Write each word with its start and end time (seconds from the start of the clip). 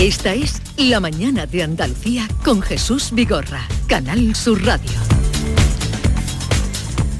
Esta 0.00 0.32
es 0.32 0.62
La 0.76 1.00
Mañana 1.00 1.46
de 1.46 1.64
Andalucía 1.64 2.28
con 2.44 2.62
Jesús 2.62 3.08
Vigorra, 3.10 3.66
Canal 3.88 4.36
Sur 4.36 4.64
Radio. 4.64 4.92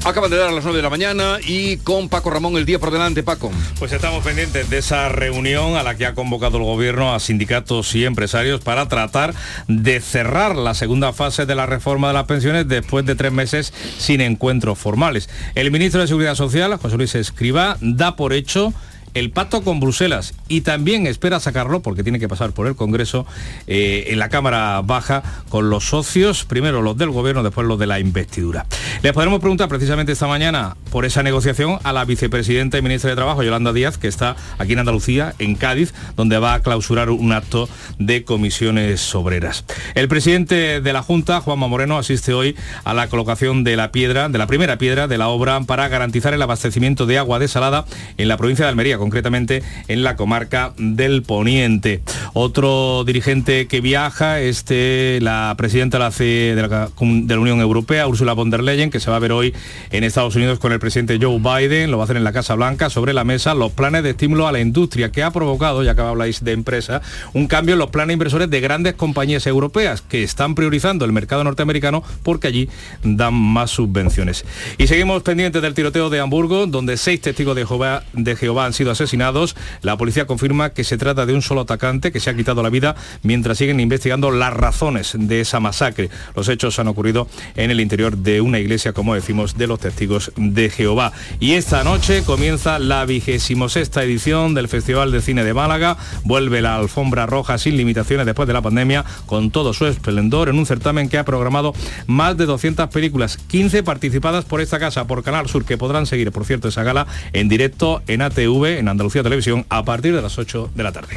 Acaban 0.05 0.31
de 0.31 0.37
dar 0.37 0.51
a 0.51 0.53
las 0.53 0.63
9 0.63 0.77
de 0.77 0.83
la 0.85 0.89
mañana 0.89 1.39
y 1.45 1.79
con 1.79 2.09
Paco 2.09 2.31
Ramón 2.31 2.57
el 2.57 2.65
día 2.65 2.79
por 2.79 2.93
delante, 2.93 3.25
Paco. 3.25 3.51
Pues 3.81 3.91
estamos 3.91 4.25
pendientes 4.25 4.71
de 4.71 4.79
esa 4.79 5.09
reunión 5.09 5.75
a 5.75 5.83
la 5.83 5.97
que 5.97 6.07
ha 6.07 6.15
convocado 6.15 6.59
el 6.59 6.63
gobierno 6.63 7.13
a 7.13 7.19
sindicatos 7.19 7.97
y 7.97 8.05
empresarios 8.05 8.61
para 8.61 8.87
tratar 8.87 9.35
de 9.67 10.01
cerrar 10.01 10.55
la 10.55 10.75
segunda 10.75 11.13
fase 11.13 11.47
de 11.47 11.57
la 11.57 11.67
reforma 11.67 12.07
de 12.07 12.15
las 12.15 12.27
pensiones 12.27 12.69
después 12.69 13.05
de 13.05 13.17
tres 13.17 13.33
meses 13.33 13.75
sin 13.99 14.21
encuentros 14.21 14.79
formales. 14.79 15.29
El 15.57 15.73
ministro 15.73 16.01
de 16.01 16.07
Seguridad 16.07 16.37
Social, 16.37 16.77
José 16.77 16.97
Luis 16.97 17.17
Escriba, 17.17 17.77
da 17.81 18.15
por 18.15 18.33
hecho 18.33 18.73
el 19.19 19.31
pacto 19.31 19.63
con 19.63 19.81
Bruselas 19.81 20.35
y 20.49 20.63
también 20.63 21.07
espera 21.07 21.41
sacarlo, 21.41 21.81
porque 21.81 22.03
tiene 22.03 22.19
que 22.19 22.29
pasar 22.29 22.53
por 22.53 22.67
el 22.67 22.77
Congreso, 22.77 23.27
eh, 23.67 24.07
en 24.09 24.19
la 24.19 24.29
Cámara 24.29 24.81
Baja 24.85 25.23
con 25.49 25.71
los 25.71 25.89
socios, 25.89 26.45
primero 26.45 26.83
los 26.83 26.97
del 26.97 27.11
Gobierno, 27.11 27.43
después 27.43 27.67
los 27.67 27.79
de 27.79 27.87
la 27.87 28.01
investidura. 28.01 28.67
Les 29.03 29.13
podremos 29.13 29.41
preguntar 29.41 29.69
precisamente 29.69 30.13
esta 30.13 30.27
mañana 30.27 30.77
por 30.91 31.05
esa 31.05 31.23
negociación 31.23 31.79
a 31.83 31.93
la 31.93 32.05
vicepresidenta 32.05 32.79
y 32.79 32.83
ministra 32.83 33.11
de 33.11 33.17
Trabajo, 33.17 33.43
Yolanda 33.43 33.73
Díaz, 33.73 33.99
que 33.99 34.09
está 34.09 34.37
aquí 34.59 34.73
en 34.73 34.81
Andalucía, 34.81 35.35
en 35.39 35.55
Cádiz, 35.55 35.95
donde 36.17 36.39
va 36.39 36.55
a 36.55 36.63
clausurar 36.63 37.11
un 37.11 37.33
acto 37.33 37.69
de 37.99 38.25
comisiones 38.25 39.15
obreras. 39.15 39.65
El 39.95 40.09
presidente 40.09 40.81
de 40.81 40.93
la 40.93 41.03
Junta, 41.03 41.41
Juanma 41.41 41.69
Moreno, 41.69 41.99
asiste 41.99 42.33
hoy 42.33 42.57
a 42.85 42.95
la 42.95 43.09
colocación 43.09 43.65
de 43.65 43.77
la 43.77 43.93
piedra, 43.93 44.29
de 44.29 44.39
la 44.39 44.47
primera 44.47 44.79
piedra 44.79 45.09
de 45.09 45.19
la 45.19 45.29
obra 45.29 45.61
para 45.63 45.89
garantizar 45.89 46.35
el 46.35 46.43
abastecimiento 46.43 47.07
de 47.07 47.19
agua 47.19 47.39
desalada 47.39 47.85
en 48.17 48.29
la 48.29 48.37
provincia 48.37 48.65
de 48.65 48.71
Almería, 48.71 48.99
concretamente 49.09 49.63
en 49.89 50.03
la 50.03 50.17
comarca 50.17 50.75
del 50.77 51.23
Poniente. 51.23 52.03
Otro 52.35 53.05
dirigente 53.05 53.67
que 53.67 53.81
viaja, 53.81 54.39
este, 54.39 55.19
la 55.23 55.55
presidenta 55.57 55.97
de 55.97 56.55
la, 56.69 56.91
de 56.91 57.35
la 57.35 57.41
Unión 57.41 57.61
Europea, 57.61 58.07
Ursula 58.07 58.35
von 58.35 58.51
der 58.51 58.63
Leyen, 58.63 58.91
que 58.91 59.01
se 59.01 59.11
va 59.11 59.17
a 59.17 59.19
ver 59.19 59.33
hoy 59.33 59.55
en 59.93 60.05
Estados 60.05 60.37
Unidos 60.37 60.59
con 60.59 60.73
el 60.73 60.79
presidente 60.79 61.19
Joe 61.21 61.39
Biden, 61.39 61.91
lo 61.91 61.97
va 61.97 62.03
a 62.03 62.05
hacer 62.05 62.19
en 62.19 62.25
la 62.25 62.35
Casa 62.35 62.55
Blanca, 62.55 62.91
sobre 62.91 63.15
la 63.15 63.25
mesa 63.25 63.55
los 63.55 63.73
planes 63.73 64.03
de 64.03 64.11
estímulo 64.11 64.47
a 64.47 64.53
la 64.53 64.61
industria, 64.61 65.11
que 65.11 65.23
ha 65.23 65.31
provocado, 65.31 65.83
ya 65.83 65.95
que 65.95 66.03
habláis 66.03 66.45
de 66.45 66.53
empresa, 66.53 67.01
un 67.33 67.47
cambio 67.47 67.73
en 67.73 67.79
los 67.79 67.89
planes 67.89 68.13
inversores 68.13 68.51
de 68.51 68.61
grandes 68.61 68.93
compañías 68.93 69.47
europeas, 69.47 70.03
que 70.03 70.23
están 70.23 70.55
priorizando 70.55 71.07
el 71.07 71.13
mercado 71.13 71.45
norteamericano 71.45 72.03
porque 72.23 72.49
allí 72.49 72.69
dan 73.03 73.33
más 73.33 73.71
subvenciones. 73.71 74.45
Y 74.77 74.87
seguimos 74.87 75.23
pendientes 75.23 75.63
del 75.63 75.73
tiroteo 75.73 76.11
de 76.11 76.21
Hamburgo, 76.21 76.67
donde 76.67 76.99
seis 76.99 77.23
testigos 77.23 77.57
de 77.57 77.65
Jehová, 77.65 78.03
de 78.13 78.37
Jehová 78.37 78.67
han 78.67 78.75
sido 78.75 78.88
asesinados. 78.89 79.57
La 79.83 79.97
policía 79.97 80.27
confirma 80.27 80.71
que 80.71 80.85
se 80.85 80.99
trata 80.99 81.27
de 81.27 81.35
un 81.35 81.43
solo 81.43 81.63
atacante 81.63 82.13
que 82.13 82.21
se 82.21 82.31
ha 82.31 82.35
quitado 82.35 82.63
la 82.63 82.71
vida 82.71 82.97
mientras 83.23 83.59
siguen 83.59 83.81
investigando 83.81 84.31
las 84.31 84.53
razones 84.53 85.15
de 85.19 85.41
esa 85.41 85.61
masacre. 85.61 86.11
Los 86.35 86.49
hechos 86.49 86.79
han 86.79 86.89
ocurrido 86.89 87.29
en 87.57 87.71
el 87.71 87.81
interior 87.81 88.17
de 88.17 88.41
una 88.41 88.59
iglesia, 88.59 88.93
como 88.93 89.15
decimos, 89.15 89.57
de 89.57 89.67
los 89.67 89.81
testigos 89.81 90.33
de 90.37 90.71
Jehová. 90.71 91.13
Y 91.41 91.53
esta 91.53 91.85
noche 91.85 92.23
comienza 92.25 92.79
la 92.79 93.05
vigésimo 93.05 93.69
sexta 93.69 94.03
edición 94.03 94.55
del 94.55 94.69
Festival 94.69 95.13
de 95.13 95.21
Cine 95.21 95.45
de 95.45 95.55
Málaga. 95.55 95.97
Vuelve 96.25 96.63
la 96.63 96.77
alfombra 96.77 97.27
roja 97.27 97.59
sin 97.59 97.77
limitaciones 97.77 98.27
después 98.27 98.47
de 98.47 98.55
la 98.55 98.63
pandemia, 98.63 99.05
con 99.27 99.51
todo 99.51 99.73
su 99.73 99.87
esplendor, 99.87 100.49
en 100.49 100.59
un 100.59 100.67
certamen 100.67 101.09
que 101.09 101.19
ha 101.19 101.25
programado 101.25 101.75
más 102.07 102.37
de 102.37 102.47
200 102.47 102.89
películas, 102.89 103.37
15 103.37 103.83
participadas 103.83 104.45
por 104.45 104.61
esta 104.61 104.79
casa, 104.79 105.07
por 105.07 105.23
Canal 105.23 105.49
Sur, 105.49 105.65
que 105.65 105.77
podrán 105.77 106.07
seguir, 106.07 106.33
por 106.33 106.45
cierto, 106.45 106.69
esa 106.69 106.83
gala 106.83 107.07
en 107.33 107.49
directo 107.49 108.03
en 108.07 108.23
ATV, 108.23 108.78
en 108.79 108.89
Andalucía 108.89 109.23
Televisión, 109.23 109.67
a 109.69 109.85
partir 109.85 110.15
de 110.15 110.23
las 110.23 110.39
8 110.39 110.71
de 110.75 110.83
la 110.83 110.93
tarde. 110.93 111.17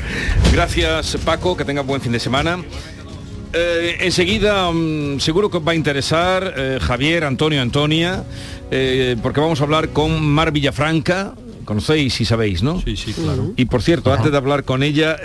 Gracias, 0.51 1.17
Paco, 1.23 1.55
que 1.55 1.65
tenga 1.65 1.81
buen 1.81 2.01
fin 2.01 2.11
de 2.11 2.19
semana. 2.19 2.59
Eh, 3.53 3.97
enseguida 4.01 4.71
mm, 4.71 5.19
seguro 5.19 5.51
que 5.51 5.57
os 5.57 5.67
va 5.67 5.73
a 5.73 5.75
interesar 5.75 6.53
eh, 6.55 6.79
Javier, 6.81 7.25
Antonio, 7.25 7.61
Antonia, 7.61 8.23
eh, 8.71 9.17
porque 9.21 9.41
vamos 9.41 9.59
a 9.61 9.63
hablar 9.63 9.89
con 9.89 10.21
Mar 10.25 10.51
Villafranca. 10.51 11.35
Conocéis 11.65 12.19
y 12.19 12.25
sabéis, 12.25 12.63
¿no? 12.63 12.81
Sí, 12.81 12.97
sí, 12.97 13.13
claro. 13.13 13.53
Y 13.55 13.65
por 13.65 13.81
cierto, 13.81 14.11
antes 14.11 14.31
de 14.31 14.37
hablar 14.37 14.63
con 14.63 14.83
ella, 14.83 15.15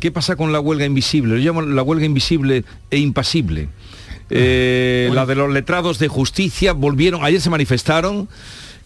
¿qué 0.00 0.10
pasa 0.12 0.34
con 0.34 0.50
la 0.50 0.58
huelga 0.58 0.86
invisible? 0.86 1.36
Lo 1.36 1.40
llamo 1.40 1.62
la 1.62 1.82
huelga 1.82 2.06
invisible 2.06 2.64
e 2.90 2.98
impasible. 2.98 3.68
Eh, 4.30 5.10
La 5.12 5.26
de 5.26 5.34
los 5.34 5.52
letrados 5.52 5.98
de 5.98 6.08
justicia 6.08 6.72
volvieron, 6.72 7.24
ayer 7.24 7.40
se 7.40 7.50
manifestaron, 7.50 8.28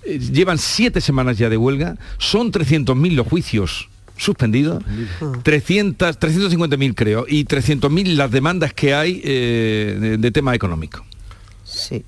eh, 0.04 0.18
llevan 0.18 0.58
siete 0.58 1.00
semanas 1.00 1.38
ya 1.38 1.48
de 1.48 1.56
huelga, 1.56 1.96
son 2.18 2.52
300.000 2.52 3.14
los 3.14 3.26
juicios 3.26 3.88
suspendidos, 4.16 4.84
300, 5.42 6.20
350.000 6.20 6.94
creo, 6.94 7.24
y 7.26 7.44
300.000 7.46 8.14
las 8.16 8.30
demandas 8.30 8.74
que 8.74 8.92
hay 8.94 9.20
eh, 9.24 9.96
de, 9.98 10.16
de 10.18 10.30
tema 10.30 10.54
económico. 10.54 11.04
Sí. 11.64 12.04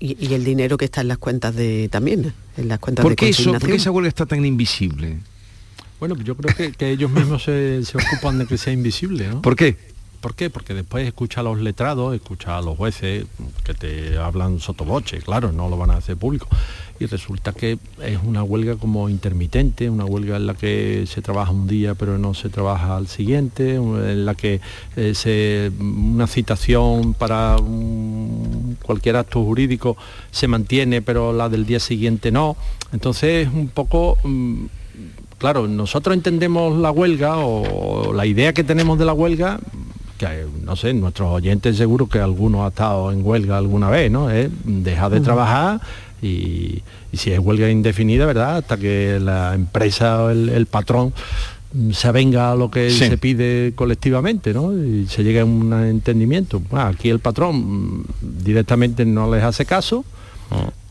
Y, 0.00 0.16
y 0.26 0.34
el 0.34 0.44
dinero 0.44 0.76
que 0.76 0.84
está 0.84 1.00
en 1.00 1.08
las 1.08 1.18
cuentas 1.18 1.54
de 1.54 1.88
también, 1.90 2.32
en 2.56 2.68
las 2.68 2.78
cuentas 2.80 3.02
¿Por 3.02 3.12
de 3.12 3.16
qué, 3.16 3.28
eso, 3.28 3.52
¿Por 3.52 3.68
qué 3.68 3.76
esa 3.76 3.90
huelga 3.90 4.08
está 4.08 4.26
tan 4.26 4.44
invisible? 4.44 5.18
Bueno, 6.00 6.16
yo 6.22 6.36
creo 6.36 6.54
que, 6.54 6.72
que 6.72 6.90
ellos 6.90 7.10
mismos 7.10 7.44
se, 7.44 7.82
se 7.84 7.96
ocupan 7.96 8.38
de 8.38 8.46
que 8.46 8.58
sea 8.58 8.72
invisible, 8.72 9.28
¿no? 9.28 9.42
¿Por 9.42 9.56
qué? 9.56 9.76
¿Por 10.26 10.34
qué? 10.34 10.50
Porque 10.50 10.74
después 10.74 11.06
escucha 11.06 11.38
a 11.38 11.44
los 11.44 11.60
letrados, 11.60 12.12
escucha 12.12 12.58
a 12.58 12.60
los 12.60 12.76
jueces 12.76 13.26
que 13.62 13.74
te 13.74 14.18
hablan 14.18 14.58
sotoboche, 14.58 15.20
claro, 15.20 15.52
no 15.52 15.68
lo 15.68 15.76
van 15.76 15.92
a 15.92 15.98
hacer 15.98 16.16
público. 16.16 16.48
Y 16.98 17.06
resulta 17.06 17.52
que 17.52 17.78
es 18.02 18.18
una 18.24 18.42
huelga 18.42 18.74
como 18.74 19.08
intermitente, 19.08 19.88
una 19.88 20.04
huelga 20.04 20.34
en 20.34 20.48
la 20.48 20.54
que 20.54 21.04
se 21.06 21.22
trabaja 21.22 21.52
un 21.52 21.68
día 21.68 21.94
pero 21.94 22.18
no 22.18 22.34
se 22.34 22.48
trabaja 22.48 22.96
al 22.96 23.06
siguiente, 23.06 23.76
en 23.76 24.26
la 24.26 24.34
que 24.34 24.60
eh, 24.96 25.70
una 25.78 26.26
citación 26.26 27.14
para 27.14 27.56
cualquier 28.82 29.14
acto 29.18 29.44
jurídico 29.44 29.96
se 30.32 30.48
mantiene 30.48 31.02
pero 31.02 31.32
la 31.32 31.48
del 31.48 31.66
día 31.66 31.78
siguiente 31.78 32.32
no. 32.32 32.56
Entonces 32.92 33.46
es 33.46 33.54
un 33.54 33.68
poco... 33.68 34.18
mm, 34.24 34.64
claro, 35.38 35.68
nosotros 35.68 36.16
entendemos 36.16 36.76
la 36.76 36.90
huelga 36.90 37.36
o 37.36 38.12
la 38.12 38.26
idea 38.26 38.52
que 38.52 38.64
tenemos 38.64 38.98
de 38.98 39.04
la 39.04 39.12
huelga, 39.12 39.60
que 40.18 40.46
no 40.64 40.76
sé, 40.76 40.92
nuestros 40.94 41.30
oyentes 41.30 41.76
seguro 41.76 42.08
que 42.08 42.18
alguno 42.18 42.64
ha 42.64 42.68
estado 42.68 43.12
en 43.12 43.24
huelga 43.24 43.58
alguna 43.58 43.90
vez, 43.90 44.10
¿no? 44.10 44.30
Es 44.30 44.48
dejar 44.64 45.10
de 45.12 45.20
trabajar 45.20 45.80
y, 46.22 46.82
y 47.12 47.16
si 47.16 47.30
es 47.32 47.38
huelga 47.38 47.70
indefinida, 47.70 48.26
¿verdad? 48.26 48.56
Hasta 48.58 48.76
que 48.76 49.18
la 49.20 49.54
empresa 49.54 50.22
o 50.24 50.30
el, 50.30 50.48
el 50.48 50.66
patrón 50.66 51.12
mm, 51.74 51.90
se 51.92 52.08
avenga 52.08 52.52
a 52.52 52.56
lo 52.56 52.70
que 52.70 52.90
Sí. 52.90 53.06
se 53.08 53.18
pide 53.18 53.72
colectivamente, 53.74 54.54
¿no? 54.54 54.72
Y 54.76 55.06
se 55.08 55.22
llega 55.22 55.42
a 55.42 55.44
un 55.44 55.72
entendimiento. 55.72 56.60
Bueno, 56.70 56.86
aquí 56.86 57.10
el 57.10 57.20
patrón 57.20 57.56
mm, 58.00 58.04
directamente 58.42 59.04
no 59.04 59.30
les 59.32 59.42
hace 59.44 59.64
caso, 59.66 60.04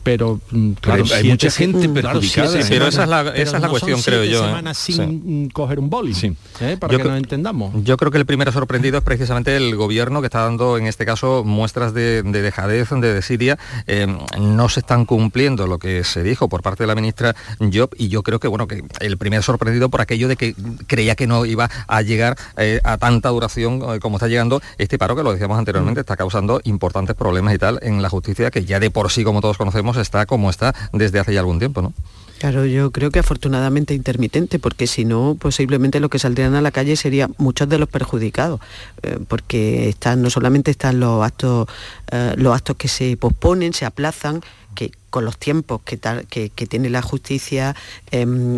pero 0.06 0.40
mm, 0.52 0.72
claro, 0.74 1.04
hay 1.04 1.10
siete 1.10 1.28
mucha 1.30 1.50
gente 1.50 1.80
claro, 1.80 1.94
perjudicada, 1.94 2.48
siete 2.52 2.66
¿eh? 2.66 2.70
Pero 2.70 2.88
esa 2.88 3.04
es 3.04 3.10
la- 3.10 3.24
pero 3.24 3.36
esa 3.36 3.44
es 3.44 3.52
la 3.54 3.60
no 3.60 3.70
cuestión, 3.72 4.00
son 4.02 4.14
creo 4.14 4.24
yo, 4.24 4.44
¿eh? 4.44 4.48
semanas 4.48 4.78
sin 4.78 4.96
Sí. 4.96 5.02
mm, 5.02 5.48
coger 5.50 5.80
un 5.80 5.90
boli, 5.90 6.14
Sí. 6.14 6.28
¿eh? 6.62 6.78
para 6.80 6.92
Yo 6.94 6.98
que 7.00 7.04
creo- 7.04 7.12
nos 7.14 7.18
entendamos. 7.24 7.74
Yo 7.84 7.98
creo 7.98 8.12
que 8.12 8.20
el 8.20 8.26
primero 8.28 8.52
sorprendido 8.52 9.00
es 9.00 9.04
precisamente 9.04 9.56
el 9.58 9.76
gobierno 9.76 10.22
que 10.22 10.28
está 10.28 10.42
dando 10.44 10.78
en 10.78 10.86
este 10.86 11.06
caso 11.08 11.44
muestras 11.44 11.94
de, 11.96 12.22
de 12.24 12.42
dejadez, 12.44 12.90
de 12.92 13.14
desidia. 13.14 13.58
Eh, 13.88 14.06
no 14.40 14.70
se 14.70 14.82
están 14.82 15.06
cumpliendo 15.06 15.66
lo 15.66 15.80
que 15.80 16.04
se 16.04 16.22
dijo 16.22 16.48
por 16.50 16.62
parte 16.62 16.84
de 16.84 16.88
la 16.88 16.94
ministra 16.96 17.36
Job 17.60 17.90
y 17.98 18.08
yo 18.10 18.22
creo 18.22 18.40
que 18.40 18.48
bueno 18.48 18.68
que 18.68 18.84
el 19.00 19.18
primer 19.18 19.42
sorprendido 19.42 19.90
por 19.90 20.02
aquello 20.02 20.28
de 20.28 20.36
que 20.38 20.54
creía 20.86 21.16
que 21.16 21.26
no 21.26 21.46
iba 21.46 21.68
a 21.88 22.02
llegar 22.04 22.38
eh, 22.58 22.80
a 22.84 22.98
tanta 22.98 23.30
duración 23.30 23.82
eh, 23.96 24.00
como 24.00 24.18
está 24.18 24.28
llegando 24.28 24.62
este 24.78 25.00
paro 25.00 25.16
que 25.16 25.24
lo 25.24 25.32
decíamos 25.34 25.58
anteriormente 25.58 26.02
está 26.02 26.16
causando 26.16 26.62
importantes 26.64 27.16
problemas 27.16 27.56
y 27.56 27.58
tal 27.58 27.80
en 27.82 28.02
la 28.04 28.10
justicia 28.10 28.52
que 28.52 28.66
ya 28.66 28.80
de 28.80 28.92
por 28.92 29.12
sí 29.12 29.24
como 29.24 29.42
todos 29.42 29.58
conocemos 29.58 29.95
está 30.02 30.26
como 30.26 30.50
está 30.50 30.74
desde 30.94 31.20
hace 31.20 31.34
ya 31.34 31.40
algún 31.40 31.60
tiempo, 31.60 31.82
¿no? 31.82 31.94
Claro, 32.38 32.66
yo 32.66 32.92
creo 32.92 33.12
que 33.12 33.20
afortunadamente 33.20 33.94
intermitente, 33.94 34.60
porque 34.60 34.88
si 34.88 35.06
no, 35.06 35.38
posiblemente 35.40 36.02
los 36.02 36.10
que 36.10 36.20
saldrían 36.20 36.54
a 36.56 36.62
la 36.62 36.72
calle 36.72 36.98
serían 36.98 37.34
muchos 37.38 37.70
de 37.70 37.78
los 37.80 37.88
perjudicados, 37.88 38.60
eh, 39.04 39.20
porque 39.28 39.88
están, 39.88 40.22
no 40.22 40.30
solamente 40.30 40.70
están 40.70 41.00
los 41.00 41.24
actos, 41.24 41.68
eh, 42.12 42.34
los 42.38 42.54
actos 42.54 42.76
que 42.76 42.90
se 42.90 43.16
posponen, 43.16 43.74
se 43.74 43.86
aplazan, 43.86 44.42
que 44.76 44.92
con 45.10 45.24
los 45.24 45.38
tiempos 45.38 45.80
que, 45.86 45.96
tar- 45.96 46.26
que, 46.28 46.50
tiene 46.50 46.90
la 46.90 47.02
justicia, 47.02 47.74
em, 48.12 48.58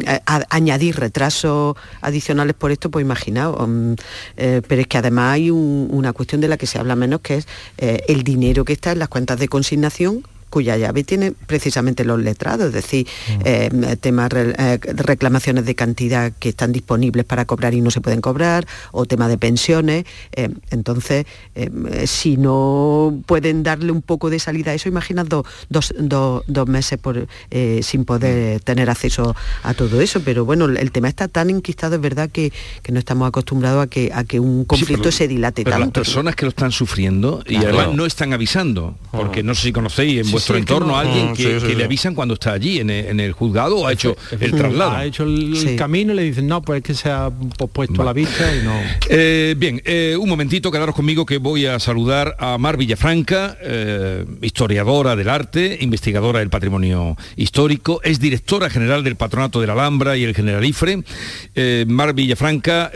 añadir 0.50 0.95
retrasos 1.00 1.75
adicionales 2.01 2.56
por 2.56 2.72
esto, 2.72 2.90
pues 2.90 3.04
imaginaos. 3.06 3.62
em, 3.63 3.95
eh, 4.38 4.63
pero 4.68 4.81
es 4.81 4.88
que 4.88 4.98
además 4.98 5.33
hay 5.33 5.51
un- 5.51 5.88
una 5.92 6.13
cuestión 6.13 6.42
de 6.42 6.48
la 6.48 6.57
que 6.57 6.66
se 6.66 6.80
habla 6.80 6.95
menos, 6.95 7.22
que 7.22 7.36
es 7.36 7.48
el 7.78 8.24
dinero 8.24 8.66
que 8.66 8.74
está 8.74 8.92
en 8.92 8.98
las 9.00 9.10
cuentas 9.10 9.38
de 9.40 9.48
consignación 9.48 10.24
cuya 10.49 10.77
llave 10.77 11.03
tiene 11.03 11.33
precisamente 11.33 12.05
los 12.05 12.19
letrados, 12.19 12.67
es 12.67 12.73
decir, 12.73 13.07
eh, 13.44 13.69
temas 13.99 14.29
eh, 14.33 14.79
reclamaciones 14.81 15.65
de 15.65 15.75
cantidad 15.75 16.31
que 16.39 16.49
están 16.49 16.71
disponibles 16.71 17.25
para 17.25 17.45
cobrar 17.45 17.73
y 17.73 17.81
no 17.81 17.91
se 17.91 18.01
pueden 18.01 18.21
cobrar, 18.21 18.65
o 18.91 19.05
tema 19.05 19.27
de 19.27 19.38
pensiones. 19.38 20.05
Eh, 20.33 20.49
entonces, 20.71 21.25
si 22.05 22.38
no 22.38 23.19
pueden 23.25 23.63
darle 23.63 23.91
un 23.91 24.01
poco 24.01 24.29
de 24.29 24.39
salida 24.39 24.71
a 24.71 24.73
eso, 24.73 24.89
imaginas 24.89 25.27
dos, 25.29 25.94
meses 26.67 26.99
por, 26.99 27.27
sin 27.81 28.05
poder 28.05 28.59
tener 28.61 28.89
acceso 28.89 29.35
a 29.63 29.73
todo 29.73 30.01
eso. 30.01 30.21
Pero 30.23 30.45
bueno, 30.45 30.65
el 30.65 30.91
tema 30.91 31.07
está 31.09 31.27
tan 31.27 31.49
inquistado, 31.49 31.95
es 31.95 32.01
verdad 32.01 32.29
que, 32.29 32.51
no 32.89 32.99
estamos 32.99 33.27
acostumbrados 33.27 33.83
a 33.83 33.88
que, 33.88 34.11
a 34.13 34.23
que 34.23 34.39
un 34.39 34.63
conflicto 34.63 35.11
se 35.11 35.27
dilate 35.27 35.63
pero 35.63 35.77
tanto. 35.77 35.99
Las 35.99 36.07
personas 36.07 36.35
que 36.35 36.45
lo 36.45 36.49
están 36.49 36.71
sufriendo 36.71 37.44
y 37.45 37.57
además 37.57 37.94
no 37.94 38.05
están 38.05 38.31
avisando, 38.33 38.95
porque 39.11 39.44
no 39.44 39.53
sé 39.55 39.63
si 39.63 39.71
conocéis 39.73 40.25
en 40.25 40.37
vuestro 40.38 40.57
entorno 40.57 40.95
a 40.98 41.01
alguien 41.01 41.34
que, 41.34 41.75
le 41.75 41.84
avisan 41.84 42.16
cuando 42.16 42.36
está 42.36 42.54
allí 42.54 42.80
en 42.80 42.89
el, 42.89 43.31
juzgado 43.31 43.78
o 43.78 43.88
ha 43.88 43.94
hecho 43.94 44.16
el 44.39 44.51
traslado. 44.51 44.92
Ha 44.92 45.06
hecho 45.06 45.24
el 45.24 45.75
camino 45.78 46.13
y 46.13 46.16
le 46.16 46.24
dicen, 46.24 46.48
no, 46.48 46.62
pues 46.62 46.78
es 46.78 46.84
que 46.84 46.94
se 46.94 47.10
ha 47.10 47.30
puesto 47.30 48.01
a 48.01 48.06
la 48.06 48.13
vista 48.13 48.56
y 48.56 48.63
no. 48.63 48.74
Eh, 49.10 49.56
bien, 49.57 49.81
eh, 49.86 50.16
un 50.19 50.30
momentito, 50.30 50.72
quedaros 50.72 50.95
conmigo 50.95 51.25
que 51.25 51.38
voy 51.38 51.66
a 51.66 51.80
saludar 51.80 52.36
a 52.39 52.57
Mar 52.57 52.78
Villafranca, 52.78 53.57
eh, 53.62 54.25
historiadora 54.42 55.16
del 55.16 55.30
arte, 55.30 55.78
investigadora 55.81 56.40
del 56.40 56.50
patrimonio 56.50 57.18
histórico, 57.36 58.01
es 58.04 58.19
directora 58.19 58.69
general 58.69 59.04
del 59.04 59.16
Patronato 59.16 59.62
de 59.62 59.68
la 59.68 59.74
Alhambra 59.74 60.18
y 60.18 60.24
el 60.24 60.36
Generalifre. 60.36 61.04
Mar 61.88 62.13
Villafranca 62.13 62.92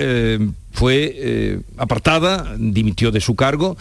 fue 0.71 1.61
apartada, 1.77 2.55
dimitió 2.57 3.11
de 3.11 3.21
su 3.21 3.35
cargo, 3.35 3.77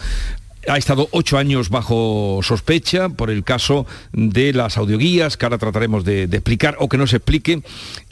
ha 0.67 0.77
estado 0.77 1.07
ocho 1.11 1.37
años 1.37 1.69
bajo 1.69 2.39
sospecha 2.43 3.09
por 3.09 3.29
el 3.29 3.43
caso 3.43 3.85
de 4.13 4.53
las 4.53 4.77
audioguías, 4.77 5.37
que 5.37 5.45
ahora 5.45 5.57
trataremos 5.57 6.05
de, 6.05 6.23
explicar 6.23 6.75
o 6.79 6.89
que 6.89 6.97
no 6.97 7.07
se 7.07 7.17
explique, 7.17 7.61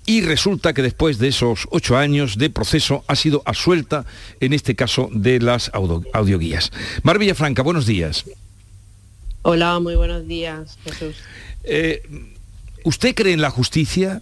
y 0.06 0.22
resulta 0.22 0.74
que 0.74 0.82
después 0.82 1.20
de 1.20 1.28
esos 1.28 1.68
ocho 1.72 1.98
años 1.98 2.38
de 2.38 2.50
proceso 2.50 3.04
ha 3.08 3.16
sido 3.16 3.44
asuelta 3.46 4.06
en 4.40 4.54
este 4.54 4.76
caso 4.76 5.10
de 5.12 5.40
las 5.40 5.72
audioguías. 5.74 6.72
Mar 7.04 7.20
Franca, 7.36 7.62
buenos 7.62 7.86
días. 7.86 8.26
Hola, 9.44 9.80
muy 9.80 9.96
buenos 9.96 10.28
días, 10.28 10.78
Jesús. 10.84 11.16
Eh, 11.64 12.02
¿Usted 12.84 13.14
cree 13.14 13.34
en 13.34 13.42
la 13.42 13.52
justicia? 13.52 14.22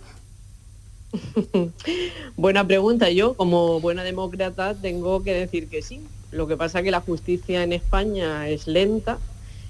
Buena 2.36 2.68
pregunta. 2.68 3.10
Yo, 3.10 3.34
como 3.36 3.80
buena 3.80 4.04
demócrata, 4.04 4.76
tengo 4.76 5.24
que 5.24 5.34
decir 5.34 5.70
que 5.70 5.82
sí. 5.82 6.02
Lo 6.32 6.48
que 6.48 6.58
pasa 6.58 6.80
es 6.80 6.86
que 6.86 6.92
la 6.92 7.02
justicia 7.02 7.64
en 7.64 7.74
España 7.74 8.50
es 8.50 8.68
lenta. 8.68 9.18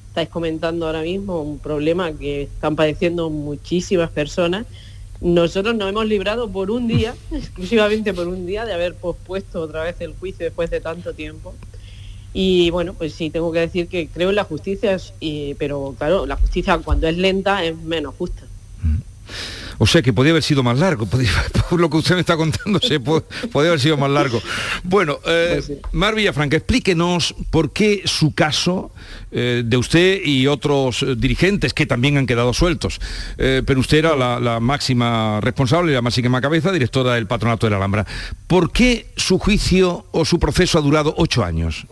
Estáis 0.10 0.30
comentando 0.30 0.88
ahora 0.88 1.02
mismo 1.02 1.42
un 1.42 1.60
problema 1.60 2.12
que 2.12 2.44
están 2.44 2.76
padeciendo 2.76 3.30
muchísimas 3.30 4.10
personas. 4.10 4.66
Nosotros 5.22 5.76
nos 5.76 5.90
hemos 5.90 6.06
librado 6.06 6.50
por 6.50 6.72
un 6.72 6.88
día, 6.88 7.16
exclusivamente 7.32 8.14
por 8.14 8.28
un 8.28 8.46
día, 8.46 8.66
de 8.66 8.74
haber 8.74 8.96
pospuesto 8.96 9.62
otra 9.62 9.84
vez 9.84 9.96
el 10.00 10.14
juicio 10.14 10.46
después 10.46 10.70
de 10.70 10.82
tanto 10.82 11.14
tiempo. 11.14 11.54
Y 12.34 12.70
bueno, 12.72 12.94
pues 12.94 13.14
sí, 13.14 13.30
tengo 13.30 13.52
que 13.52 13.60
decir 13.60 13.88
que 13.88 14.08
creo 14.08 14.30
en 14.30 14.36
la 14.36 14.44
justicia, 14.44 14.98
pero 15.58 15.96
claro, 15.98 16.26
la 16.26 16.36
justicia 16.36 16.78
cuando 16.80 17.08
es 17.08 17.18
lenta 17.18 17.64
es 17.64 17.76
menos 17.78 18.16
justa. 18.16 18.44
Mm. 18.84 18.98
O 19.78 19.86
sea 19.86 20.02
que 20.02 20.14
podía 20.14 20.32
haber 20.32 20.44
sido 20.44 20.64
más 20.64 20.80
largo, 20.80 21.06
por 21.70 21.80
lo 21.80 21.90
que 21.90 21.98
usted 21.98 22.16
me 22.16 22.22
está 22.22 22.36
contando, 22.38 22.80
se 22.80 23.00
podía 23.00 23.70
haber 23.70 23.80
sido 23.80 23.98
más 23.98 24.10
largo. 24.10 24.42
Bueno, 24.84 25.20
eh, 25.26 25.62
pues 25.66 25.80
Mar 25.92 26.16
Villafranca, 26.16 26.58
explíquenos 26.58 27.36
por 27.50 27.72
qué 27.72 28.02
su 28.06 28.34
caso 28.34 28.92
eh, 29.32 29.64
de 29.66 29.78
usted 29.78 30.22
y 30.24 30.48
otros 30.48 31.06
dirigentes 31.18 31.74
que 31.74 31.86
también 31.86 32.18
han 32.18 32.26
quedado 32.26 32.54
sueltos, 32.54 33.00
eh, 33.38 33.62
pero 33.66 33.80
usted 33.80 33.98
era 34.00 34.16
la, 34.16 34.40
la, 34.40 34.60
máxima 34.60 35.40
responsable, 35.42 35.94
la 35.94 36.02
máxima 36.02 36.42
cabeza, 36.42 36.72
directora 36.72 37.14
del 37.14 37.28
Patronato 37.28 37.68
de 37.68 37.72
la 37.72 37.78
Alhambra. 37.78 38.06
¿Por 38.48 38.72
qué 38.72 39.08
su 39.16 39.38
juicio 39.38 40.06
o 40.12 40.26
su 40.26 40.40
proceso 40.40 40.78
ha 40.78 40.82
durado 40.82 41.14
ocho 41.18 41.44
años? 41.44 41.86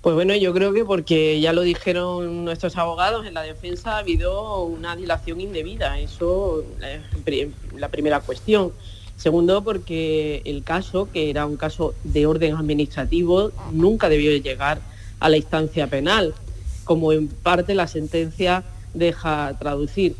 Pues 0.00 0.14
bueno, 0.14 0.34
yo 0.34 0.54
creo 0.54 0.72
que 0.72 0.82
porque 0.82 1.40
ya 1.42 1.52
lo 1.52 1.60
dijeron 1.60 2.46
nuestros 2.46 2.78
abogados 2.78 3.26
en 3.26 3.34
la 3.34 3.42
defensa, 3.42 3.96
ha 3.96 3.98
habido 3.98 4.64
una 4.64 4.96
dilación 4.96 5.42
indebida. 5.42 5.98
Eso 6.00 6.64
es 6.80 7.50
la 7.76 7.88
primera 7.88 8.20
cuestión. 8.20 8.72
Segundo, 9.18 9.62
porque 9.62 10.40
el 10.46 10.64
caso, 10.64 11.10
que 11.12 11.28
era 11.28 11.44
un 11.44 11.58
caso 11.58 11.92
de 12.02 12.24
orden 12.24 12.56
administrativo, 12.56 13.52
nunca 13.72 14.08
debió 14.08 14.34
llegar 14.34 14.80
a 15.18 15.28
la 15.28 15.36
instancia 15.36 15.86
penal, 15.88 16.32
como 16.84 17.12
en 17.12 17.28
parte 17.28 17.74
la 17.74 17.86
sentencia 17.86 18.64
deja 18.94 19.54
traducir. 19.58 20.16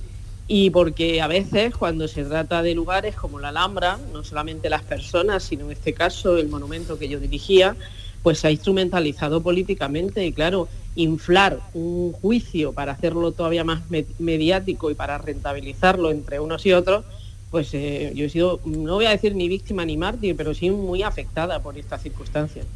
Y 0.47 0.69
porque 0.69 1.23
a 1.23 1.27
veces 1.27 1.75
cuando 1.75 2.07
se 2.07 2.25
trata 2.25 2.63
de 2.63 2.75
lugares 2.75 3.17
como 3.17 3.39
la 3.39 3.49
Alhambra, 3.49 3.99
no 4.13 4.25
solamente 4.25 4.69
las 4.69 4.83
personas, 4.83 5.43
sino 5.43 5.65
en 5.65 5.71
este 5.71 5.95
caso 5.95 6.37
el 6.37 6.51
monumento 6.51 6.99
que 6.99 7.09
yo 7.09 7.19
dirigía, 7.19 7.77
pues 8.23 8.39
se 8.39 8.49
ha 8.49 8.51
instrumentalizado 8.51 9.43
políticamente 9.43 10.25
y 10.27 10.33
claro, 10.33 10.69
inflar 10.95 11.61
un 11.75 12.13
juicio 12.13 12.73
para 12.73 12.93
hacerlo 12.93 13.33
todavía 13.33 13.65
más 13.65 13.83
mediático 14.19 14.91
y 14.91 14.95
para 14.95 15.19
rentabilizarlo 15.19 16.11
entre 16.11 16.41
unos 16.41 16.67
y 16.67 16.73
otros, 16.73 17.05
pues 17.51 17.73
eh, 17.75 18.13
yo 18.15 18.27
he 18.27 18.29
sido, 18.29 18.61
no 18.65 18.95
voy 18.95 19.07
a 19.07 19.11
decir 19.11 19.35
ni 19.35 19.49
víctima 19.49 19.85
ni 19.85 19.97
mártir, 19.97 20.37
pero 20.37 20.55
sí 20.55 20.71
muy 20.71 21.03
afectada 21.03 21.61
por 21.61 21.77
estas 21.79 22.03
circunstancias. 22.03 22.67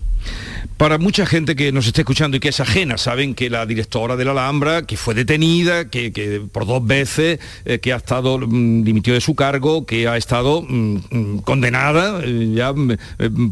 Para 0.76 0.98
mucha 0.98 1.26
gente 1.26 1.56
que 1.56 1.72
nos 1.72 1.86
esté 1.86 2.02
escuchando 2.02 2.36
y 2.36 2.40
que 2.40 2.48
es 2.48 2.60
ajena, 2.60 2.98
saben 2.98 3.34
que 3.34 3.50
la 3.50 3.66
directora 3.66 4.16
de 4.16 4.24
la 4.24 4.32
Alhambra, 4.32 4.82
que 4.82 4.96
fue 4.96 5.14
detenida, 5.14 5.88
que, 5.88 6.42
por 6.52 6.66
dos 6.66 6.84
veces, 6.86 7.38
eh, 7.64 7.78
que 7.78 7.92
ha 7.92 7.96
estado, 7.96 8.38
mm, 8.38 8.82
dimitió 8.82 9.14
de 9.14 9.20
su 9.20 9.34
cargo, 9.34 9.86
que 9.86 10.08
ha 10.08 10.16
estado 10.16 10.62
mm, 10.62 10.96
mm, 11.10 11.38
condenada 11.38 12.20
eh, 12.24 12.52
ya 12.54 12.74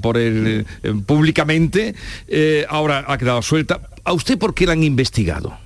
por 0.00 0.16
el, 0.16 0.66
públicamente, 1.06 1.94
ahora 2.68 3.04
ha 3.06 3.18
quedado 3.18 3.42
suelta. 3.42 3.80
¿A 4.04 4.12
usted 4.12 4.38
por 4.38 4.54
qué 4.54 4.66
la 4.66 4.72
han 4.72 4.82
investigado? 4.82 5.56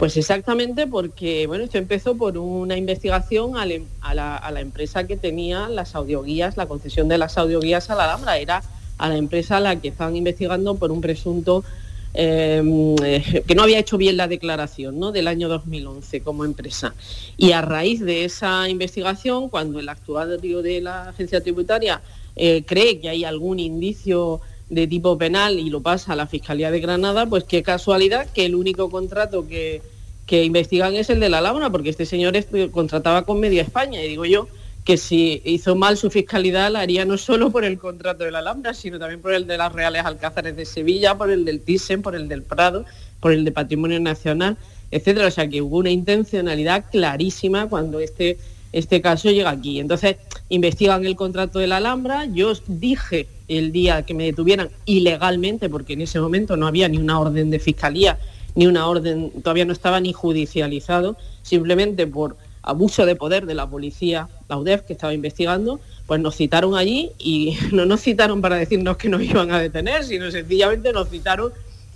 Pues 0.00 0.16
exactamente 0.16 0.86
porque, 0.86 1.46
bueno, 1.46 1.64
esto 1.64 1.76
empezó 1.76 2.16
por 2.16 2.38
una 2.38 2.76
investigación 2.76 3.52
em, 3.70 3.84
a 4.00 4.14
la, 4.14 4.60
empresa 4.60 5.06
que 5.06 5.18
tenía 5.18 5.68
las 5.68 5.94
audioguías, 5.94 6.56
la 6.56 6.66
concesión 6.66 7.06
de 7.08 7.18
las 7.18 7.36
audioguías 7.36 7.90
a 7.90 7.94
la 7.94 8.04
Alhambra. 8.04 8.38
Era 8.38 8.62
a 9.00 9.08
la 9.08 9.16
empresa 9.16 9.56
a 9.56 9.60
la 9.60 9.80
que 9.80 9.88
estaban 9.88 10.14
investigando 10.14 10.74
por 10.74 10.92
un 10.92 11.00
presunto 11.00 11.64
em, 12.12 12.94
eh, 13.02 13.42
que 13.46 13.54
no 13.54 13.62
había 13.62 13.78
hecho 13.78 13.96
bien 13.96 14.18
la 14.18 14.28
declaración 14.28 14.98
¿no? 14.98 15.10
del 15.10 15.26
año 15.26 15.48
2011 15.48 16.20
como 16.20 16.44
empresa. 16.44 16.94
Y 17.38 17.52
a 17.52 17.62
raíz 17.62 18.00
de 18.00 18.26
esa 18.26 18.68
investigación, 18.68 19.48
cuando 19.48 19.80
el 19.80 19.88
actuario 19.88 20.60
de 20.60 20.82
la 20.82 21.08
agencia 21.08 21.40
tributaria 21.40 22.02
eh, 22.36 22.62
cree 22.66 23.00
que 23.00 23.08
hay 23.08 23.24
algún 23.24 23.58
indicio 23.58 24.40
de 24.68 24.86
tipo 24.86 25.16
penal 25.16 25.58
y 25.58 25.70
lo 25.70 25.80
pasa 25.80 26.12
a 26.12 26.16
la 26.16 26.26
Fiscalía 26.26 26.70
de 26.70 26.80
Granada, 26.80 27.24
pues 27.26 27.44
qué 27.44 27.62
casualidad 27.62 28.28
que 28.30 28.44
el 28.44 28.54
único 28.54 28.90
contrato 28.90 29.48
que, 29.48 29.80
que 30.26 30.44
investigan 30.44 30.94
es 30.94 31.08
el 31.08 31.20
de 31.20 31.30
la 31.30 31.40
Laura, 31.40 31.70
porque 31.70 31.88
este 31.88 32.04
señor 32.04 32.34
contrataba 32.70 33.22
con 33.22 33.40
Media 33.40 33.62
España 33.62 34.04
y 34.04 34.08
digo 34.08 34.26
yo 34.26 34.46
que 34.84 34.96
si 34.96 35.42
hizo 35.44 35.76
mal 35.76 35.96
su 35.96 36.10
fiscalidad 36.10 36.70
la 36.70 36.80
haría 36.80 37.04
no 37.04 37.18
solo 37.18 37.50
por 37.50 37.64
el 37.64 37.78
contrato 37.78 38.24
de 38.24 38.30
la 38.30 38.38
Alhambra, 38.38 38.74
sino 38.74 38.98
también 38.98 39.20
por 39.20 39.32
el 39.32 39.46
de 39.46 39.58
las 39.58 39.72
Reales 39.72 40.04
Alcázares 40.04 40.56
de 40.56 40.64
Sevilla, 40.64 41.16
por 41.16 41.30
el 41.30 41.44
del 41.44 41.60
Thyssen, 41.60 42.02
por 42.02 42.14
el 42.14 42.28
del 42.28 42.42
Prado, 42.42 42.84
por 43.20 43.32
el 43.32 43.44
de 43.44 43.52
Patrimonio 43.52 44.00
Nacional, 44.00 44.56
etcétera. 44.90 45.26
O 45.26 45.30
sea 45.30 45.48
que 45.48 45.62
hubo 45.62 45.78
una 45.78 45.90
intencionalidad 45.90 46.86
clarísima 46.90 47.68
cuando 47.68 48.00
este, 48.00 48.38
este 48.72 49.00
caso 49.02 49.30
llega 49.30 49.50
aquí. 49.50 49.80
Entonces, 49.80 50.16
investigan 50.48 51.04
el 51.04 51.14
contrato 51.14 51.58
de 51.58 51.66
la 51.66 51.76
Alhambra, 51.76 52.24
yo 52.24 52.52
dije 52.66 53.28
el 53.48 53.72
día 53.72 54.02
que 54.02 54.14
me 54.14 54.24
detuvieran 54.24 54.70
ilegalmente, 54.86 55.68
porque 55.68 55.92
en 55.92 56.02
ese 56.02 56.20
momento 56.20 56.56
no 56.56 56.66
había 56.66 56.88
ni 56.88 56.98
una 56.98 57.20
orden 57.20 57.50
de 57.50 57.58
fiscalía, 57.58 58.18
ni 58.54 58.66
una 58.66 58.86
orden, 58.88 59.30
todavía 59.42 59.64
no 59.64 59.72
estaba 59.72 60.00
ni 60.00 60.12
judicializado, 60.12 61.16
simplemente 61.42 62.06
por 62.06 62.36
abuso 62.62 63.06
de 63.06 63.16
poder 63.16 63.46
de 63.46 63.54
la 63.54 63.68
policía, 63.68 64.28
la 64.48 64.58
UDEF, 64.58 64.82
que 64.82 64.92
estaba 64.92 65.14
investigando, 65.14 65.80
pues 66.06 66.20
nos 66.20 66.36
citaron 66.36 66.76
allí 66.76 67.12
y 67.18 67.56
no 67.72 67.86
nos 67.86 68.00
citaron 68.00 68.40
para 68.40 68.56
decirnos 68.56 68.96
que 68.96 69.08
nos 69.08 69.22
iban 69.22 69.50
a 69.52 69.60
detener, 69.60 70.04
sino 70.04 70.30
sencillamente 70.30 70.92
nos 70.92 71.08
citaron 71.08 71.52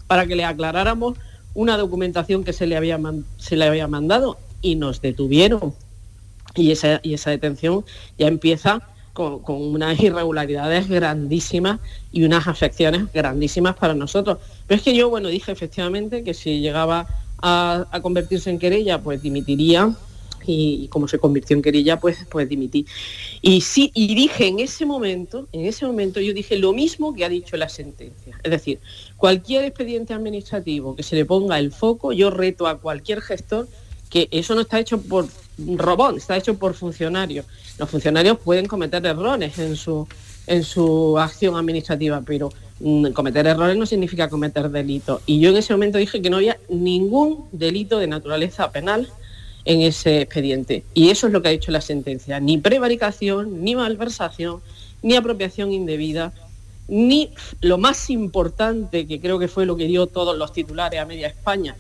para 0.07 0.27
que 0.27 0.37
le 0.37 0.45
aclaráramos 0.45 1.17
una 1.55 1.77
documentación 1.77 2.45
que 2.45 2.53
se 2.53 2.67
le 2.67 2.77
había, 2.77 2.99
se 3.39 3.57
le 3.57 3.65
había 3.65 3.89
mandado 3.89 4.39
y 4.61 4.77
nos 4.77 5.01
detuvieron. 5.01 5.75
Y 6.57 6.71
esa, 6.71 7.01
y 7.03 7.15
esa 7.15 7.31
detención 7.31 7.85
ya 8.19 8.29
empieza 8.29 8.83
con, 9.15 9.41
unas 9.47 9.99
irregularidades 10.01 10.89
grandísimas 10.89 11.81
y 12.13 12.25
unas 12.25 12.47
afecciones 12.49 13.11
grandísimas 13.13 13.77
para 13.77 13.95
nosotros. 13.95 14.39
Pero 14.67 14.79
es 14.79 14.85
que 14.85 14.95
yo, 14.95 15.09
bueno, 15.09 15.29
dije 15.29 15.53
efectivamente 15.53 16.23
que 16.25 16.35
si 16.35 16.61
llegaba 16.61 17.07
a, 17.41 17.87
convertirse 18.03 18.51
en 18.51 18.59
querella, 18.59 19.01
pues 19.01 19.23
dimitiría 19.23 19.95
y, 20.47 20.89
como 20.89 21.09
se 21.09 21.19
convirtió 21.19 21.57
en 21.57 21.63
querella, 21.63 21.99
pues, 21.99 22.27
pues 22.31 22.49
dimití. 22.49 22.87
Y 23.43 23.61
sí, 23.61 23.91
y 23.95 24.15
dije 24.15 24.47
en 24.47 24.61
ese 24.61 24.87
momento, 24.87 25.49
en 25.53 25.67
ese 25.67 25.87
momento 25.87 26.21
yo 26.21 26.33
dije 26.33 26.57
lo 26.57 26.73
mismo 26.73 27.15
que 27.15 27.25
ha 27.25 27.29
dicho 27.29 27.57
la 27.57 27.69
sentencia. 27.69 28.39
Es 28.43 28.51
decir, 28.51 28.81
cualquier 29.17 29.65
expediente 29.65 30.15
administrativo 30.15 30.97
que 30.97 31.03
se 31.03 31.17
le 31.17 31.25
ponga 31.25 31.59
el 31.59 31.73
foco, 31.73 32.13
yo 32.13 32.31
reto 32.31 32.67
a 32.67 32.79
cualquier 32.79 33.21
gestor 33.21 33.69
que 34.11 34.29
eso 34.31 34.55
no 34.55 34.61
está 34.61 34.79
hecho 34.79 35.01
por 35.01 35.27
robot, 35.59 36.17
está 36.17 36.37
hecho 36.37 36.55
por 36.55 36.75
funcionarios. 36.75 37.47
Los 37.79 37.91
funcionarios 37.91 38.39
pueden 38.39 38.67
cometer 38.67 39.05
errores 39.05 39.59
en 39.59 39.77
su, 39.77 40.07
en 40.47 40.63
su 40.63 41.19
acción 41.19 41.57
administrativa, 41.57 42.23
pero 42.25 42.53
mm, 42.81 43.09
cometer 43.09 43.47
errores 43.47 43.77
no 43.77 43.87
significa 43.87 44.29
cometer 44.29 44.71
delitos. 44.71 45.21
Y 45.27 45.41
yo 45.41 45.51
en 45.51 45.57
ese 45.57 45.73
momento 45.73 45.99
dije 45.99 46.23
que 46.23 46.31
no 46.31 46.37
había 46.37 46.59
ningún 46.69 47.49
delito 47.53 47.99
de 47.99 48.07
naturaleza 48.07 48.71
penal 48.71 49.09
en 49.65 49.81
ese 49.81 50.23
expediente. 50.23 50.85
Y 50.95 51.11
eso 51.11 51.27
es 51.27 51.33
lo 51.33 51.43
que 51.43 51.49
ha 51.49 51.53
dicho 51.53 51.73
la 51.73 51.81
sentencia. 51.81 52.41
Ni 52.41 52.59
prevaricación, 52.59 53.65
ni 53.65 53.75
malversación, 53.75 54.61
ni 55.03 55.17
apropiación 55.17 55.73
indebida, 55.73 56.33
ni 56.89 57.31
lo 57.61 57.79
más 57.79 58.11
importante, 58.11 59.07
que 59.07 59.21
creo 59.21 59.39
que 59.39 59.49
fue 59.49 59.67
lo 59.67 59.77
que 59.77 59.87
dio 59.87 60.07
todos 60.07 60.37
los 60.37 60.53
titulares 60.53 61.01
a 61.01 61.07
media 61.07 61.29
España, 61.29 61.77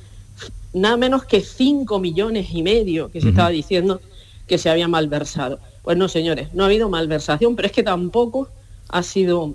nada 0.72 0.96
menos 0.96 1.24
que 1.24 1.40
5 1.40 1.98
millones 2.00 2.48
y 2.52 2.62
medio 2.62 3.10
que 3.10 3.20
se 3.20 3.28
estaba 3.28 3.50
diciendo 3.50 4.00
que 4.46 4.58
se 4.58 4.70
había 4.70 4.88
malversado. 4.88 5.58
Pues 5.82 5.96
no, 5.96 6.08
señores, 6.08 6.52
no 6.54 6.64
ha 6.64 6.66
habido 6.66 6.88
malversación, 6.88 7.54
pero 7.54 7.66
es 7.66 7.72
que 7.72 7.82
tampoco 7.82 8.48
ha 8.88 9.02
sido, 9.02 9.54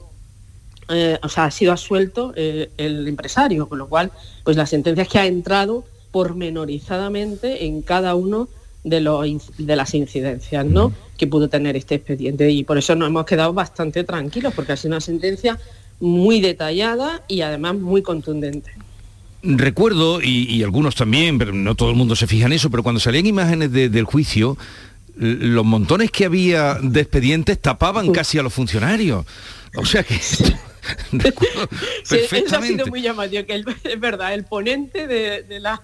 eh, 0.89 1.17
o 1.21 1.29
sea, 1.29 1.45
ha 1.45 1.51
sido 1.51 1.73
asuelto 1.73 2.33
eh, 2.35 2.69
el 2.77 3.07
empresario, 3.07 3.67
con 3.67 3.79
lo 3.79 3.89
cual, 3.89 4.11
pues 4.43 4.55
la 4.55 4.65
sentencia 4.65 5.03
es 5.03 5.09
que 5.09 5.19
ha 5.19 5.25
entrado 5.25 5.83
pormenorizadamente 6.11 7.65
en 7.65 7.81
cada 7.81 8.15
uno 8.15 8.49
de, 8.83 9.01
los, 9.01 9.27
de 9.57 9.75
las 9.75 9.93
incidencias 9.93 10.65
¿no? 10.65 10.93
que 11.17 11.27
pudo 11.27 11.49
tener 11.49 11.75
este 11.75 11.95
expediente. 11.95 12.49
Y 12.49 12.63
por 12.63 12.77
eso 12.77 12.95
nos 12.95 13.09
hemos 13.09 13.25
quedado 13.25 13.53
bastante 13.53 14.03
tranquilos, 14.03 14.53
porque 14.55 14.71
ha 14.71 14.77
sido 14.77 14.93
una 14.93 15.01
sentencia 15.01 15.59
muy 15.99 16.39
detallada 16.39 17.23
y 17.27 17.41
además 17.41 17.75
muy 17.75 18.01
contundente. 18.01 18.71
Recuerdo, 19.41 20.21
y, 20.21 20.61
algunos 20.63 20.95
también, 20.95 21.37
pero 21.37 21.53
no 21.53 21.75
todo 21.75 21.89
el 21.89 21.95
mundo 21.95 22.15
se 22.15 22.27
fija 22.27 22.45
en 22.45 22.53
eso, 22.53 22.69
pero 22.69 22.83
cuando 22.83 22.99
salían 22.99 23.25
imágenes 23.25 23.71
del 23.71 24.03
juicio, 24.03 24.57
los 25.15 25.65
montones 25.65 26.11
que 26.11 26.25
había 26.25 26.75
de 26.81 27.01
expedientes 27.01 27.61
tapaban 27.61 28.11
casi 28.11 28.37
a 28.37 28.43
los 28.43 28.53
funcionarios. 28.53 29.25
O 29.75 29.85
sea 29.85 30.03
que... 30.03 30.19
eso 32.11 32.57
ha 32.57 32.61
sido 32.61 32.87
muy 32.87 33.01
llamativo, 33.01 33.45
que 33.45 33.63
es 33.83 33.99
verdad, 33.99 34.33
el 34.33 34.45
ponente 34.45 35.07
de, 35.07 35.59
la, 35.59 35.81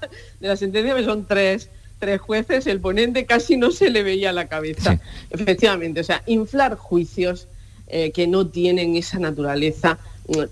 sentencia, 0.55 0.95
que 0.95 1.03
son 1.03 1.25
tres, 1.25 1.69
tres 1.99 2.21
jueces, 2.21 2.67
el 2.67 2.79
ponente 2.79 3.25
casi 3.25 3.57
no 3.57 3.71
se 3.71 3.89
le 3.89 4.03
veía 4.03 4.31
la 4.31 4.47
cabeza. 4.47 4.99
Efectivamente, 5.29 6.01
o 6.01 6.03
sea, 6.03 6.23
inflar 6.25 6.75
juicios 6.75 7.47
eh, 7.87 8.11
que 8.11 8.27
no 8.27 8.47
tienen 8.47 8.95
esa 8.95 9.19
naturaleza 9.19 9.99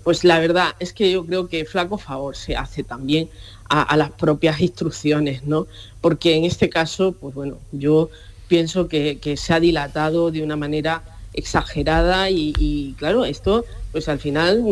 pues 0.02 0.24
la 0.24 0.38
verdad 0.38 0.68
es 0.78 0.92
que 0.92 1.10
yo 1.10 1.26
creo 1.26 1.48
que 1.48 1.64
flaco 1.64 1.98
favor 1.98 2.36
se 2.36 2.56
hace 2.56 2.84
también 2.84 3.28
a, 3.68 3.96
las 3.96 4.12
propias 4.12 4.60
instrucciones, 4.60 5.44
¿no? 5.44 5.66
Porque 6.00 6.36
en 6.36 6.44
este 6.44 6.68
caso, 6.68 7.12
pues 7.12 7.34
bueno, 7.34 7.58
yo 7.72 8.08
pienso 8.46 8.86
que, 8.86 9.18
se 9.36 9.52
ha 9.52 9.58
dilatado 9.58 10.30
de 10.30 10.42
una 10.42 10.54
manera 10.54 11.02
exagerada 11.34 12.30
y, 12.30 12.94
claro, 12.98 13.24
esto, 13.24 13.64
pues 13.92 14.08
al 14.08 14.18
final, 14.18 14.64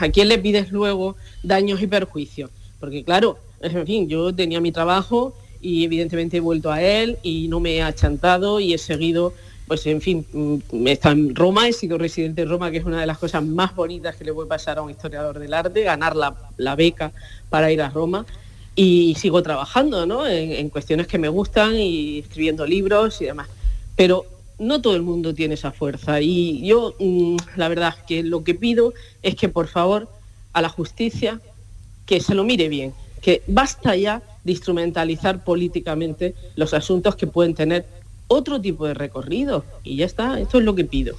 ¿a 0.00 0.08
quién 0.08 0.28
le 0.28 0.38
pides 0.38 0.70
luego 0.70 1.16
daños 1.42 1.80
y 1.82 1.86
perjuicios? 1.86 2.50
Porque 2.78 3.04
claro, 3.04 3.38
en 3.62 3.86
fin, 3.86 4.08
yo 4.08 4.34
tenía 4.34 4.60
mi 4.60 4.72
trabajo 4.72 5.34
y 5.60 5.84
evidentemente 5.84 6.38
he 6.38 6.40
vuelto 6.40 6.70
a 6.72 6.82
él 6.82 7.18
y 7.22 7.48
no 7.48 7.60
me 7.60 7.76
he 7.76 7.82
achantado 7.82 8.60
y 8.60 8.74
he 8.74 8.78
seguido 8.78 9.34
pues 9.70 9.86
en 9.86 10.00
fin, 10.00 10.26
mm, 10.32 10.88
está 10.88 11.12
en 11.12 11.32
Roma, 11.32 11.68
he 11.68 11.72
sido 11.72 11.96
residente 11.96 12.40
de 12.40 12.48
Roma, 12.48 12.72
que 12.72 12.78
es 12.78 12.84
una 12.84 12.98
de 12.98 13.06
las 13.06 13.18
cosas 13.18 13.44
más 13.44 13.72
bonitas 13.72 14.16
que 14.16 14.24
le 14.24 14.34
puede 14.34 14.48
pasar 14.48 14.78
a 14.78 14.82
un 14.82 14.90
historiador 14.90 15.38
del 15.38 15.54
arte, 15.54 15.84
ganar 15.84 16.16
la, 16.16 16.74
beca 16.74 17.12
para 17.50 17.70
ir 17.70 17.80
a 17.80 17.88
Roma. 17.88 18.26
Y 18.74 19.14
sigo 19.16 19.44
trabajando 19.44 20.06
¿no? 20.06 20.26
en, 20.26 20.68
cuestiones 20.70 21.06
que 21.06 21.18
me 21.18 21.28
gustan 21.28 21.76
y 21.76 22.18
escribiendo 22.18 22.66
libros 22.66 23.22
y 23.22 23.26
demás. 23.26 23.46
Pero 23.94 24.26
no 24.60 24.80
todo 24.80 24.94
el 24.94 25.02
mundo 25.02 25.34
tiene 25.34 25.54
esa 25.54 25.72
fuerza. 25.72 26.20
Y 26.20 26.64
yo, 26.64 26.94
mm, 27.00 27.36
la 27.56 27.68
verdad, 27.68 27.94
que 28.06 28.22
lo 28.22 28.44
que 28.44 28.54
pido 28.54 28.92
es 29.22 29.34
que 29.34 29.48
por 29.48 29.66
favor 29.66 30.08
a 30.52 30.62
la 30.62 30.68
justicia 30.68 31.40
que 32.06 32.20
se 32.20 32.34
lo 32.34 32.44
mire 32.44 32.68
bien, 32.68 32.92
que 33.22 33.42
basta 33.46 33.96
ya 33.96 34.22
de 34.44 34.52
instrumentalizar 34.52 35.44
políticamente 35.44 36.34
los 36.56 36.74
asuntos 36.74 37.16
que 37.16 37.26
pueden 37.26 37.54
tener 37.54 37.86
otro 38.28 38.60
tipo 38.60 38.86
de 38.86 38.94
recorrido. 38.94 39.64
Y 39.82 39.96
ya 39.96 40.06
está, 40.06 40.38
esto 40.38 40.58
es 40.58 40.64
lo 40.64 40.74
que 40.74 40.84
pido. 40.84 41.16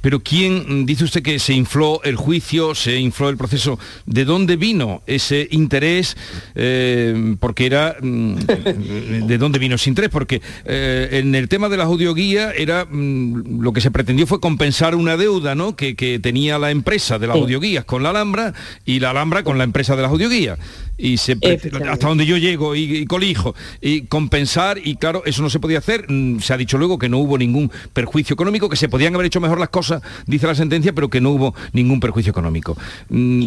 Pero 0.00 0.20
¿quién, 0.20 0.86
dice 0.86 1.04
usted 1.04 1.22
que 1.22 1.38
se 1.38 1.54
infló 1.54 2.02
el 2.04 2.16
juicio, 2.16 2.74
se 2.74 2.98
infló 2.98 3.28
el 3.28 3.36
proceso? 3.36 3.78
¿De 4.06 4.24
dónde 4.24 4.56
vino 4.56 5.02
ese 5.06 5.48
interés? 5.50 6.16
Eh, 6.54 7.36
porque 7.40 7.66
era... 7.66 7.96
Mm, 8.00 8.34
¿De 9.26 9.38
dónde 9.38 9.58
vino 9.58 9.76
ese 9.76 9.90
interés? 9.90 10.10
Porque 10.10 10.42
eh, 10.64 11.08
en 11.12 11.34
el 11.34 11.48
tema 11.48 11.68
de 11.68 11.76
la 11.76 11.84
audioguía 11.84 12.52
era... 12.52 12.84
Mm, 12.84 13.60
lo 13.60 13.72
que 13.72 13.80
se 13.80 13.90
pretendió 13.90 14.26
fue 14.26 14.40
compensar 14.40 14.94
una 14.94 15.16
deuda 15.16 15.54
¿no? 15.54 15.76
que, 15.76 15.94
tenía 16.22 16.58
la 16.58 16.70
empresa 16.70 17.18
de 17.18 17.26
las 17.26 17.36
audioguías 17.36 17.84
con 17.84 18.02
la 18.02 18.10
Alhambra 18.10 18.52
y 18.84 19.00
la 19.00 19.10
Alhambra 19.10 19.42
con 19.42 19.58
la 19.58 19.64
empresa 19.64 19.96
de 19.96 20.02
las 20.02 20.10
audioguías 20.10 20.58
y 20.96 21.16
se, 21.16 21.36
hasta 21.88 22.08
donde 22.08 22.26
yo 22.26 22.36
llego 22.36 22.74
y, 22.74 23.04
colijo 23.06 23.54
y 23.80 24.02
compensar 24.02 24.78
y 24.78 24.96
claro 24.96 25.22
eso 25.26 25.42
no 25.42 25.50
se 25.50 25.58
podía 25.58 25.78
hacer 25.78 26.06
mm, 26.08 26.40
se 26.40 26.52
ha 26.52 26.56
dicho 26.56 26.78
luego 26.78 26.98
que 26.98 27.08
no 27.08 27.18
hubo 27.18 27.36
ningún 27.36 27.70
perjuicio 27.92 28.34
económico 28.34 28.68
que 28.68 28.76
se 28.76 28.88
podían 28.88 29.14
haber 29.14 29.26
hecho 29.26 29.40
mejor 29.40 29.58
las 29.58 29.70
cosas 29.70 30.02
dice 30.26 30.46
la 30.46 30.54
sentencia 30.54 30.92
pero 30.92 31.10
que 31.10 31.20
no 31.20 31.30
hubo 31.30 31.54
ningún 31.72 32.00
perjuicio 32.00 32.30
económico 32.30 32.76
mm, 33.08 33.46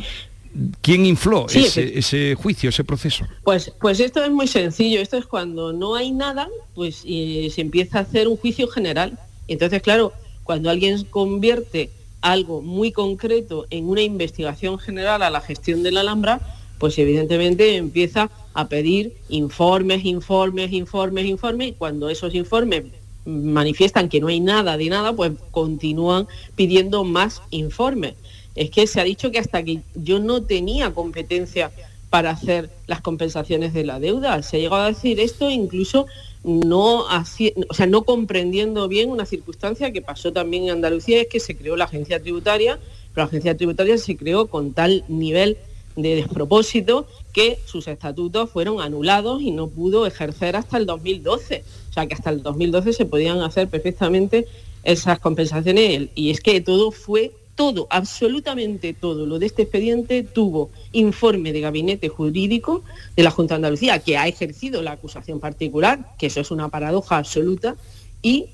¿Quién 0.82 1.06
infló 1.06 1.46
ese, 1.50 2.36
juicio, 2.36 2.70
ese 2.70 2.84
proceso? 2.84 3.26
Pues, 3.44 3.72
pues 3.80 4.00
esto 4.00 4.24
es 4.24 4.32
muy 4.32 4.48
sencillo. 4.48 5.00
Esto 5.02 5.18
es 5.18 5.28
cuando 5.28 5.72
no 5.72 5.96
hay 5.96 6.12
nada, 6.12 6.48
pues 6.74 6.96
se 6.96 7.62
empieza 7.62 8.00
a 8.00 8.02
hacer 8.02 8.28
un 8.28 8.38
juicio 8.38 8.68
general. 8.68 9.20
Entonces, 9.48 9.84
claro, 9.84 10.14
cuando 10.44 10.72
alguien 10.72 11.04
convierte 11.06 11.92
algo 12.22 12.62
muy 12.62 12.92
concreto 12.92 13.68
en 13.70 13.88
una 13.88 14.02
investigación 14.02 14.80
general 14.80 15.22
a 15.22 15.30
la 15.30 15.42
gestión 15.42 15.84
de 15.84 15.92
la 15.92 16.00
Alhambra, 16.02 16.42
pues 16.80 16.98
evidentemente 16.98 17.76
empieza 17.76 18.30
a 18.54 18.68
pedir 18.68 19.14
informes, 19.30 20.06
informes, 20.06 20.72
informes, 20.72 21.26
informes, 21.26 21.68
y 21.70 21.72
cuando 21.74 22.10
esos 22.10 22.34
informes 22.36 22.86
manifiestan 23.26 24.10
que 24.10 24.20
no 24.20 24.28
hay 24.28 24.40
nada 24.40 24.78
de 24.78 24.90
nada, 24.90 25.14
pues 25.14 25.34
continúan 25.52 26.28
pidiendo 26.56 27.04
más 27.04 27.42
informes. 27.52 28.16
Es 28.56 28.70
que 28.72 28.88
se 28.88 29.00
ha 29.00 29.04
dicho 29.04 29.32
que 29.32 29.40
hasta 29.40 29.64
que 29.64 29.82
yo 29.96 30.20
no 30.20 30.44
tenía 30.44 30.94
competencia 30.94 31.72
para 32.10 32.32
hacer 32.32 32.70
las 32.88 33.02
compensaciones 33.02 33.74
de 33.74 33.84
la 33.84 34.00
deuda. 34.00 34.42
Se 34.42 34.58
ha 34.58 34.60
llegado 34.60 34.84
a 34.84 34.88
decir 34.88 35.20
esto 35.20 35.50
incluso 35.50 36.08
no, 36.44 37.02
o 37.02 37.74
sea, 37.74 37.88
no 37.88 38.04
comprendiendo 38.04 38.88
bien 38.88 39.10
una 39.10 39.26
circunstancia 39.26 39.92
que 39.92 40.02
pasó 40.02 40.32
también 40.32 40.64
en 40.64 40.70
Andalucía, 40.72 41.22
es 41.22 41.28
que 41.28 41.42
se 41.42 41.58
creó 41.58 41.76
la 41.76 41.86
agencia 41.86 42.22
tributaria, 42.22 42.80
pero 43.14 43.26
la 43.26 43.28
agencia 43.28 43.58
tributaria 43.58 43.98
se 43.98 44.16
creó 44.16 44.48
con 44.48 44.74
tal 44.74 45.04
nivel 45.10 45.58
de 45.98 46.16
despropósito 46.16 47.08
que 47.34 47.60
sus 47.66 47.88
estatutos 47.88 48.50
fueron 48.50 48.80
anulados 48.80 49.42
y 49.42 49.52
no 49.52 49.68
pudo 49.68 50.06
ejercer 50.06 50.56
hasta 50.56 50.78
el 50.78 50.86
2012. 50.86 51.64
O 51.90 51.94
sea 51.94 52.06
que 52.06 52.14
hasta 52.14 52.30
el 52.30 52.44
2012 52.44 52.94
se 52.94 53.06
podían 53.06 53.42
hacer 53.42 53.68
perfectamente 53.68 54.48
esas 54.84 55.20
compensaciones 55.20 56.10
y 56.16 56.30
es 56.30 56.40
que 56.40 56.62
todo 56.62 56.92
fue 56.92 57.34
todo, 57.56 57.88
absolutamente 57.90 58.94
todo 58.94 59.26
lo 59.26 59.40
de 59.40 59.48
este 59.48 59.64
expediente 59.64 60.22
tuvo 60.22 60.70
informe 60.92 61.52
de 61.52 61.62
gabinete 61.62 62.08
jurídico 62.08 62.84
de 63.16 63.24
la 63.24 63.32
Junta 63.32 63.56
de 63.56 63.58
Andalucía, 63.58 63.98
que 63.98 64.16
ha 64.16 64.28
ejercido 64.28 64.84
la 64.84 64.92
acusación 64.92 65.40
particular, 65.40 66.14
que 66.20 66.28
eso 66.28 66.40
es 66.40 66.52
una 66.52 66.70
paradoja 66.70 67.18
absoluta, 67.18 67.76
y 68.22 68.46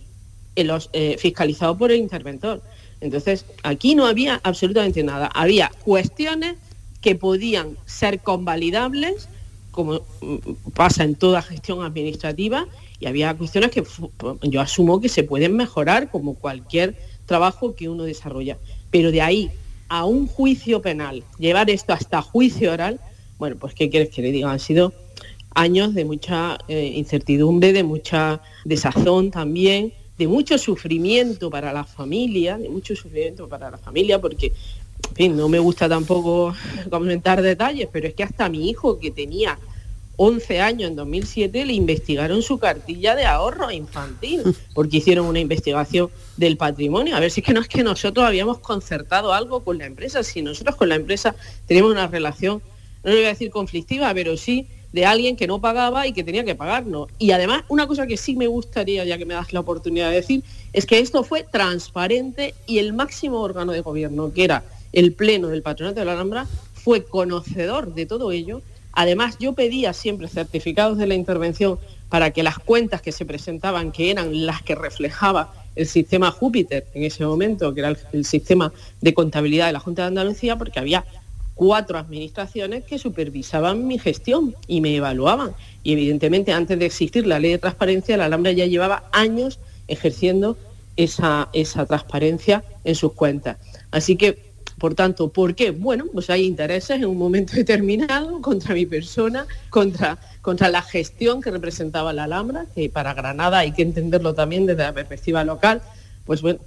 los, 0.55 0.89
eh, 0.93 1.17
fiscalizado 1.19 1.77
por 1.77 1.91
el 1.91 1.97
interventor. 1.97 2.61
Entonces, 3.01 3.45
aquí 3.63 3.93
no 3.95 4.05
había 4.05 4.39
absolutamente 4.41 5.03
nada. 5.03 5.27
Había 5.27 5.69
cuestiones 5.83 6.55
que 7.03 7.15
podían 7.15 7.77
ser 7.85 8.21
convalidables, 8.21 9.29
como 9.71 10.01
mm, 10.21 10.71
pasa 10.73 11.03
en 11.03 11.15
toda 11.15 11.41
gestión 11.41 11.83
administrativa, 11.83 12.65
y 12.99 13.05
había 13.05 13.35
cuestiones 13.35 13.69
que 13.69 13.83
yo 14.43 14.61
asumo 14.61 15.01
que 15.01 15.09
se 15.09 15.23
pueden 15.23 15.55
mejorar 15.55 16.09
como 16.09 16.35
cualquier 16.35 16.95
trabajo 17.25 17.75
que 17.75 17.89
uno 17.89 18.03
desarrolla. 18.03 18.57
Pero 18.89 19.11
de 19.11 19.21
ahí 19.21 19.51
a 19.89 20.05
un 20.05 20.27
juicio 20.27 20.81
penal, 20.81 21.23
llevar 21.37 21.69
esto 21.69 21.93
hasta 21.93 22.21
juicio 22.21 22.71
oral, 22.71 22.99
bueno, 23.37 23.57
pues 23.59 23.73
¿qué 23.73 23.89
quieres 23.89 24.09
que 24.09 24.21
le 24.21 24.31
diga? 24.31 24.51
Han 24.51 24.59
sido 24.59 24.93
años 25.53 25.93
de 25.93 26.05
mucha 26.05 26.57
eh, 26.67 26.93
incertidumbre, 26.95 27.73
de 27.73 27.83
mucha 27.83 28.41
desazón 28.63 29.29
también, 29.31 29.93
de 30.17 30.27
mucho 30.27 30.57
sufrimiento 30.57 31.49
para 31.49 31.73
la 31.73 31.83
familia, 31.83 32.57
de 32.57 32.69
mucho 32.69 32.95
sufrimiento 32.95 33.49
para 33.49 33.69
la 33.69 33.77
familia, 33.77 34.21
porque 34.21 34.53
en 35.13 35.15
fin, 35.15 35.37
no 35.37 35.47
me 35.47 35.59
gusta 35.59 35.87
tampoco 35.87 36.55
comentar 36.89 37.39
detalles, 37.43 37.87
pero 37.91 38.07
es 38.07 38.15
que 38.15 38.23
hasta 38.23 38.49
mi 38.49 38.67
hijo 38.67 38.97
que 38.97 39.11
tenía 39.11 39.59
11 40.15 40.59
años, 40.59 40.89
en 40.89 40.95
2007, 40.95 41.67
le 41.67 41.73
investigaron 41.73 42.41
su 42.41 42.57
cartilla 42.57 43.15
de 43.15 43.25
ahorro 43.25 43.69
infantil, 43.69 44.41
porque 44.73 44.97
hicieron 44.97 45.27
una 45.27 45.39
investigación 45.39 46.09
del 46.35 46.57
patrimonio. 46.57 47.15
A 47.15 47.19
ver 47.19 47.29
si 47.29 47.41
es 47.41 47.45
que 47.45 47.53
no 47.53 47.61
es 47.61 47.67
que 47.67 47.83
nosotros 47.83 48.25
habíamos 48.25 48.57
concertado 48.57 49.33
algo 49.33 49.63
con 49.63 49.77
la 49.77 49.85
empresa, 49.85 50.23
si 50.23 50.41
nosotros 50.41 50.75
con 50.77 50.89
la 50.89 50.95
empresa 50.95 51.35
tenemos 51.67 51.91
una 51.91 52.07
relación, 52.07 52.63
no 53.03 53.11
le 53.11 53.17
voy 53.17 53.25
a 53.25 53.29
decir 53.29 53.51
conflictiva, 53.51 54.11
pero 54.15 54.35
sí 54.35 54.67
de 54.93 55.05
alguien 55.05 55.35
que 55.35 55.45
no 55.45 55.61
pagaba 55.61 56.07
y 56.07 56.13
que 56.13 56.23
tenía 56.23 56.43
que 56.43 56.55
pagarnos. 56.55 57.07
Y 57.19 57.31
además, 57.31 57.65
una 57.67 57.85
cosa 57.85 58.07
que 58.07 58.17
sí 58.17 58.35
me 58.35 58.47
gustaría, 58.47 59.05
ya 59.05 59.19
que 59.19 59.27
me 59.27 59.35
das 59.35 59.53
la 59.53 59.59
oportunidad 59.59 60.09
de 60.09 60.15
decir, 60.15 60.43
es 60.71 60.87
que 60.87 60.97
esto 60.97 61.23
fue 61.23 61.43
transparente 61.43 62.55
y 62.65 62.79
el 62.79 62.93
máximo 62.93 63.41
órgano 63.41 63.73
de 63.73 63.81
gobierno, 63.81 64.33
que 64.33 64.43
era 64.43 64.63
el 64.93 65.13
Pleno 65.13 65.49
del 65.49 65.61
Patronato 65.61 65.99
de 65.99 66.05
la 66.05 66.13
Alhambra, 66.13 66.47
fue 66.73 67.03
conocedor 67.03 67.93
de 67.93 68.05
todo 68.05 68.31
ello 68.31 68.61
Además, 68.93 69.37
yo 69.39 69.53
pedía 69.53 69.91
siempre 69.91 70.27
certificados 70.27 70.97
de 70.99 71.07
la 71.07 71.15
intervención 71.15 71.79
para 72.09 72.29
que 72.29 72.43
las 72.43 72.59
cuentas 72.59 73.01
que 73.01 73.11
se 73.11 73.25
presentaban, 73.25 73.91
que 73.91 74.11
eran 74.11 74.45
las 74.45 74.61
que 74.61 74.75
reflejaba 74.75 75.51
el 75.75 75.87
sistema 75.87 76.29
Júpiter 76.29 76.85
en 76.93 77.03
ese 77.03 77.25
momento, 77.25 77.73
que 77.73 77.79
era 77.79 77.95
el, 78.11 78.23
sistema 78.23 78.71
de 79.01 79.13
contabilidad 79.15 79.65
de 79.65 79.73
la 79.73 79.79
Junta 79.79 80.03
de 80.03 80.09
Andalucía, 80.09 80.57
porque 80.57 80.79
había 80.79 81.03
cuatro 81.55 81.97
administraciones 81.97 82.83
que 82.83 82.99
supervisaban 82.99 83.87
mi 83.87 83.97
gestión 83.97 84.55
y 84.67 84.79
me 84.79 84.95
evaluaban. 84.95 85.53
Y 85.81 85.93
evidentemente 85.93 86.51
antes 86.51 86.77
de 86.77 86.85
existir 86.85 87.25
la 87.25 87.39
ley 87.39 87.51
de 87.51 87.57
transparencia, 87.57 88.15
la 88.15 88.25
Alhambra 88.25 88.51
ya 88.51 88.67
llevaba 88.67 89.09
años 89.11 89.59
ejerciendo 89.87 90.55
esa, 90.97 91.49
esa 91.53 91.87
transparencia 91.87 92.63
en 92.83 92.93
sus 92.93 93.13
cuentas. 93.13 93.57
Así 93.89 94.15
que 94.17 94.42
por 94.77 94.95
tanto, 94.95 95.29
¿por 95.29 95.55
qué? 95.55 95.71
Bueno, 95.71 96.05
pues 96.11 96.29
hay 96.29 96.45
intereses 96.45 96.97
en 96.97 97.05
un 97.05 97.17
momento 97.17 97.53
determinado 97.55 98.41
contra 98.41 98.73
mi 98.73 98.85
persona, 98.85 99.45
contra, 99.69 100.17
contra 100.41 100.69
la 100.69 100.81
gestión 100.81 101.41
que 101.41 101.51
representaba 101.51 102.13
la 102.13 102.25
Alhambra, 102.25 102.65
que 102.73 102.89
para 102.89 103.13
Granada 103.13 103.59
hay 103.59 103.71
que 103.71 103.81
entenderlo 103.81 104.33
también 104.33 104.65
desde 104.65 104.83
la 104.83 104.93
perspectiva 104.93 105.43
local, 105.43 105.81
pues 106.25 106.41
bueno, 106.41 106.59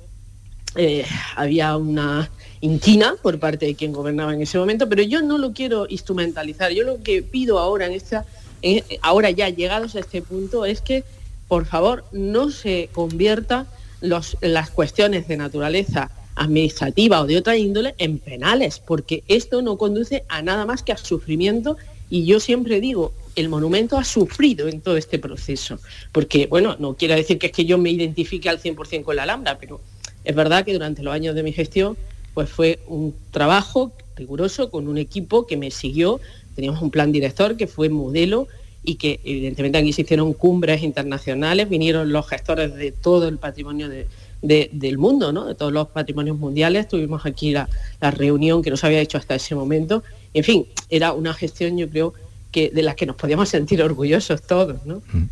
eh, 0.74 1.06
había 1.36 1.76
una 1.76 2.30
inquina 2.60 3.14
por 3.22 3.38
parte 3.38 3.64
de 3.64 3.74
quien 3.74 3.92
gobernaba 3.92 4.34
en 4.34 4.42
ese 4.42 4.58
momento, 4.58 4.88
pero 4.88 5.02
yo 5.02 5.22
no 5.22 5.38
lo 5.38 5.52
quiero 5.52 5.86
instrumentalizar. 5.88 6.72
Yo 6.72 6.84
lo 6.84 7.02
que 7.02 7.22
pido 7.22 7.58
ahora 7.58 7.86
en 7.86 7.92
esta, 7.92 8.26
ahora 9.00 9.30
ya 9.30 9.48
llegados 9.48 9.94
a 9.96 10.00
este 10.00 10.20
punto, 10.20 10.66
es 10.66 10.82
que 10.82 11.04
por 11.48 11.64
favor 11.64 12.04
no 12.12 12.50
se 12.50 12.90
convierta 12.92 13.66
las 14.00 14.70
cuestiones 14.70 15.26
de 15.28 15.36
naturaleza 15.36 16.10
administrativa 16.36 17.20
o 17.20 17.26
de 17.26 17.38
otra 17.38 17.56
índole 17.56 17.94
en 17.98 18.18
penales, 18.18 18.78
porque 18.78 19.24
esto 19.26 19.62
no 19.62 19.76
conduce 19.76 20.24
a 20.28 20.42
nada 20.42 20.66
más 20.66 20.82
que 20.82 20.92
a 20.92 20.96
sufrimiento 20.96 21.76
y 22.08 22.24
yo 22.24 22.38
siempre 22.38 22.80
digo, 22.80 23.12
el 23.34 23.48
monumento 23.48 23.98
ha 23.98 24.04
sufrido 24.04 24.68
en 24.68 24.80
todo 24.80 24.96
este 24.96 25.18
proceso, 25.18 25.80
porque, 26.12 26.46
bueno, 26.46 26.76
no 26.78 26.94
quiero 26.94 27.14
decir 27.14 27.38
que 27.38 27.46
es 27.48 27.52
que 27.52 27.64
yo 27.64 27.78
me 27.78 27.90
identifique 27.90 28.48
al 28.48 28.60
100% 28.62 29.02
con 29.02 29.16
la 29.16 29.24
Alhambra, 29.24 29.58
pero 29.58 29.80
es 30.24 30.34
verdad 30.34 30.64
que 30.64 30.72
durante 30.72 31.02
los 31.02 31.12
años 31.12 31.34
de 31.34 31.42
mi 31.42 31.52
gestión, 31.52 31.96
pues 32.32 32.48
fue 32.48 32.78
un 32.86 33.14
trabajo 33.30 33.92
riguroso 34.14 34.70
con 34.70 34.88
un 34.88 34.98
equipo 34.98 35.46
que 35.46 35.56
me 35.56 35.70
siguió, 35.70 36.20
teníamos 36.54 36.80
un 36.80 36.90
plan 36.90 37.12
director 37.12 37.56
que 37.56 37.66
fue 37.66 37.88
modelo 37.88 38.46
y 38.84 38.96
que 38.96 39.20
evidentemente 39.24 39.78
aquí 39.78 39.92
se 39.92 40.02
hicieron 40.02 40.32
cumbres 40.32 40.82
internacionales, 40.82 41.68
vinieron 41.68 42.12
los 42.12 42.28
gestores 42.28 42.74
de 42.74 42.92
todo 42.92 43.26
el 43.26 43.38
patrimonio 43.38 43.88
de, 43.88 44.06
del 44.46 44.98
mundo, 44.98 45.32
de 45.44 45.54
todos 45.54 45.72
los 45.72 45.88
patrimonios 45.88 46.38
mundiales. 46.38 46.88
Tuvimos 46.88 47.26
aquí 47.26 47.52
la, 47.52 47.68
reunión 48.00 48.62
que 48.62 48.70
no 48.70 48.76
se 48.76 48.86
había 48.86 49.00
hecho 49.00 49.18
hasta 49.18 49.34
ese 49.34 49.54
momento. 49.54 50.02
En 50.34 50.44
fin, 50.44 50.66
era 50.88 51.12
una 51.12 51.34
gestión, 51.34 51.76
yo 51.76 51.88
creo, 51.88 52.14
que 52.52 52.70
de 52.70 52.82
la 52.82 52.94
que 52.94 53.06
nos 53.06 53.16
podíamos 53.16 53.48
sentir 53.48 53.82
orgullosos 53.82 54.42
todos. 54.42 54.84
¿no? 54.86 55.02
Mm. 55.12 55.28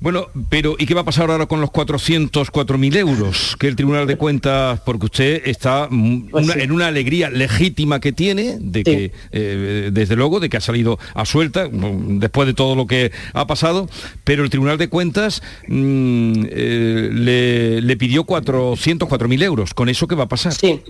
Bueno, 0.00 0.28
pero 0.48 0.76
¿y 0.78 0.86
qué 0.86 0.94
va 0.94 1.00
a 1.00 1.04
pasar 1.04 1.28
ahora 1.28 1.46
con 1.46 1.60
los 1.60 1.70
404.000 1.70 2.96
euros 2.96 3.56
que 3.58 3.66
el 3.66 3.74
Tribunal 3.74 4.06
de 4.06 4.16
Cuentas, 4.16 4.80
porque 4.84 5.06
usted 5.06 5.42
está 5.44 5.88
pues 6.30 6.48
en 6.54 6.70
una 6.70 6.86
alegría 6.86 7.30
legítima 7.30 7.98
que 8.00 8.12
tiene, 8.12 8.58
de 8.60 8.84
que, 8.84 9.12
eh, 9.32 9.90
desde 9.92 10.14
luego, 10.14 10.38
de 10.38 10.48
que 10.48 10.56
ha 10.56 10.60
salido 10.60 11.00
a 11.14 11.24
suelta, 11.24 11.68
después 11.68 12.46
de 12.46 12.54
todo 12.54 12.76
lo 12.76 12.86
que 12.86 13.10
ha 13.32 13.46
pasado, 13.48 13.88
pero 14.22 14.44
el 14.44 14.50
Tribunal 14.50 14.78
de 14.78 14.88
Cuentas 14.88 15.42
mm, 15.66 16.44
eh, 16.48 17.80
le, 17.82 17.96
pidió 17.96 18.24
404.000 18.24 19.42
euros. 19.42 19.74
¿Con 19.74 19.88
eso 19.88 20.06
qué 20.06 20.14
va 20.14 20.24
a 20.24 20.28
pasar? 20.28 20.54
Sí. 20.54 20.80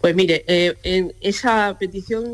Pues 0.00 0.14
mire, 0.14 0.44
eh, 0.46 0.76
en 0.84 1.12
esa 1.20 1.76
petición 1.78 2.24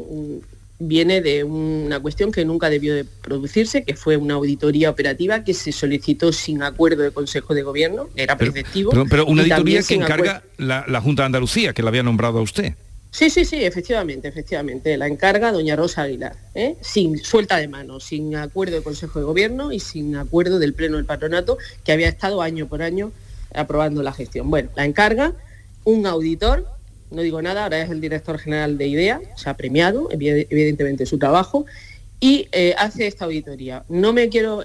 viene 0.79 1.21
de 1.21 1.45
una 1.45 2.01
cuestión 2.01 2.33
que 2.33 2.45
nunca 2.45 2.69
debió 2.69 2.95
de 2.95 3.05
producirse, 3.05 3.85
que 3.85 3.95
fue 3.95 4.17
una 4.17 4.35
auditoría 4.35 4.91
operativa 4.91 5.45
que 5.45 5.55
se 5.55 5.73
solicitó 5.73 6.33
sin 6.33 6.63
acuerdo 6.63 7.03
de 7.03 7.13
Consejo 7.13 7.55
de 7.55 7.63
Gobierno, 7.63 8.09
era 8.17 8.37
preceptivo. 8.37 8.91
Pero, 9.09 9.27
una 9.27 9.43
auditoría 9.43 9.83
que 9.83 9.95
encarga 9.95 10.43
la, 10.59 11.01
Junta 11.01 11.23
de 11.23 11.27
Andalucía, 11.27 11.73
que 11.73 11.83
la 11.83 11.89
había 11.89 12.03
nombrado 12.03 12.39
a 12.39 12.43
usted. 12.43 12.75
Sí, 13.11 13.31
sí, 13.31 13.45
sí, 13.45 13.65
efectivamente, 13.65 14.27
efectivamente. 14.27 14.97
La 14.97 15.07
encarga 15.07 15.53
doña 15.53 15.77
Rosa 15.77 16.03
Aguilar, 16.03 16.35
¿eh? 16.55 16.77
sin 16.81 17.19
suelta 17.19 17.59
de 17.59 17.69
mano, 17.69 18.01
sin 18.01 18.35
acuerdo 18.35 18.75
de 18.75 18.83
Consejo 18.83 19.21
de 19.21 19.25
Gobierno 19.25 19.71
y 19.71 19.79
sin 19.79 20.17
acuerdo 20.17 20.59
del 20.59 20.75
Pleno 20.75 20.97
del 20.97 21.07
Patronato, 21.07 21.57
que 21.85 21.93
había 21.93 22.09
estado 22.09 22.43
año 22.43 22.67
por 22.67 22.83
año 22.83 23.13
aprobando 23.55 24.03
la 24.03 24.13
gestión. 24.13 24.51
Bueno, 24.51 24.71
la 24.75 24.85
encarga 24.85 25.33
un 25.85 26.07
auditor 26.07 26.67
no 27.11 27.23
digo 27.23 27.41
nada, 27.43 27.65
ahora 27.65 27.83
es 27.83 27.91
el 27.91 28.01
director 28.01 28.39
general 28.39 28.79
de 28.79 28.87
IDEA, 28.87 29.21
se 29.37 29.49
ha 29.49 29.57
premiado 29.57 30.09
evidentemente 30.11 31.07
su 31.07 31.19
trabajo 31.19 31.67
y 32.21 32.49
eh, 32.53 32.75
hace 32.79 33.07
esta 33.07 33.25
auditoría. 33.27 33.85
No 33.89 34.13
me 34.13 34.29
quiero, 34.29 34.63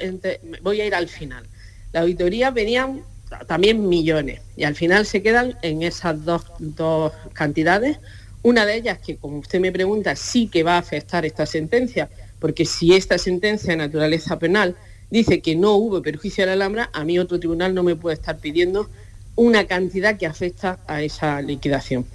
voy 0.62 0.82
a 0.82 0.86
ir 0.86 0.96
al 0.96 1.08
final. 1.08 1.44
La 1.92 2.02
auditoría 2.02 2.52
venían 2.52 3.02
también 3.48 3.88
millones 3.88 4.42
y 4.56 4.64
al 4.64 4.76
final 4.76 5.06
se 5.06 5.22
quedan 5.22 5.58
en 5.62 5.84
esas 5.84 6.24
dos, 6.26 6.46
dos 6.60 7.14
cantidades. 7.34 8.00
Una 8.42 8.66
de 8.66 8.76
ellas 8.76 9.00
que, 9.00 9.18
como 9.18 9.40
usted 9.40 9.60
me 9.60 9.72
pregunta, 9.72 10.16
sí 10.16 10.48
que 10.48 10.64
va 10.64 10.76
a 10.76 10.80
afectar 10.80 11.26
esta 11.26 11.46
sentencia, 11.46 12.10
porque 12.40 12.66
si 12.66 12.96
esta 12.96 13.18
sentencia 13.18 13.72
de 13.72 13.78
naturaleza 13.78 14.40
penal 14.40 14.76
dice 15.10 15.42
que 15.42 15.56
no 15.56 15.74
hubo 15.74 16.02
perjuicio 16.02 16.44
a 16.44 16.48
la 16.48 16.54
Alhambra, 16.54 16.90
a 16.94 17.04
mí 17.04 17.20
otro 17.20 17.40
tribunal 17.40 17.74
no 17.74 17.84
me 17.84 17.96
puede 17.96 18.14
estar 18.14 18.38
pidiendo 18.38 18.90
una 19.36 19.66
cantidad 19.66 20.18
que 20.18 20.26
afecta 20.26 20.80
a 20.88 21.02
esa 21.02 21.42
liquidación. 21.42 22.06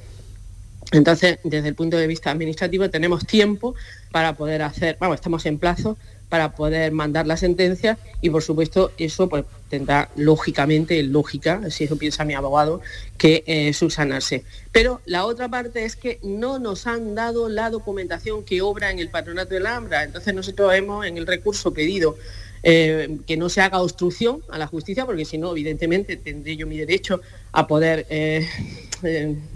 Entonces, 0.94 1.38
desde 1.42 1.68
el 1.68 1.74
punto 1.74 1.96
de 1.96 2.07
vista 2.07 2.30
administrativo, 2.30 2.88
tenemos 2.88 3.26
tiempo 3.26 3.74
para 4.12 4.37
poder 4.37 4.62
hacer, 4.62 4.96
vamos, 5.00 5.16
estamos 5.16 5.44
en 5.46 5.59
plazo 5.59 5.96
para 6.28 6.54
poder 6.54 6.90
mandar 6.92 7.26
la 7.26 7.37
sentencia 7.37 7.98
y 8.20 8.30
por 8.30 8.42
supuesto 8.42 8.92
eso 8.98 9.28
pues, 9.28 9.44
tendrá 9.68 10.11
lógicamente, 10.16 11.02
lógica, 11.02 11.70
si 11.70 11.85
eso 11.85 11.96
piensa 11.96 12.24
mi 12.24 12.35
abogado, 12.35 12.80
que 13.18 13.44
eh, 13.46 13.72
subsanarse. 13.72 14.44
Pero 14.72 15.00
la 15.04 15.26
otra 15.26 15.48
parte 15.48 15.85
es 15.85 15.96
que 15.96 16.18
no 16.22 16.59
nos 16.59 16.87
han 16.87 17.14
dado 17.14 17.48
la 17.48 17.70
documentación 17.70 18.44
que 18.44 18.62
obra 18.62 18.90
en 18.90 18.98
el 18.98 19.11
patronato 19.11 19.54
de 19.54 19.61
la 19.61 19.76
Ambra. 19.76 20.04
Entonces 20.04 20.35
nosotros 20.35 20.74
hemos 20.74 21.07
en 21.07 21.18
el 21.18 21.26
recurso 21.26 21.72
pedido 21.72 22.16
eh, 22.64 23.18
que 23.26 23.37
no 23.37 23.48
se 23.48 23.61
haga 23.61 23.83
obstrucción 23.83 24.40
a 24.48 24.59
la 24.59 24.66
justicia, 24.66 25.04
porque 25.04 25.24
si 25.24 25.38
no, 25.38 25.52
evidentemente 25.52 26.16
tendré 26.16 26.57
yo 26.57 26.66
mi 26.66 26.78
derecho 26.78 27.20
a 27.52 27.66
poder 27.66 28.07
eh, 28.09 28.48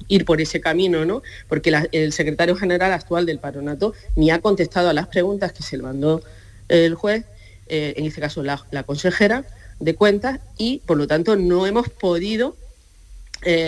ir 0.09 0.25
por 0.25 0.40
ese 0.40 0.61
camino, 0.61 1.05
¿no? 1.05 1.23
Porque 1.49 1.73
el 1.92 2.12
secretario 2.12 2.57
general 2.57 2.92
actual 2.92 3.27
del 3.27 3.38
patronato 3.38 3.94
ni 4.16 4.31
ha 4.31 4.40
contestado 4.40 4.88
a 4.88 4.92
las 4.92 5.07
preguntas 5.09 5.53
que 5.53 5.62
se 5.62 5.77
le 5.77 5.83
mandó 5.83 6.23
el 6.68 6.94
juez, 6.94 7.25
en 7.66 8.07
este 8.07 8.21
caso 8.21 8.42
la, 8.42 8.83
consejera 8.85 9.44
de 9.79 9.94
cuentas, 9.94 10.40
y 10.57 10.79
por 10.87 10.97
lo 10.97 11.07
tanto 11.07 11.37
no 11.37 11.66
hemos 11.66 11.88
podido 11.88 12.57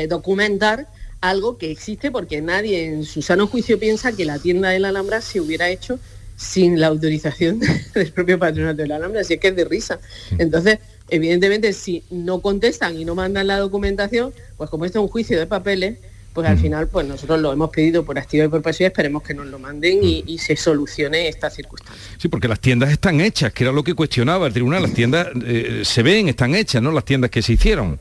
documentar 0.09 0.89
algo 1.21 1.59
que 1.59 1.71
existe 1.71 2.11
porque 2.11 2.41
nadie 2.41 2.87
en 2.87 3.05
su 3.05 3.23
sano 3.23 3.47
juicio 3.47 3.79
piensa 3.79 4.13
que 4.13 4.25
la 4.25 4.39
tienda 4.39 4.71
de 4.71 4.79
la 4.79 4.89
Alhambra 4.89 5.21
se 5.21 5.41
hubiera 5.41 5.69
hecho 5.69 5.99
sin 6.37 6.81
la 6.81 6.87
autorización 6.87 7.61
del 7.95 8.13
propio 8.13 8.39
patronato 8.39 8.79
de 8.79 8.89
la 8.89 8.97
Alhambra, 8.97 9.21
así 9.21 9.35
es 9.35 9.41
que 9.41 9.49
es 9.49 9.57
de 9.57 9.67
risa. 9.67 10.01
Entonces, 10.39 10.79
evidentemente, 11.11 11.73
si 11.75 12.03
no 12.11 12.41
contestan 12.41 12.99
y 12.99 13.05
no 13.05 13.15
mandan 13.15 13.47
la 13.47 13.59
documentación, 13.59 14.33
pues 14.57 14.71
como 14.71 14.87
esto 14.87 14.99
es 14.99 15.03
un 15.03 15.09
juicio 15.09 15.39
de 15.39 15.47
papeles, 15.47 15.99
pues 16.33 16.47
al 16.47 16.59
final 16.59 16.89
pues 16.89 17.07
nosotros 17.07 17.41
lo 17.41 17.53
hemos 17.53 17.71
pedido 17.71 18.05
por 18.05 18.19
activa 18.19 18.45
y 18.45 18.49
por 18.49 18.63
pasiva, 18.63 18.89
esperemos 18.89 19.23
que 19.23 19.35
nos 19.35 19.47
lo 19.47 19.59
manden 19.59 20.01
y, 20.03 20.39
se 20.39 20.57
solucione 20.57 21.29
esta 21.29 21.51
circunstancia. 21.51 22.03
Sí, 22.19 22.29
porque 22.29 22.49
las 22.49 22.61
tiendas 22.61 22.91
están 22.91 23.21
hechas, 23.21 23.53
que 23.53 23.65
era 23.65 23.73
lo 23.73 23.85
que 23.85 23.95
cuestionaba 23.95 24.47
el 24.47 24.53
tribunal, 24.53 24.83
las 24.83 24.95
tiendas 24.95 25.29
eh, 25.45 25.83
se 25.85 26.03
ven, 26.03 26.29
están 26.29 26.55
hechas, 26.55 26.81
¿no? 26.81 26.93
Las 26.93 27.05
tiendas 27.05 27.31
que 27.31 27.43
se 27.43 27.53
hicieron. 27.53 28.01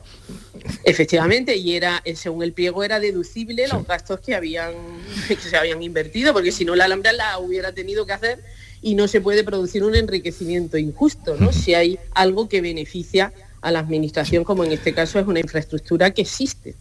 Efectivamente, 0.84 1.56
y 1.56 1.74
era, 1.74 2.00
eh, 2.04 2.16
según 2.16 2.42
el 2.42 2.52
pliego 2.52 2.82
era 2.82 2.98
deducible 2.98 3.68
los 3.68 3.86
gastos 3.86 4.20
que 4.20 4.34
habían 4.34 4.72
que 5.28 5.36
se 5.36 5.56
habían 5.56 5.82
invertido, 5.82 6.32
porque 6.32 6.52
si 6.52 6.64
no 6.64 6.74
la 6.74 6.84
Alhambra 6.86 7.12
la 7.12 7.38
hubiera 7.38 7.72
tenido 7.72 8.06
que 8.06 8.12
hacer 8.12 8.42
y 8.80 8.94
no 8.94 9.08
se 9.08 9.20
puede 9.20 9.44
producir 9.44 9.84
un 9.84 9.94
enriquecimiento 9.94 10.78
injusto, 10.78 11.36
¿no? 11.38 11.52
Si 11.52 11.74
hay 11.74 11.98
algo 12.12 12.48
que 12.48 12.60
beneficia 12.60 13.32
a 13.60 13.70
la 13.70 13.80
administración, 13.80 14.44
como 14.44 14.64
en 14.64 14.72
este 14.72 14.94
caso 14.94 15.18
es 15.18 15.26
una 15.26 15.40
infraestructura 15.40 16.10
que 16.12 16.22
existe. 16.22 16.74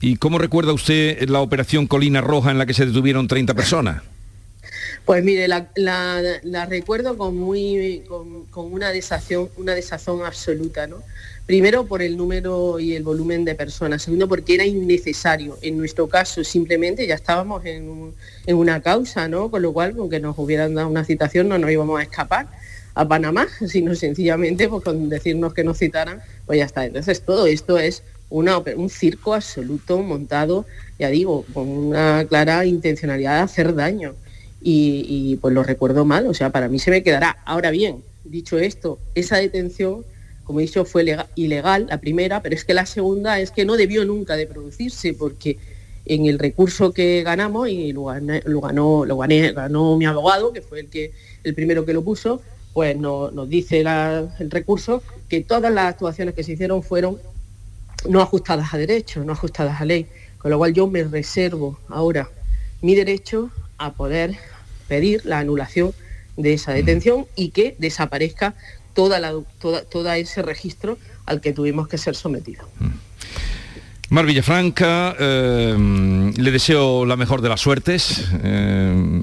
¿Y 0.00 0.16
cómo 0.16 0.38
recuerda 0.38 0.72
usted 0.72 1.28
la 1.28 1.40
operación 1.40 1.86
Colina 1.86 2.20
Roja 2.20 2.50
en 2.50 2.58
la 2.58 2.66
que 2.66 2.74
se 2.74 2.86
detuvieron 2.86 3.28
30 3.28 3.54
personas? 3.54 4.02
Pues 5.04 5.22
mire, 5.22 5.48
la, 5.48 6.66
recuerdo 6.66 7.18
con, 7.18 7.36
muy, 7.36 8.04
con, 8.08 8.72
una, 8.72 8.90
desazón, 8.90 9.50
una 9.58 9.74
desazón 9.74 10.24
absoluta, 10.24 10.86
¿no? 10.86 11.02
Primero 11.44 11.84
por 11.84 12.00
el 12.00 12.16
número 12.16 12.80
y 12.80 12.94
el 12.94 13.02
volumen 13.02 13.44
de 13.44 13.54
personas, 13.54 14.02
segundo 14.02 14.26
porque 14.26 14.54
era 14.54 14.64
innecesario. 14.64 15.58
En 15.60 15.76
nuestro 15.76 16.08
caso 16.08 16.42
simplemente 16.42 17.06
ya 17.06 17.16
estábamos 17.16 17.66
en, 17.66 18.14
una 18.46 18.80
causa, 18.80 19.28
¿no? 19.28 19.50
Con 19.50 19.60
lo 19.60 19.74
cual, 19.74 19.94
aunque 19.98 20.20
nos 20.20 20.38
hubieran 20.38 20.74
dado 20.74 20.88
una 20.88 21.04
citación, 21.04 21.48
no 21.48 21.58
nos 21.58 21.70
íbamos 21.70 22.00
a 22.00 22.02
escapar 22.02 22.48
a 22.94 23.06
Panamá, 23.06 23.46
sino 23.68 23.94
sencillamente 23.94 24.70
pues, 24.70 24.82
con 24.84 25.10
decirnos 25.10 25.52
que 25.52 25.64
nos 25.64 25.76
citaran, 25.76 26.22
pues 26.46 26.60
ya 26.60 26.64
está. 26.64 26.86
Entonces 26.86 27.20
todo 27.20 27.46
esto 27.46 27.78
es 27.78 28.02
un 28.34 28.90
circo 28.90 29.34
absoluto 29.34 30.02
montado, 30.02 30.66
ya 30.98 31.08
digo, 31.08 31.44
con 31.54 31.68
una 31.68 32.26
clara 32.28 32.66
intencionalidad 32.66 33.36
de 33.36 33.42
hacer 33.42 33.74
daño 33.74 34.14
y, 34.60 35.36
pues 35.40 35.54
lo 35.54 35.62
recuerdo 35.62 36.04
mal, 36.04 36.26
o 36.26 36.34
sea, 36.34 36.50
para 36.50 36.68
mí 36.68 36.78
se 36.78 36.90
me 36.90 37.02
quedará. 37.02 37.36
Ahora 37.44 37.70
bien, 37.70 38.02
dicho 38.24 38.58
esto, 38.58 38.98
esa 39.14 39.36
detención, 39.36 40.04
como 40.42 40.58
he 40.58 40.62
dicho, 40.62 40.84
fue 40.84 41.04
ilegal, 41.36 41.86
la 41.88 41.98
primera, 41.98 42.42
pero 42.42 42.54
es 42.54 42.64
que 42.64 42.74
la 42.74 42.86
segunda 42.86 43.38
es 43.38 43.50
que 43.50 43.64
no 43.64 43.76
debió 43.76 44.04
nunca 44.04 44.36
de 44.36 44.46
producirse, 44.46 45.12
porque 45.14 45.58
en 46.06 46.26
el 46.26 46.38
recurso 46.38 46.92
que 46.92 47.22
ganamos, 47.22 47.68
y 47.68 47.92
lo, 47.92 48.04
ganó, 48.04 49.04
lo 49.04 49.16
ganó 49.16 49.96
mi 49.96 50.06
abogado, 50.06 50.52
que 50.52 50.60
fue 50.60 50.80
el, 50.80 50.88
que, 50.88 51.12
el 51.44 51.54
primero 51.54 51.84
que 51.84 51.92
lo 51.92 52.02
puso, 52.02 52.40
pues 52.72 52.96
nos 52.96 53.48
dice 53.48 53.80
el 53.80 54.50
recurso 54.50 55.02
que 55.28 55.42
todas 55.42 55.72
las 55.72 55.86
actuaciones 55.86 56.34
que 56.34 56.42
se 56.42 56.52
hicieron 56.52 56.82
fueron 56.82 57.18
no 58.08 58.20
ajustadas 58.20 58.74
a 58.74 58.78
derecho, 58.78 59.24
no 59.24 59.32
ajustadas 59.32 59.80
a 59.80 59.84
ley, 59.84 60.06
con 60.38 60.50
lo 60.50 60.58
cual 60.58 60.72
yo 60.72 60.86
me 60.86 61.04
reservo 61.04 61.78
ahora 61.88 62.28
mi 62.82 62.94
derecho 62.94 63.50
a 63.78 63.92
poder 63.92 64.36
pedir 64.88 65.24
la 65.24 65.38
anulación 65.38 65.92
de 66.36 66.54
esa 66.54 66.72
detención 66.72 67.26
y 67.36 67.50
que 67.50 67.76
desaparezca 67.78 68.54
toda 68.92 69.18
la, 69.18 69.34
toda, 69.58 70.16
ese 70.18 70.42
registro 70.42 70.98
al 71.26 71.40
que 71.40 71.52
tuvimos 71.52 71.88
que 71.88 71.98
ser 71.98 72.14
sometidos. 72.14 72.66
Mar 74.10 74.26
Villafranca, 74.26 75.16
eh, 75.18 76.32
le 76.36 76.50
deseo 76.50 77.06
la 77.06 77.16
mejor 77.16 77.40
de 77.40 77.48
las 77.48 77.60
suertes 77.60 78.24
eh, 78.42 79.22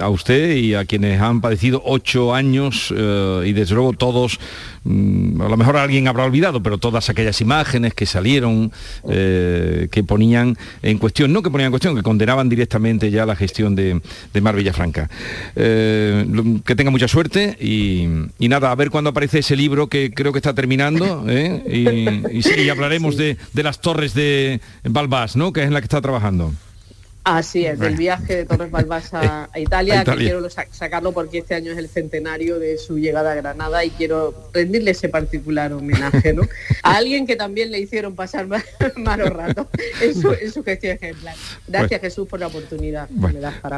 a 0.00 0.08
usted 0.08 0.56
y 0.56 0.74
a 0.74 0.84
quienes 0.84 1.20
han 1.20 1.40
padecido 1.40 1.82
ocho 1.84 2.34
años 2.34 2.92
eh, 2.96 3.44
y 3.46 3.52
desde 3.52 3.74
luego 3.74 3.92
todos 3.92 4.38
Mm, 4.86 5.42
a 5.42 5.48
lo 5.48 5.56
mejor 5.56 5.76
alguien 5.76 6.06
habrá 6.06 6.24
olvidado, 6.24 6.62
pero 6.62 6.78
todas 6.78 7.10
aquellas 7.10 7.40
imágenes 7.40 7.92
que 7.92 8.06
salieron, 8.06 8.70
eh, 9.08 9.88
que 9.90 10.04
ponían 10.04 10.56
en 10.82 10.98
cuestión, 10.98 11.32
no 11.32 11.42
que 11.42 11.50
ponían 11.50 11.66
en 11.66 11.72
cuestión, 11.72 11.96
que 11.96 12.02
condenaban 12.02 12.48
directamente 12.48 13.10
ya 13.10 13.26
la 13.26 13.34
gestión 13.34 13.74
de, 13.74 14.00
de 14.32 14.40
Mar 14.40 14.54
Villafranca. 14.54 15.10
Eh, 15.56 16.24
que 16.64 16.76
tenga 16.76 16.92
mucha 16.92 17.08
suerte 17.08 17.56
y, 17.60 18.06
nada, 18.48 18.70
a 18.70 18.74
ver 18.76 18.90
cuándo 18.90 19.10
aparece 19.10 19.40
ese 19.40 19.56
libro 19.56 19.88
que 19.88 20.12
creo 20.12 20.32
que 20.32 20.38
está 20.38 20.54
terminando 20.54 21.26
y, 21.28 22.42
sí, 22.42 22.68
hablaremos 22.70 23.16
de, 23.16 23.36
de, 23.52 23.62
las 23.62 23.80
torres 23.80 24.14
de 24.14 24.60
Balbás, 24.84 25.34
¿no? 25.34 25.52
que 25.52 25.62
es 25.62 25.66
en 25.66 25.74
la 25.74 25.80
que 25.80 25.86
está 25.86 26.00
trabajando. 26.00 26.52
Así 27.26 27.66
es, 27.66 27.80
del 27.80 27.96
viaje 27.96 28.36
de 28.36 28.44
Torres 28.44 28.70
Balbás 28.70 29.12
a, 29.12 29.50
Italia, 29.56 30.04
que 30.04 30.14
quiero 30.14 30.48
sacarlo 30.48 31.10
porque 31.10 31.38
este 31.38 31.56
año 31.56 31.72
es 31.72 31.78
el 31.78 31.88
centenario 31.88 32.60
de 32.60 32.78
su 32.78 32.98
llegada 32.98 33.32
a 33.32 33.34
Granada 33.34 33.84
y 33.84 33.90
quiero 33.90 34.48
rendirle 34.54 34.92
ese 34.92 35.08
particular 35.08 35.72
homenaje, 35.72 36.32
¿no? 36.32 36.42
A 36.84 36.98
alguien 36.98 37.26
que 37.26 37.34
también 37.34 37.72
le 37.72 37.80
hicieron 37.80 38.14
pasar 38.14 38.46
malos 38.96 39.30
ratos 39.30 39.66
en 40.00 40.14
su, 40.52 40.62
gestión 40.62 40.98
ejemplar. 41.02 41.34
Gracias 41.66 42.00
Jesús 42.00 42.28
por 42.28 42.38
la 42.38 42.46
oportunidad. 42.46 43.08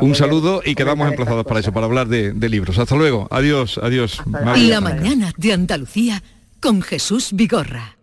un 0.03 0.15
saludo 0.15 0.61
y 0.63 0.75
quedamos 0.75 1.09
emplazados 1.09 1.47
para 1.47 1.61
eso, 1.61 1.73
para 1.73 1.87
hablar 1.87 2.09
de, 2.09 2.49
libros. 2.51 2.79
Hasta 2.79 2.97
luego. 2.97 3.29
Adiós, 3.31 3.81
adiós. 3.83 4.21
La 4.27 4.83
mañana 4.83 5.33
de 5.39 5.55
Andalucía 5.55 6.23
con 6.61 6.83
Jesús 6.83 7.31
Vigorra. 7.33 7.98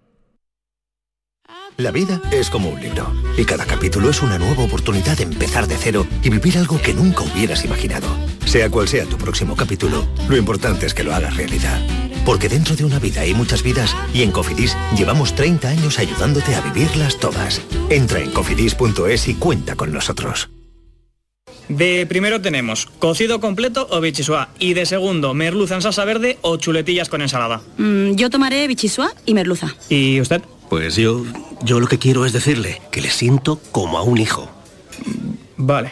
La 1.78 1.92
vida 1.92 2.22
es 2.32 2.50
como 2.50 2.70
un 2.70 2.80
libro 2.80 3.12
y 3.38 3.44
cada 3.44 3.66
capítulo 3.66 4.10
es 4.10 4.22
una 4.22 4.40
nueva 4.40 4.64
oportunidad 4.64 5.18
de 5.18 5.24
empezar 5.24 5.68
de 5.68 5.76
cero 5.76 6.08
y 6.24 6.30
vivir 6.30 6.58
algo 6.58 6.82
que 6.82 6.94
nunca 6.94 7.24
hubieras 7.24 7.66
imaginado. 7.66 8.08
Sea 8.46 8.70
cual 8.70 8.88
sea 8.88 9.04
tu 9.06 9.18
próximo 9.18 9.58
capítulo, 9.58 10.08
lo 10.30 10.38
importante 10.38 10.86
es 10.86 10.94
que 10.94 11.04
lo 11.04 11.14
hagas 11.14 11.36
realidad. 11.36 11.78
Porque 12.26 12.48
dentro 12.48 12.78
de 12.78 12.86
una 12.86 12.98
vida 13.00 13.22
hay 13.22 13.34
muchas 13.34 13.62
vidas 13.62 13.94
y 14.14 14.22
en 14.22 14.32
Cofidis 14.32 14.78
llevamos 14.98 15.36
30 15.36 15.68
años 15.68 16.00
ayudándote 16.00 16.56
a 16.56 16.62
vivirlas 16.62 17.20
todas. 17.20 17.62
Entra 17.90 18.22
en 18.22 18.32
cofidis.es 18.32 19.28
y 19.28 19.34
cuenta 19.34 19.76
con 19.76 19.92
nosotros. 19.92 20.50
De 21.68 22.06
primero 22.06 22.42
tenemos 22.42 22.86
cocido 23.00 23.40
completo 23.42 23.88
o 23.90 24.00
bichisua 24.00 24.50
y 24.60 24.76
de 24.76 24.86
segundo 24.86 25.34
merluza 25.34 25.76
en 25.76 25.82
salsa 25.82 26.06
verde 26.06 26.38
o 26.42 26.58
chuletillas 26.58 27.10
con 27.10 27.22
ensalada. 27.22 27.62
Mm, 27.78 28.12
yo 28.14 28.30
tomaré 28.30 28.66
bichisua 28.68 29.12
y 29.26 29.34
merluza. 29.34 29.76
¿Y 29.90 30.22
usted? 30.22 30.42
Pues 30.70 30.96
yo, 30.96 31.24
yo 31.64 31.80
lo 31.80 31.88
que 31.88 32.00
quiero 32.00 32.26
es 32.26 32.34
decirle 32.34 32.82
que 32.92 33.02
le 33.02 33.10
siento 33.10 33.60
como 33.72 33.98
a 33.98 34.04
un 34.04 34.18
hijo. 34.18 34.50
Vale. 35.58 35.92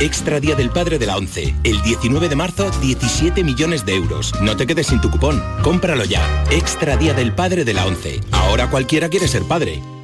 Extra 0.00 0.40
Día 0.40 0.56
del 0.56 0.70
Padre 0.70 0.98
de 0.98 1.06
la 1.06 1.16
ONCE. 1.16 1.54
El 1.62 1.80
19 1.82 2.28
de 2.28 2.36
marzo, 2.36 2.70
17 2.80 3.44
millones 3.44 3.86
de 3.86 3.94
euros. 3.94 4.32
No 4.40 4.56
te 4.56 4.66
quedes 4.66 4.88
sin 4.88 5.00
tu 5.00 5.10
cupón. 5.10 5.42
Cómpralo 5.62 6.04
ya. 6.04 6.44
Extra 6.50 6.96
Día 6.96 7.14
del 7.14 7.32
Padre 7.32 7.64
de 7.64 7.74
la 7.74 7.86
ONCE. 7.86 8.20
Ahora 8.32 8.68
cualquiera 8.70 9.08
quiere 9.08 9.28
ser 9.28 9.42
padre. 9.44 9.80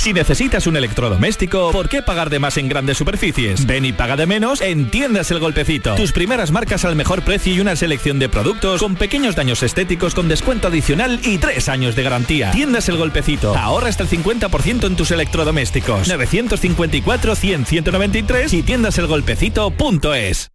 Si 0.00 0.12
necesitas 0.12 0.68
un 0.68 0.76
electrodoméstico, 0.76 1.72
¿por 1.72 1.88
qué 1.88 2.02
pagar 2.02 2.30
de 2.30 2.38
más 2.38 2.56
en 2.56 2.68
grandes 2.68 2.96
superficies? 2.96 3.66
Ven 3.66 3.84
y 3.84 3.92
paga 3.92 4.16
de 4.16 4.26
menos 4.26 4.60
en 4.60 4.92
Tiendas 4.92 5.32
El 5.32 5.40
Golpecito. 5.40 5.96
Tus 5.96 6.12
primeras 6.12 6.52
marcas 6.52 6.84
al 6.84 6.94
mejor 6.94 7.22
precio 7.24 7.52
y 7.52 7.58
una 7.58 7.74
selección 7.74 8.20
de 8.20 8.28
productos 8.28 8.80
con 8.80 8.94
pequeños 8.94 9.34
daños 9.34 9.62
estéticos 9.64 10.14
con 10.14 10.28
descuento 10.28 10.68
adicional 10.68 11.18
y 11.24 11.38
tres 11.38 11.68
años 11.68 11.96
de 11.96 12.04
garantía. 12.04 12.52
Tiendas 12.52 12.88
El 12.88 12.96
Golpecito. 12.96 13.56
Ahorra 13.56 13.88
hasta 13.88 14.04
el 14.04 14.08
50% 14.08 14.86
en 14.86 14.94
tus 14.96 15.10
electrodomésticos. 15.10 16.06
954 16.06 17.34
100 17.34 17.66
193 17.66 18.52
y 18.54 18.62
tiendaselgolpecito.es. 18.62 20.50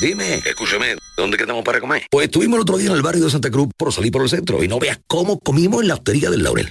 Dime, 0.00 0.36
escúchame, 0.46 0.96
¿dónde 1.14 1.36
quedamos 1.36 1.62
para 1.62 1.78
comer? 1.78 2.06
Pues 2.10 2.24
estuvimos 2.24 2.56
el 2.56 2.62
otro 2.62 2.78
día 2.78 2.88
en 2.88 2.96
el 2.96 3.02
barrio 3.02 3.24
de 3.26 3.30
Santa 3.30 3.50
Cruz 3.50 3.68
por 3.76 3.92
salir 3.92 4.10
por 4.10 4.22
el 4.22 4.30
centro 4.30 4.64
y 4.64 4.66
no 4.66 4.78
veas 4.78 4.98
cómo 5.06 5.38
comimos 5.38 5.82
en 5.82 5.88
la 5.88 5.94
hostería 5.94 6.30
del 6.30 6.42
Laurel. 6.42 6.70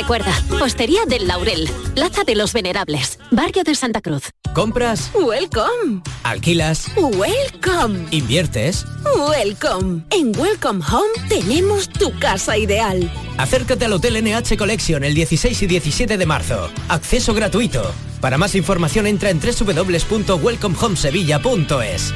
Recuerda, 0.00 0.32
Postería 0.58 1.04
del 1.04 1.28
Laurel, 1.28 1.68
Plaza 1.94 2.24
de 2.24 2.34
los 2.34 2.54
Venerables, 2.54 3.18
Barrio 3.30 3.64
de 3.64 3.74
Santa 3.74 4.00
Cruz. 4.00 4.30
¿Compras? 4.54 5.10
Welcome. 5.12 6.00
¿Alquilas? 6.22 6.86
Welcome. 6.96 8.06
¿Inviertes? 8.10 8.86
Welcome. 9.14 10.06
En 10.08 10.34
Welcome 10.40 10.82
Home 10.90 11.10
tenemos 11.28 11.90
tu 11.90 12.18
casa 12.18 12.56
ideal. 12.56 13.12
Acércate 13.36 13.84
al 13.84 13.92
Hotel 13.92 14.24
NH 14.24 14.56
Collection 14.56 15.04
el 15.04 15.12
16 15.12 15.60
y 15.60 15.66
17 15.66 16.16
de 16.16 16.24
marzo. 16.24 16.70
Acceso 16.88 17.34
gratuito. 17.34 17.92
Para 18.22 18.38
más 18.38 18.54
información 18.54 19.06
entra 19.06 19.28
en 19.28 19.38
www.welcomehomesevilla.es. 19.38 22.14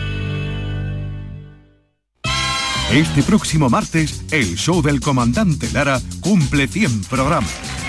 Este 2.90 3.22
próximo 3.22 3.68
martes, 3.68 4.22
el 4.30 4.56
show 4.56 4.80
del 4.80 5.00
comandante 5.00 5.70
Lara 5.70 6.00
cumple 6.20 6.66
100 6.66 7.02
programas 7.04 7.73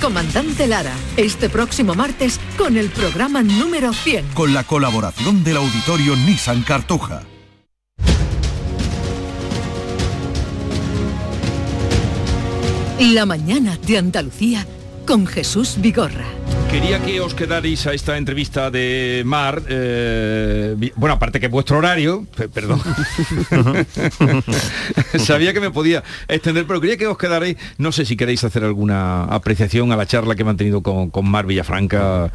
comandante 0.00 0.66
Lara, 0.66 0.94
este 1.16 1.48
próximo 1.48 1.94
martes 1.94 2.40
con 2.56 2.76
el 2.76 2.90
programa 2.90 3.42
número 3.42 3.92
100. 3.92 4.28
Con 4.34 4.54
la 4.54 4.64
colaboración 4.64 5.44
del 5.44 5.58
auditorio 5.58 6.16
Nissan 6.16 6.62
Cartuja. 6.62 7.22
La 12.98 13.26
mañana 13.26 13.76
de 13.86 13.98
Andalucía 13.98 14.66
con 15.06 15.26
Jesús 15.26 15.76
Vigorra. 15.78 16.24
Quería 16.70 17.00
que 17.00 17.20
os 17.20 17.32
quedarais 17.32 17.86
a 17.86 17.94
esta 17.94 18.18
entrevista 18.18 18.70
de 18.70 19.22
Mar, 19.24 19.62
eh, 19.68 20.74
bueno, 20.96 21.14
aparte 21.14 21.40
que 21.40 21.48
vuestro 21.48 21.78
horario, 21.78 22.26
pe- 22.36 22.48
perdón, 22.50 22.82
sabía 25.18 25.54
que 25.54 25.60
me 25.60 25.70
podía 25.70 26.02
extender, 26.28 26.66
pero 26.66 26.80
quería 26.80 26.96
que 26.98 27.06
os 27.06 27.16
quedarais, 27.16 27.56
no 27.78 27.92
sé 27.92 28.04
si 28.04 28.16
queréis 28.16 28.44
hacer 28.44 28.64
alguna 28.64 29.24
apreciación 29.24 29.90
a 29.92 29.96
la 29.96 30.04
charla 30.06 30.34
que 30.34 30.42
he 30.42 30.44
mantenido 30.44 30.82
con, 30.82 31.08
con 31.10 31.26
Mar 31.30 31.46
Villafranca, 31.46 32.30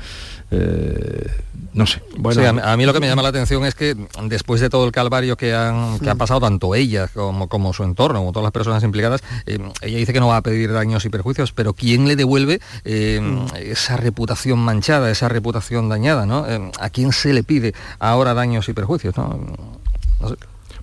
eh, 0.49 1.27
no 1.73 1.85
sé. 1.87 2.01
Sí, 2.35 2.45
a, 2.45 2.53
mí- 2.53 2.61
a 2.63 2.75
mí 2.77 2.85
lo 2.85 2.93
que 2.93 2.99
me 2.99 3.07
llama 3.07 3.21
la 3.21 3.29
atención 3.29 3.65
es 3.65 3.75
que 3.75 3.95
después 4.23 4.59
de 4.61 4.69
todo 4.69 4.85
el 4.85 4.91
calvario 4.91 5.37
que 5.37 5.53
han, 5.55 5.99
que 5.99 6.09
han 6.09 6.17
pasado 6.17 6.39
tanto 6.41 6.75
ella 6.75 7.07
como, 7.07 7.47
como 7.47 7.73
su 7.73 7.83
entorno, 7.83 8.19
como 8.19 8.31
todas 8.31 8.43
las 8.43 8.51
personas 8.51 8.83
implicadas, 8.83 9.21
eh, 9.45 9.57
ella 9.81 9.97
dice 9.97 10.11
que 10.13 10.19
no 10.19 10.27
va 10.27 10.37
a 10.37 10.41
pedir 10.41 10.71
daños 10.73 11.05
y 11.05 11.09
perjuicios, 11.09 11.51
pero 11.53 11.73
¿quién 11.73 12.07
le 12.07 12.15
devuelve 12.15 12.59
eh, 12.83 13.21
esa 13.59 13.97
reputación 13.97 14.59
manchada, 14.59 15.09
esa 15.11 15.29
reputación 15.29 15.87
dañada? 15.89 16.25
¿no? 16.25 16.45
Eh, 16.47 16.71
¿A 16.79 16.89
quién 16.89 17.11
se 17.13 17.33
le 17.33 17.43
pide 17.43 17.73
ahora 17.99 18.33
daños 18.33 18.67
y 18.69 18.73
perjuicios? 18.73 19.15
¿no? 19.17 19.39
No 20.19 20.29
sé. 20.29 20.35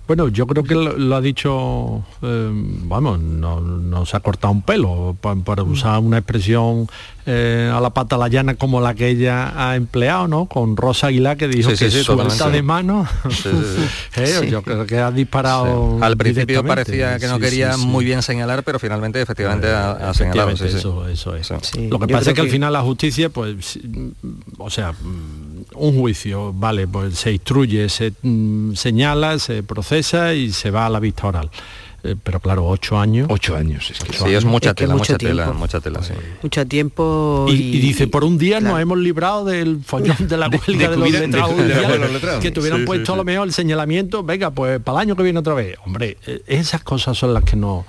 Bueno, 0.09 0.27
yo 0.29 0.47
creo 0.47 0.63
que 0.63 0.73
lo, 0.73 0.97
lo 0.97 1.15
ha 1.15 1.21
dicho, 1.21 2.03
eh, 2.23 2.49
vamos, 2.51 3.19
no, 3.19 3.61
no 3.61 4.07
se 4.07 4.17
ha 4.17 4.21
cortado 4.21 4.51
un 4.51 4.63
pelo, 4.63 5.15
pa- 5.21 5.35
para, 5.35 5.61
usar 5.61 5.99
una 5.99 6.17
expresión 6.17 6.87
eh, 7.27 7.71
a 7.71 7.79
la 7.79 7.91
pata 7.91 8.17
la 8.17 8.27
llana 8.27 8.55
como 8.55 8.81
la 8.81 8.95
que 8.95 9.07
ella 9.07 9.53
ha 9.55 9.75
empleado, 9.75 10.27
¿no? 10.27 10.47
Con 10.47 10.75
Rosa 10.75 11.07
Aguilar 11.07 11.37
que 11.37 11.47
dijo 11.47 11.69
Sí, 11.69 11.77
que 11.85 11.91
sí, 11.91 12.01
suelta 12.03 12.23
totalmente. 12.23 12.57
de 12.57 12.63
mano. 12.63 13.07
Eh, 14.15 14.47
Yo 14.49 14.63
creo 14.63 14.85
que 14.87 14.97
ha 14.97 15.11
disparado. 15.11 15.99
Al 16.01 16.17
principio 16.17 16.65
parecía 16.65 17.19
que 17.19 17.27
no 17.27 17.35
Sí, 17.35 17.41
quería 17.41 17.73
sí, 17.73 17.81
sí. 17.81 17.87
muy 17.87 18.03
bien 18.03 18.23
señalar, 18.23 18.63
pero 18.63 18.79
finalmente 18.79 19.21
efectivamente 19.21 19.69
ha, 19.69 19.91
ha 20.09 20.13
señalado. 20.15 20.57
sí, 20.57 20.69
sí. 20.69 20.77
Eso, 20.77 21.05
eso 21.07 21.35
es. 21.35 21.47
Sí. 21.61 21.87
Lo 21.87 21.99
que 21.99 22.07
Yo 22.07 22.15
pasa 22.17 22.31
es 22.31 22.33
creo 22.33 22.33
que 22.33 22.41
al 22.41 22.47
que- 22.47 22.51
final 22.51 22.73
la 22.73 22.81
justicia, 22.81 23.29
pues, 23.29 23.63
sí, 23.63 23.81
mm, 23.87 24.09
o 24.57 24.69
sea, 24.71 24.91
mm, 24.93 25.48
un 25.75 25.99
juicio, 25.99 26.53
vale, 26.53 26.87
pues 26.87 27.19
se 27.19 27.31
instruye, 27.31 27.89
se 27.89 28.13
mm, 28.21 28.73
señala, 28.73 29.39
se 29.39 29.63
procesa 29.63 30.33
y 30.33 30.51
se 30.51 30.71
va 30.71 30.85
a 30.85 30.89
la 30.89 30.99
vista 30.99 31.27
oral. 31.27 31.49
Eh, 32.03 32.15
pero 32.21 32.39
claro, 32.39 32.65
ocho 32.65 32.97
años. 32.97 33.27
Ocho 33.29 33.55
años, 33.55 33.91
es 33.91 33.99
que 33.99 34.13
Sí, 34.13 34.33
es 34.33 34.45
mucha 34.45 34.69
Es 34.69 34.75
tela, 34.75 34.95
mucha 34.95 35.17
tela, 35.17 35.51
mucha 35.51 35.81
tela, 35.81 36.01
sí. 36.01 36.13
Mucho 36.41 36.65
tiempo. 36.65 37.45
Y, 37.49 37.53
y 37.53 37.79
dice, 37.79 38.07
por 38.07 38.23
un 38.23 38.37
día 38.37 38.61
nos 38.61 38.79
hemos 38.79 38.97
librado 38.97 39.43
del 39.43 39.81
follón 39.83 40.15
de 40.27 40.37
la 40.37 40.47
huelga 40.47 40.89
de, 40.89 40.97
los 40.97 41.11
letrados, 41.11 41.57
de 41.57 41.67
los 41.67 42.39
que 42.39 42.53
Sí, 42.53 42.61
sí, 42.61 42.85
puesto 42.85 43.13
a 43.13 43.17
lo 43.17 43.23
mejor 43.25 43.47
el 43.47 43.53
señalamiento, 43.53 44.23
venga, 44.23 44.51
pues 44.51 44.79
para 44.79 44.99
el 44.99 45.07
año 45.07 45.15
que 45.15 45.23
viene 45.23 45.39
otra 45.39 45.53
vez. 45.53 45.77
Hombre, 45.85 46.17
eh, 46.25 46.41
esas 46.47 46.83
cosas 46.83 47.17
son 47.17 47.33
las 47.33 47.43
que 47.43 47.55
no... 47.55 47.85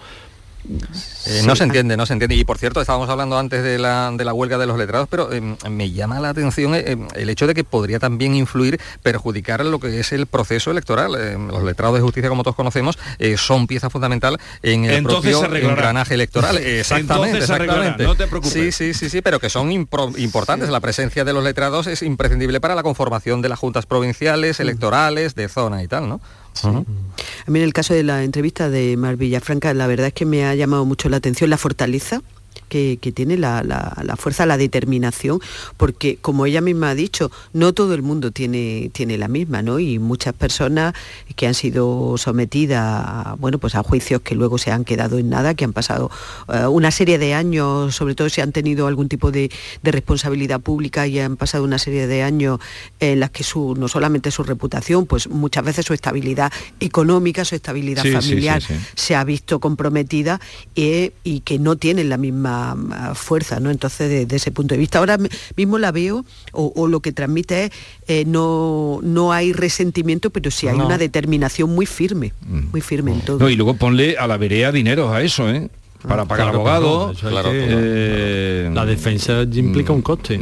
Eh, 1.27 1.43
no 1.45 1.57
se 1.57 1.65
entiende, 1.65 1.97
no 1.97 2.07
se 2.07 2.13
entiende. 2.13 2.35
Y 2.35 2.45
por 2.45 2.59
cierto, 2.59 2.81
estábamos 2.81 3.09
hablando 3.09 3.39
antes 3.39 3.63
de 3.63 3.79
la, 3.79 4.11
de 4.13 4.25
la 4.25 4.33
huelga 4.33 4.59
de 4.59 4.67
los 4.67 4.79
letrados, 4.79 5.09
pero 5.09 5.33
eh, 5.33 5.41
me 5.69 5.91
llama 5.91 6.21
la 6.21 6.31
atención 6.31 6.75
eh, 6.75 6.97
el 7.15 7.31
hecho 7.31 7.47
de 7.47 7.55
que 7.55 7.65
podría 7.65 7.99
también 7.99 8.35
influir, 8.35 8.81
perjudicar 9.03 9.65
lo 9.65 9.81
que 9.81 10.01
es 10.01 10.13
el 10.13 10.27
proceso 10.27 10.71
electoral. 10.71 11.15
Eh, 11.19 11.39
los 11.39 11.63
letrados 11.63 11.97
de 11.97 12.03
justicia, 12.03 12.29
como 12.29 12.43
todos 12.43 12.57
conocemos, 12.57 12.99
son 13.37 13.67
pieza 13.67 13.91
fundamental 13.91 14.39
en 14.63 14.85
el 14.85 14.95
Entonces 14.97 15.37
propio 15.37 15.57
engranaje 15.57 16.15
electoral. 16.15 16.59
Exactamente, 16.81 17.39
exactamente. 17.39 18.05
no 18.05 18.15
te 18.15 18.27
preocupes. 18.27 18.53
Sí, 18.53 18.73
sí, 18.73 18.95
sí, 18.95 19.11
sí, 19.11 19.23
pero 19.23 19.39
que 19.39 19.51
son 19.51 19.71
importantes. 19.71 20.69
La 20.69 20.81
presencia 20.81 21.25
de 21.25 21.33
los 21.33 21.45
letrados 21.45 21.87
es 21.87 22.03
imprescindible 22.03 22.61
para 22.61 22.75
la 22.75 22.83
conformación 22.83 23.43
de 23.43 23.49
las 23.49 23.59
juntas 23.59 23.87
provinciales, 23.87 24.61
electorales, 24.61 25.35
de 25.35 25.49
zona 25.49 25.83
y 25.83 25.89
tal, 25.89 26.09
¿no? 26.09 26.21
A 26.63 27.51
mí 27.51 27.59
en 27.59 27.65
el 27.65 27.73
caso 27.73 27.95
de 27.95 28.03
la 28.03 28.23
entrevista 28.25 28.69
de 28.69 28.97
Mar 28.97 29.17
Villafranca, 29.17 29.73
la 29.75 29.87
verdad 29.87 30.09
es 30.09 30.13
que 30.13 30.27
me 30.27 30.45
ha 30.45 30.55
llamado 30.55 30.85
mucho 30.85 31.09
la 31.09 31.17
atención 31.17 31.51
la 31.51 31.59
fortaleza 31.59 32.23
que, 32.71 32.99
que 33.03 33.13
tiene 33.13 33.37
la, 33.37 33.63
la- 33.63 33.95
la 34.03 34.17
fuerza, 34.17 34.47
la 34.47 34.57
determinación, 34.57 35.41
porque 35.77 36.17
como 36.23 36.47
ella 36.47 36.63
misma 36.63 36.91
ha 36.91 36.95
dicho, 36.95 37.31
no 37.53 37.75
todo 37.75 37.93
el 37.95 38.01
mundo 38.03 38.31
tiene, 38.31 38.91
tiene 38.95 39.19
la 39.19 39.29
misma, 39.29 39.61
¿no? 39.61 39.79
Y 39.79 39.99
muchas 39.99 40.33
personas 40.33 40.95
que 41.37 41.47
han 41.47 41.55
sido 41.55 42.17
sometidas 42.17 42.81
a, 42.83 43.37
bueno, 43.39 43.59
pues 43.59 43.75
a 43.75 43.83
juicios 43.83 44.23
que 44.23 44.35
luego 44.35 44.57
se 44.57 44.71
han 44.71 44.85
quedado 44.85 45.19
en 45.19 45.29
nada, 45.29 45.55
que 45.55 45.65
han 45.65 45.73
pasado 45.75 46.11
eh, 46.49 46.67
una 46.67 46.91
serie 46.91 47.19
de 47.19 47.35
años, 47.35 47.95
sobre 47.95 48.15
todo 48.15 48.29
si 48.31 48.41
han 48.41 48.53
tenido 48.53 48.87
algún 48.87 49.09
tipo 49.09 49.31
de, 49.33 49.51
de 49.83 49.91
responsabilidad 49.93 50.61
pública 50.61 51.07
y 51.07 51.19
han 51.19 51.37
pasado 51.37 51.65
una 51.65 51.79
serie 51.79 52.07
de 52.07 52.23
años 52.23 52.61
en 53.01 53.19
las 53.21 53.31
que 53.31 53.43
su, 53.45 53.75
no 53.77 53.89
solamente 53.89 54.31
su 54.31 54.45
reputación, 54.45 55.07
pues 55.07 55.29
muchas 55.29 55.65
veces 55.65 55.85
su 55.85 55.93
estabilidad 55.95 56.53
económica, 56.79 57.45
su 57.45 57.57
estabilidad 57.57 58.03
sí, 58.05 58.13
familiar 58.13 58.63
sí, 58.63 58.75
sí. 58.75 58.81
se 58.95 59.17
ha 59.17 59.25
visto 59.25 59.59
comprometida 59.59 60.41
eh, 60.77 61.13
y 61.25 61.41
que 61.41 61.59
no 61.59 61.77
tienen 61.77 62.09
la 62.09 62.17
misma 62.17 62.60
ah, 62.63 63.15
fuerza, 63.15 63.61
¿no? 63.61 63.71
Entonces, 63.71 64.09
desde 64.11 64.37
ese 64.37 64.51
punto 64.51 64.75
de 64.75 64.79
vista, 64.79 64.99
ahora 64.99 65.19
mismo 65.57 65.79
la 65.79 65.93
veo, 65.93 66.25
o, 66.53 66.73
o 66.75 66.87
lo 66.89 67.01
que 67.01 67.13
transmite 67.13 67.65
es, 67.65 67.71
eh, 68.09 68.25
no, 68.27 69.01
no 69.03 69.33
hay 69.33 69.53
resentimiento, 69.53 70.31
pero 70.31 70.51
sí 70.51 70.69
hay 70.69 70.77
No. 70.79 70.87
una 70.87 70.99
determinación 70.99 71.75
muy 71.75 71.87
firme, 71.87 72.33
Mm. 72.49 72.71
muy 72.73 72.81
firme 72.81 73.13
en 73.13 73.21
todo. 73.21 73.39
No, 73.39 73.49
y 73.49 73.57
luego 73.57 73.75
ponle 73.75 74.17
a 74.19 74.27
la 74.27 74.37
vereda 74.37 74.73
dinero 74.73 75.13
a 75.13 75.23
eso, 75.23 75.49
¿eh? 75.51 75.69
Para 76.09 76.25
pagar 76.25 76.47
Claro, 76.47 76.59
abogado. 76.61 77.13
claro, 77.21 77.39
eso 77.41 77.51
hay 77.51 77.59
que- 77.61 77.67
eh, 77.69 78.71
La 78.73 78.87
defensa 78.87 79.43
implica 79.43 79.93
un 79.93 80.01
coste. 80.01 80.41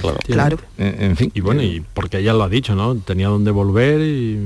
Claro. 0.00 0.18
Claro. 0.26 0.58
En, 0.78 1.02
en 1.10 1.16
fin. 1.16 1.32
Y 1.34 1.40
bueno, 1.40 1.60
y 1.62 1.82
porque 1.92 2.18
ella 2.18 2.32
lo 2.34 2.44
ha 2.44 2.48
dicho, 2.48 2.76
¿no? 2.76 2.94
Tenía 2.94 3.26
donde 3.28 3.50
volver 3.50 4.00
y 4.00 4.38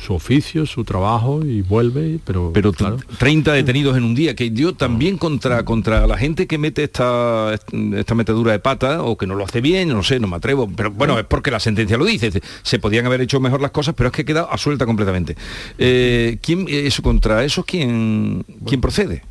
su 0.00 0.14
oficio, 0.14 0.66
su 0.66 0.84
trabajo 0.84 1.44
y 1.44 1.62
vuelve, 1.62 2.18
pero, 2.24 2.50
pero 2.54 2.72
claro. 2.72 2.96
30 3.18 3.52
detenidos 3.52 3.96
en 3.96 4.04
un 4.04 4.14
día, 4.14 4.34
que 4.34 4.50
yo 4.50 4.74
también 4.74 5.18
contra, 5.18 5.64
contra 5.64 6.06
la 6.06 6.16
gente 6.16 6.46
que 6.46 6.58
mete 6.58 6.84
esta, 6.84 7.54
esta 7.54 8.14
metedura 8.14 8.52
de 8.52 8.58
pata 8.58 9.02
o 9.02 9.18
que 9.18 9.26
no 9.26 9.34
lo 9.34 9.44
hace 9.44 9.60
bien, 9.60 9.88
no 9.88 10.02
sé, 10.02 10.18
no 10.18 10.26
me 10.26 10.36
atrevo, 10.36 10.70
pero 10.74 10.90
bueno, 10.90 11.18
es 11.18 11.26
porque 11.26 11.50
la 11.50 11.60
sentencia 11.60 11.98
lo 11.98 12.04
dice, 12.04 12.30
se 12.62 12.78
podían 12.78 13.06
haber 13.06 13.20
hecho 13.20 13.40
mejor 13.40 13.60
las 13.60 13.72
cosas, 13.72 13.94
pero 13.94 14.08
es 14.08 14.14
que 14.14 14.24
queda 14.24 14.48
absuelta 14.50 14.86
completamente. 14.86 15.36
Eh, 15.78 16.38
¿quién, 16.40 16.66
eso, 16.68 17.02
contra 17.02 17.44
eso, 17.44 17.64
¿quién, 17.64 18.44
quién 18.66 18.80
procede? 18.80 19.22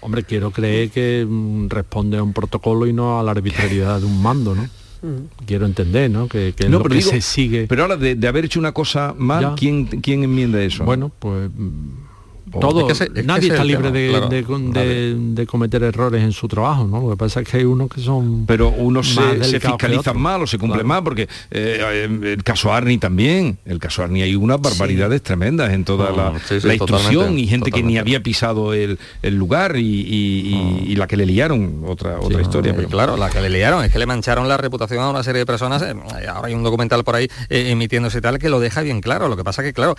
Hombre, 0.00 0.24
quiero 0.24 0.50
creer 0.50 0.90
que 0.90 1.24
mm, 1.28 1.68
responde 1.68 2.18
a 2.18 2.24
un 2.24 2.32
protocolo 2.32 2.88
y 2.88 2.92
no 2.92 3.20
a 3.20 3.22
la 3.22 3.30
arbitrariedad 3.30 4.00
de 4.00 4.06
un 4.06 4.20
mando, 4.20 4.54
¿no? 4.56 4.68
Quiero 5.46 5.66
entender, 5.66 6.10
¿no? 6.10 6.28
Que, 6.28 6.52
que 6.56 6.64
No, 6.68 6.78
lo 6.78 6.82
pero 6.84 6.92
que 6.94 6.98
digo, 7.00 7.10
se 7.10 7.20
sigue. 7.20 7.66
Pero 7.68 7.82
ahora 7.82 7.96
de, 7.96 8.14
de 8.14 8.28
haber 8.28 8.44
hecho 8.44 8.60
una 8.60 8.72
cosa 8.72 9.14
mal, 9.18 9.42
Ya. 9.42 9.54
¿quién, 9.56 9.86
¿quién 9.86 10.22
enmienda 10.24 10.62
eso? 10.62 10.84
Bueno, 10.84 11.10
pues 11.18 11.50
mm, 11.54 11.88
todo, 12.60 12.80
Es 12.80 12.86
que 12.86 12.92
ese- 12.92 13.04
es 13.04 13.10
que 13.12 13.22
nadie 13.22 13.48
está 13.50 13.64
libre 13.64 13.90
de, 13.90 14.08
claro. 14.10 14.28
de- 14.28 14.42
de- 14.42 15.14
de 15.34 15.46
cometer 15.46 15.82
errores 15.82 16.22
en 16.22 16.32
su 16.32 16.48
trabajo, 16.48 16.86
¿no? 16.86 17.00
Lo 17.00 17.10
que 17.10 17.16
pasa 17.16 17.40
es 17.40 17.48
que 17.48 17.56
hay 17.58 17.64
unos 17.64 17.88
que 17.90 18.00
son 18.00 18.44
pero 18.46 18.68
uno 18.68 19.02
se, 19.02 19.16
más 19.20 19.24
se 19.26 19.38
delicados 19.38 19.52
que 19.60 19.68
fiscaliza 19.68 20.00
otros. 20.10 20.16
mal 20.16 20.42
o 20.42 20.46
se 20.46 20.58
cumple 20.58 20.76
Claro. 20.80 20.88
más 20.88 21.02
porque 21.02 21.28
eh, 21.50 22.08
el 22.22 22.42
caso 22.44 22.72
Arni 22.72 22.98
también 22.98 23.58
el 23.64 23.78
caso 23.78 24.02
Arni 24.02 24.22
hay 24.22 24.34
unas 24.34 24.60
barbaridades 24.60 25.22
tremendas 25.22 25.72
en 25.72 25.84
toda 25.84 26.10
la, 26.12 26.38
sí, 26.46 26.60
sí, 26.60 26.66
la 26.66 26.74
instrucción 26.74 27.38
y 27.38 27.46
gente 27.46 27.70
que 27.70 27.82
ni 27.82 27.98
había 27.98 28.22
pisado 28.22 28.74
el, 28.74 28.98
el 29.22 29.34
lugar 29.36 29.76
y, 29.76 29.82
y- 29.82 30.96
la 30.96 31.06
que 31.06 31.16
le 31.16 31.26
liaron 31.26 31.82
otra 31.86 32.20
otra 32.20 32.40
historia 32.42 32.72
Eh, 32.72 32.74
pero 32.76 32.88
claro, 32.88 33.16
la 33.16 33.28
que 33.30 33.40
le 33.40 33.48
liaron 33.50 33.84
es 33.84 33.90
que 33.92 33.98
le 33.98 34.06
mancharon 34.06 34.46
la 34.48 34.56
reputación 34.56 35.00
a 35.02 35.10
una 35.10 35.22
serie 35.22 35.40
de 35.40 35.46
personas. 35.46 35.82
eh, 35.82 35.94
ahora 36.28 36.48
hay 36.48 36.54
un 36.54 36.62
documental 36.62 37.02
por 37.02 37.16
ahí 37.16 37.28
eh, 37.48 37.70
emitiéndose 37.70 38.18
y 38.18 38.20
tal 38.20 38.38
que 38.38 38.48
lo 38.48 38.60
deja 38.60 38.82
bien 38.82 39.00
claro. 39.00 39.26
Lo 39.28 39.36
que 39.36 39.42
pasa 39.44 39.62
que, 39.62 39.72
claro, 39.72 39.94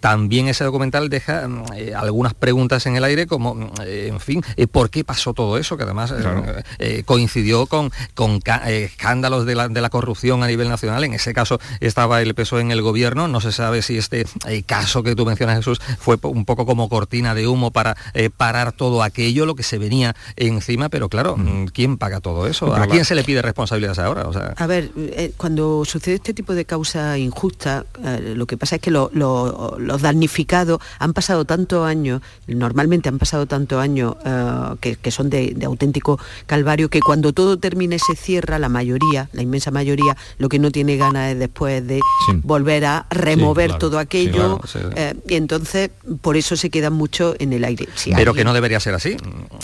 también 0.00 0.48
ese 0.48 0.64
documental 0.64 1.08
deja 1.08 1.46
mm, 1.48 1.64
algunas 1.98 2.34
preguntas 2.34 2.86
en 2.86 2.96
el 2.96 3.04
aire 3.04 3.26
como, 3.26 3.54
mm, 3.54 3.70
eh, 3.84 4.08
en 4.08 4.20
fin, 4.20 4.42
eh, 4.56 4.66
¿por 4.66 4.90
qué 4.90 5.04
pasó 5.04 5.32
todo 5.34 5.58
eso? 5.58 5.76
Que 5.76 5.84
además 5.84 6.10
eh, 6.12 6.16
Claro. 6.20 6.44
eh, 6.78 7.02
coincidió 7.04 7.66
con, 7.66 7.90
con 8.14 8.40
eh, 8.66 8.84
escándalos 8.90 9.46
de 9.46 9.54
la, 9.54 9.68
de 9.68 9.80
la 9.80 9.90
corrupción 9.90 10.42
a 10.42 10.46
nivel 10.46 10.68
nacional. 10.68 11.04
En 11.04 11.14
ese 11.14 11.32
caso 11.34 11.58
estaba 11.80 12.22
el 12.22 12.34
PSOE 12.34 12.60
en 12.60 12.70
el 12.70 12.82
gobierno. 12.82 13.28
No 13.28 13.40
se 13.40 13.52
sabe 13.52 13.82
si 13.82 13.98
este 13.98 14.26
eh, 14.46 14.62
caso 14.62 15.02
que 15.02 15.14
tú 15.14 15.24
mencionas, 15.26 15.56
Jesús, 15.56 15.80
fue 15.98 16.18
un 16.22 16.44
poco 16.44 16.66
como 16.66 16.88
cortina 16.88 17.34
de 17.34 17.46
humo 17.46 17.70
para 17.70 17.96
eh, 18.14 18.30
parar 18.34 18.72
todo 18.72 19.02
aquello, 19.02 19.46
lo 19.46 19.54
que 19.54 19.62
se 19.62 19.78
venía 19.78 20.14
encima. 20.36 20.88
Pero 20.88 21.08
claro, 21.08 21.36
mm, 21.36 21.66
¿quién 21.66 21.96
paga 21.98 22.20
todo 22.20 22.46
eso? 22.46 22.74
¿A 22.74 22.86
quién 22.86 23.04
se 23.04 23.14
le 23.14 23.24
pide 23.24 23.42
responsabilidades 23.42 23.98
ahora? 23.98 24.26
O 24.28 24.32
sea, 24.32 24.54
A 24.56 24.66
ver, 24.66 24.90
eh, 24.96 25.32
cuando 25.36 25.84
sucede 25.84 26.16
este 26.16 26.34
tipo 26.34 26.54
de 26.54 26.64
causa 26.64 27.18
injusta, 27.18 27.84
eh, 28.04 28.34
lo 28.36 28.46
que 28.46 28.56
pasa 28.56 28.76
es 28.76 28.82
que 28.82 28.90
lo- 28.90 29.10
lo- 29.12 29.76
los 29.78 30.02
damnificados 30.02 30.80
han 30.98 31.12
pasado 31.12 31.44
tantos 31.86 31.96
años, 31.96 32.22
normalmente 32.46 33.08
han 33.08 33.18
pasado 33.18 33.46
tantos 33.46 33.78
años 33.80 34.14
eh, 34.24 34.74
que, 34.80 34.96
que 34.96 35.10
son 35.10 35.30
de, 35.30 35.52
de 35.54 35.66
auténtico 35.66 36.18
calvario, 36.46 36.88
que 36.88 37.00
cuando 37.00 37.32
todo 37.32 37.56
termine 37.58 37.98
se 37.98 38.16
cierra, 38.16 38.58
la 38.58 38.68
mayoría, 38.68 39.28
la 39.32 39.42
inmensa 39.42 39.70
mayoría, 39.70 40.16
lo 40.38 40.48
que 40.48 40.58
no 40.58 40.70
tiene 40.70 40.96
ganas 40.96 41.32
es 41.32 41.38
después 41.38 41.86
de 41.86 42.00
Sí. 42.26 42.40
volver 42.42 42.84
a 42.84 43.06
remover 43.10 43.66
claro, 43.68 43.78
todo 43.78 43.98
sí, 43.98 44.02
aquello, 44.02 44.32
claro, 44.32 44.60
sí. 44.66 44.78
eh, 44.96 45.14
y 45.28 45.34
entonces 45.36 45.90
por 46.20 46.36
eso 46.36 46.56
se 46.56 46.70
quedan 46.70 46.92
mucho 46.92 47.34
en 47.38 47.52
el 47.52 47.62
aire. 47.64 47.88
Si 47.94 48.12
pero 48.14 48.34
que 48.34 48.42
no 48.44 48.52
debería 48.52 48.80
ser 48.80 48.94
así, 48.94 49.10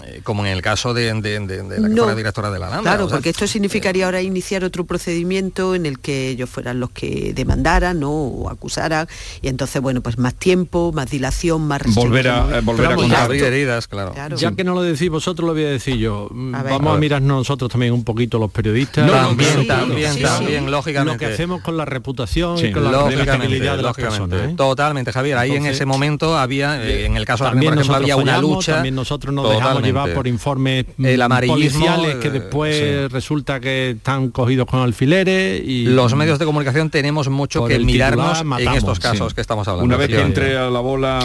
eh, 0.07 0.21
como 0.23 0.45
en 0.47 0.53
el 0.53 0.63
caso 0.63 0.95
de, 0.95 1.13
de- 1.21 1.41
de- 1.41 1.63
de 1.63 1.81
la 1.81 1.89
que 1.89 1.95
No. 1.95 2.03
fuera 2.05 2.15
directora 2.17 2.51
de 2.51 2.59
la 2.59 2.67
Alhambra. 2.69 2.93
Claro, 2.93 3.07
o 3.07 3.09
sea, 3.09 3.17
porque 3.19 3.31
esto 3.31 3.47
significaría 3.47 4.05
ahora 4.07 4.23
iniciar 4.23 4.65
otro 4.65 4.85
procedimiento 4.85 5.75
en 5.75 5.87
el 5.87 5.99
que 5.99 6.29
ellos 6.29 6.49
fueran 6.51 6.79
los 6.81 6.91
que 6.91 7.33
demandaran 7.35 7.99
¿no? 8.01 8.11
o 8.13 8.49
acusaran 8.51 9.09
y 9.41 9.49
entonces 9.49 9.81
bueno 9.83 10.01
pues 10.03 10.19
más 10.19 10.35
tiempo, 10.35 10.93
más 10.93 11.11
dilación, 11.11 11.63
más 11.67 11.81
Volver 12.13 12.29
a- 12.29 12.59
eh, 12.59 12.61
volver 12.63 12.87
a 12.93 12.95
contar. 12.97 13.19
ya 13.19 13.25
abrir 13.25 13.45
heridas, 13.45 13.89
claro. 13.89 14.13
Claro. 14.13 14.37
Ya 14.37 14.53
que 14.53 14.65
no 14.65 14.75
lo 14.75 14.83
decís 14.83 15.09
vosotros, 15.09 15.47
lo 15.47 15.55
voy 15.55 15.65
a 15.65 15.69
decir 15.71 15.97
yo. 15.97 16.29
Mm, 16.31 16.55
A 16.55 16.63
ver. 16.63 16.73
Vamos 16.73 16.93
A 16.93 16.97
a, 16.97 16.99
mirar 16.99 17.23
nosotros 17.23 17.71
también 17.71 17.93
un 17.93 18.05
poquito 18.05 18.39
los 18.39 18.51
periodistas. 18.51 19.07
No, 19.07 19.13
Lo 19.13 19.19
también, 19.29 19.51
sí, 19.61 19.67
también, 19.67 20.13
sí. 20.15 20.71
lógicamente. 20.71 21.13
Lo 21.13 21.19
que 21.19 21.35
hacemos 21.35 21.63
con 21.63 21.77
la 21.77 21.85
reputación 21.85 22.59
Sí, 22.59 22.67
y 22.67 22.73
con 22.73 22.85
la 22.85 22.91
de 22.91 22.95
las 22.97 23.15
lógicamente. 23.15 24.03
personas. 24.03 24.51
¿eh? 24.51 24.55
Totalmente, 24.57 25.13
Javier. 25.13 25.39
Ahí 25.39 25.53
en 25.53 25.67
ese 25.67 25.87
momento 25.87 26.37
había, 26.37 26.83
eh, 26.85 27.07
en 27.07 27.17
el 27.17 27.25
caso 27.25 27.45
de 27.45 27.51
También 27.51 27.71
por 27.75 27.79
ejemplo, 27.79 27.93
nosotros 27.99 28.03
había 28.03 28.17
una 28.23 28.33
fallamos, 28.33 28.57
lucha. 28.57 28.75
también 28.75 28.95
nosotros 28.95 29.35
nos 29.35 29.51
dejamos 29.51 29.83
llevar 29.83 30.13
por 30.15 30.27
informes 30.27 30.87
mm, 30.97 31.07
El 31.07 31.23
amarillismo, 31.23 31.87
policiales 31.87 32.17
que 32.17 32.31
después 32.31 33.11
resulta 33.13 33.61
que 33.61 33.91
están 33.91 34.31
cogidos 34.31 34.67
con 34.67 34.81
alfileres 34.81 35.63
y 35.65 35.85
Los 35.87 36.15
medios 36.15 36.39
de 36.39 36.45
comunicación 36.45 36.91
tenemos 36.91 37.29
mucho 37.29 37.65
que 37.67 37.79
mirarnos 37.79 38.39
titular 38.39 38.61
en 38.63 38.69
estos 38.75 38.99
casos 39.01 39.29
sí. 39.31 39.35
que 39.35 39.41
estamos 39.41 39.67
hablando. 39.69 39.85
Una 39.87 39.97
vez 39.97 40.09
que 40.09 40.21
entre 40.21 40.57
a 40.57 40.71
la 40.71 40.81
bola 40.81 41.19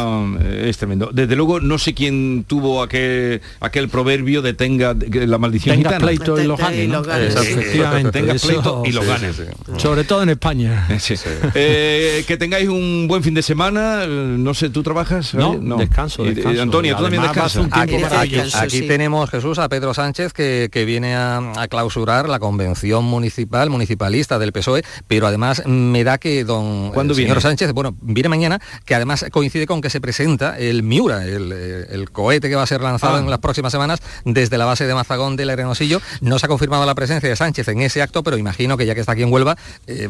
es 0.77 0.79
tremendo. 0.79 1.09
Desde 1.11 1.35
luego 1.35 1.59
no 1.59 1.77
sé 1.79 1.93
quién 1.95 2.45
tuvo 2.47 2.83
aquel, 2.83 3.41
aquel 3.59 3.89
proverbio 3.89 4.41
de 4.43 4.53
tenga 4.53 4.93
la 4.93 5.37
maldición 5.39 5.77
gitana. 5.77 5.97
pleito 5.97 6.39
y 6.39 6.45
los 6.45 6.59
ganes. 6.59 6.85
y 6.85 6.87
¿no? 6.87 6.99
los 6.99 7.07
ganes, 7.07 7.33
sí. 7.33 7.47
Efectivamente, 7.53 8.11
Tengas 8.11 8.35
eso- 8.35 8.47
pleito 8.47 8.83
y 8.85 8.91
los 8.91 9.03
Sí, 9.05 9.09
ganes. 9.09 9.35
sí, 9.35 9.41
sí. 9.47 9.71
Sobre 9.77 10.03
todo 10.03 10.23
en 10.23 10.29
España. 10.29 10.87
Sí. 10.99 11.15
Eh, 11.55 12.23
que 12.27 12.37
tengáis 12.37 12.67
un 12.69 13.07
buen 13.07 13.23
fin 13.23 13.33
de 13.33 13.41
semana. 13.41 14.05
No 14.07 14.53
sé, 14.53 14.69
¿tú 14.69 14.83
trabajas? 14.83 15.33
No, 15.33 15.55
descanso, 15.77 16.23
descanso. 16.23 16.61
Antonio, 16.61 16.95
tú 16.95 17.03
también 17.03 17.23
descansas. 17.23 17.65
Aquí, 17.71 17.97
maravilloso, 17.97 18.57
aquí- 18.57 18.65
aquí 18.65 18.79
sí. 18.79 18.87
tenemos 18.87 19.29
Jesús 19.29 19.57
a 19.59 19.69
Pedro 19.69 19.93
Sánchez 19.93 20.33
que, 20.33 20.69
que 20.71 20.85
viene 20.85 21.15
a, 21.15 21.37
a 21.55 21.67
clausurar 21.67 22.29
la 22.29 22.39
convención 22.39 23.03
municipal, 23.05 23.69
municipalista 23.69 24.37
del 24.39 24.51
PSOE, 24.51 24.83
pero 25.07 25.27
además 25.27 25.63
me 25.65 26.03
da 26.03 26.17
que 26.17 26.43
don 26.43 26.91
¿Cuándo 26.91 27.13
señor 27.13 27.27
viene? 27.29 27.41
Sánchez, 27.41 27.71
bueno, 27.73 27.95
viene 28.01 28.29
mañana, 28.29 28.59
que 28.85 28.95
además 28.95 29.25
coincide 29.31 29.65
con 29.65 29.81
que 29.81 29.89
se 29.89 30.01
presenta 30.01 30.56
el 30.57 30.83
Miura, 30.83 31.25
el, 31.25 31.51
eh, 31.53 31.85
el 31.91 32.09
cohete 32.11 32.49
que 32.49 32.55
va 32.55 32.63
a 32.63 32.67
ser 32.67 32.81
lanzado 32.81 33.15
Ah. 33.15 33.19
en 33.19 33.29
las 33.29 33.39
próximas 33.39 33.71
semanas 33.71 33.99
desde 34.25 34.57
la 34.57 34.65
base 34.65 34.85
de 34.87 34.93
Mazagón 34.93 35.35
del 35.35 35.49
Arenosillo. 35.49 36.01
No 36.21 36.39
se 36.39 36.45
ha 36.45 36.49
confirmado 36.49 36.85
la 36.85 36.95
presencia 36.95 37.29
de 37.29 37.35
Sánchez 37.35 37.67
en 37.69 37.81
ese 37.81 38.01
acto, 38.01 38.23
pero 38.23 38.37
imagino 38.37 38.77
que 38.77 38.85
ya 38.85 38.93
que 38.95 39.01
está 39.01 39.13
aquí 39.13 39.23
en 39.23 39.31
Huelva, 39.31 39.57
eh, 39.87 40.09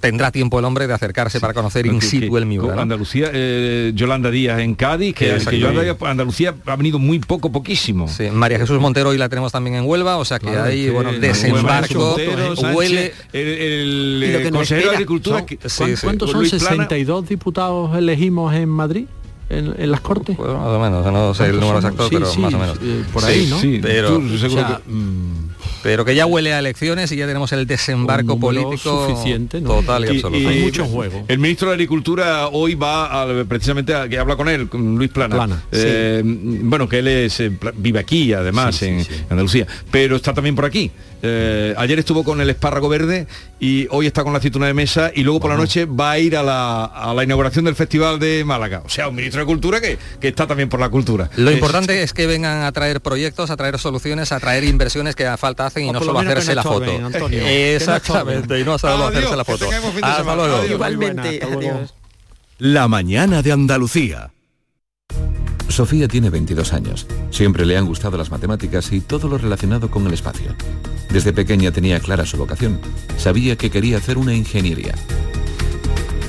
tendrá 0.00 0.30
tiempo 0.30 0.58
el 0.58 0.64
hombre 0.64 0.86
de 0.86 0.94
acercarse 0.94 1.40
para 1.40 1.54
conocer 1.54 1.86
in 1.86 1.98
Que- 2.00 2.06
situ 2.06 2.32
que- 2.32 2.38
el 2.38 2.46
Miura. 2.46 2.74
¿no? 2.74 2.82
Andalucía, 2.82 3.30
eh, 3.32 3.92
Yolanda 3.94 4.30
Díaz 4.30 4.60
en 4.60 4.74
Cádiz, 4.74 5.14
que, 5.14 5.26
que 5.26 5.30
Exacto. 5.32 5.56
Yolanda 5.58 5.82
Díaz, 5.82 5.96
Andalucía 6.02 6.54
ha 6.66 6.76
venido 6.76 6.98
muy 6.98 7.18
poco, 7.18 7.50
poquísimo. 7.50 8.08
Sí, 8.08 8.30
María 8.30 8.58
Jesús 8.58 8.78
Montero 8.80 9.10
hoy 9.10 9.18
la 9.18 9.28
tenemos 9.28 9.52
también 9.52 9.76
en 9.76 9.84
Huelva, 9.86 10.16
o 10.18 10.24
sea 10.24 10.38
que 10.38 10.46
Claro, 10.46 10.64
hay 10.64 10.84
que 10.84 10.90
bueno, 10.90 11.12
desembarco, 11.12 11.94
Montero, 11.98 12.56
Sánchez, 12.56 12.74
huele 12.76 13.12
el, 13.32 14.50
consejero 14.52 14.90
de. 14.90 14.96
Agricultura. 14.96 15.38
Son- 15.38 15.46
que- 15.46 15.58
Sí, 15.68 15.76
¿cuán- 15.78 15.96
sí. 15.96 16.02
¿Cuántos 16.06 16.30
son 16.30 16.40
Luis 16.40 16.50
Plana. 16.54 16.68
62 16.68 17.28
diputados 17.28 17.96
elegimos 17.96 18.54
en 18.54 18.68
Madrid? 18.68 19.06
En, 19.48 19.74
en 19.78 19.90
las 19.92 20.00
Cortes. 20.00 20.36
Pues 20.36 20.48
más 20.52 20.66
o 20.66 20.80
menos, 20.80 21.06
no 21.12 21.32
sé 21.34 21.44
el 21.46 21.60
número 21.60 21.80
¿Cuántos 21.80 21.84
exacto? 21.92 22.08
Sí, 22.08 22.14
pero 22.16 22.26
sí, 22.32 22.40
más 22.40 22.54
o 22.54 22.58
menos. 22.58 22.78
eh, 22.82 23.04
por 23.12 23.22
Sí, 23.22 23.28
ahí, 23.30 23.46
¿no? 23.48 23.60
sí, 23.60 23.78
Pero- 23.80 24.18
tú 24.18 24.38
seguro 24.38 24.62
O 24.62 24.66
sea, 24.66 24.76
que- 24.84 24.90
mm, 24.92 25.46
Pero 25.84 26.04
que 26.04 26.16
ya 26.16 26.26
huele 26.26 26.52
a 26.52 26.58
elecciones 26.58 27.12
y 27.12 27.16
ya 27.16 27.26
tenemos 27.28 27.52
el 27.52 27.64
desembarco 27.64 28.40
político 28.40 28.76
suficiente, 29.08 29.60
¿no? 29.60 29.68
total 29.68 30.04
y, 30.04 30.06
Y- 30.06 30.10
absoluto. 30.16 30.40
y- 30.40 30.46
Hay 30.46 30.60
mucho 30.64 30.84
juego. 30.86 31.24
El 31.28 31.38
ministro 31.38 31.68
de 31.68 31.74
Agricultura 31.74 32.48
hoy 32.48 32.74
va 32.74 33.22
a- 33.22 33.44
precisamente 33.44 33.94
a 33.94 34.08
que 34.08 34.18
habla 34.18 34.34
con 34.34 34.48
él, 34.48 34.68
con 34.68 34.96
Luis 34.96 35.10
Plana. 35.10 35.36
Plana, 35.36 35.62
Eh, 35.70 36.22
Bueno, 36.24 36.88
que 36.88 36.98
él 36.98 37.06
es, 37.06 37.38
eh, 37.38 37.52
vive 37.76 38.00
aquí 38.00 38.32
además 38.32 38.74
Sí, 38.74 38.86
sí, 38.86 38.90
en 38.90 39.04
sí. 39.04 39.10
Andalucía, 39.30 39.66
pero 39.92 40.16
está 40.16 40.34
también 40.34 40.56
por 40.56 40.64
aquí. 40.64 40.90
Eh, 41.28 41.74
ayer 41.76 41.98
estuvo 41.98 42.22
con 42.22 42.40
el 42.40 42.48
espárrago 42.50 42.88
verde 42.88 43.26
y 43.58 43.88
hoy 43.90 44.06
está 44.06 44.22
con 44.22 44.32
la 44.32 44.38
aceituna 44.38 44.66
de 44.66 44.74
mesa 44.74 45.10
y 45.14 45.22
luego 45.24 45.40
por 45.40 45.50
la 45.50 45.56
noche 45.56 45.84
va 45.86 46.12
a 46.12 46.18
ir 46.20 46.36
a 46.36 46.42
la, 46.42 46.84
a 46.84 47.12
la 47.14 47.24
inauguración 47.24 47.64
del 47.64 47.74
Festival 47.74 48.18
de 48.20 48.44
Málaga. 48.44 48.82
O 48.84 48.88
sea, 48.88 49.08
un 49.08 49.16
ministro 49.16 49.40
de 49.40 49.46
Cultura 49.46 49.80
que, 49.80 49.98
que 50.20 50.28
está 50.28 50.46
también 50.46 50.68
por 50.68 50.78
la 50.78 50.88
cultura. 50.88 51.28
Lo 51.36 51.50
Eh, 51.50 51.54
importante 51.54 52.02
es 52.04 52.12
que 52.12 52.26
vengan 52.26 52.62
a 52.62 52.70
traer 52.72 53.00
proyectos, 53.00 53.50
a 53.50 53.56
traer 53.56 53.78
soluciones, 53.78 54.30
a 54.30 54.38
traer 54.38 54.62
inversiones 54.64 55.16
que 55.16 55.26
a 55.26 55.36
falta 55.36 55.66
hacen 55.66 55.86
y 55.86 55.88
O 55.90 55.92
no 55.94 56.00
solo 56.00 56.18
hacerse 56.20 56.54
la 56.54 56.62
foto. 56.62 56.84
Exactamente, 57.32 58.60
y 58.60 58.64
no 58.64 58.78
solo 58.78 59.08
hacerse 59.08 59.36
la 59.36 59.44
foto. 59.44 59.68
Hasta 60.02 60.34
luego. 60.36 60.64
Igualmente, 60.66 61.40
adiós. 61.42 61.94
La 62.58 62.88
mañana 62.88 63.42
de 63.42 63.52
Andalucía. 63.52 64.30
Sofía 65.68 66.08
tiene 66.08 66.30
22 66.30 66.72
años. 66.72 67.06
Siempre 67.30 67.66
le 67.66 67.76
han 67.76 67.86
gustado 67.86 68.16
las 68.16 68.30
matemáticas 68.30 68.92
y 68.92 69.00
todo 69.00 69.28
lo 69.28 69.36
relacionado 69.36 69.90
con 69.90 70.06
el 70.06 70.14
espacio. 70.14 70.54
Desde 71.10 71.32
pequeña 71.32 71.70
tenía 71.70 72.00
clara 72.00 72.26
su 72.26 72.36
vocación. 72.36 72.80
Sabía 73.16 73.56
que 73.56 73.70
quería 73.70 73.98
hacer 73.98 74.18
una 74.18 74.34
ingeniería. 74.34 74.94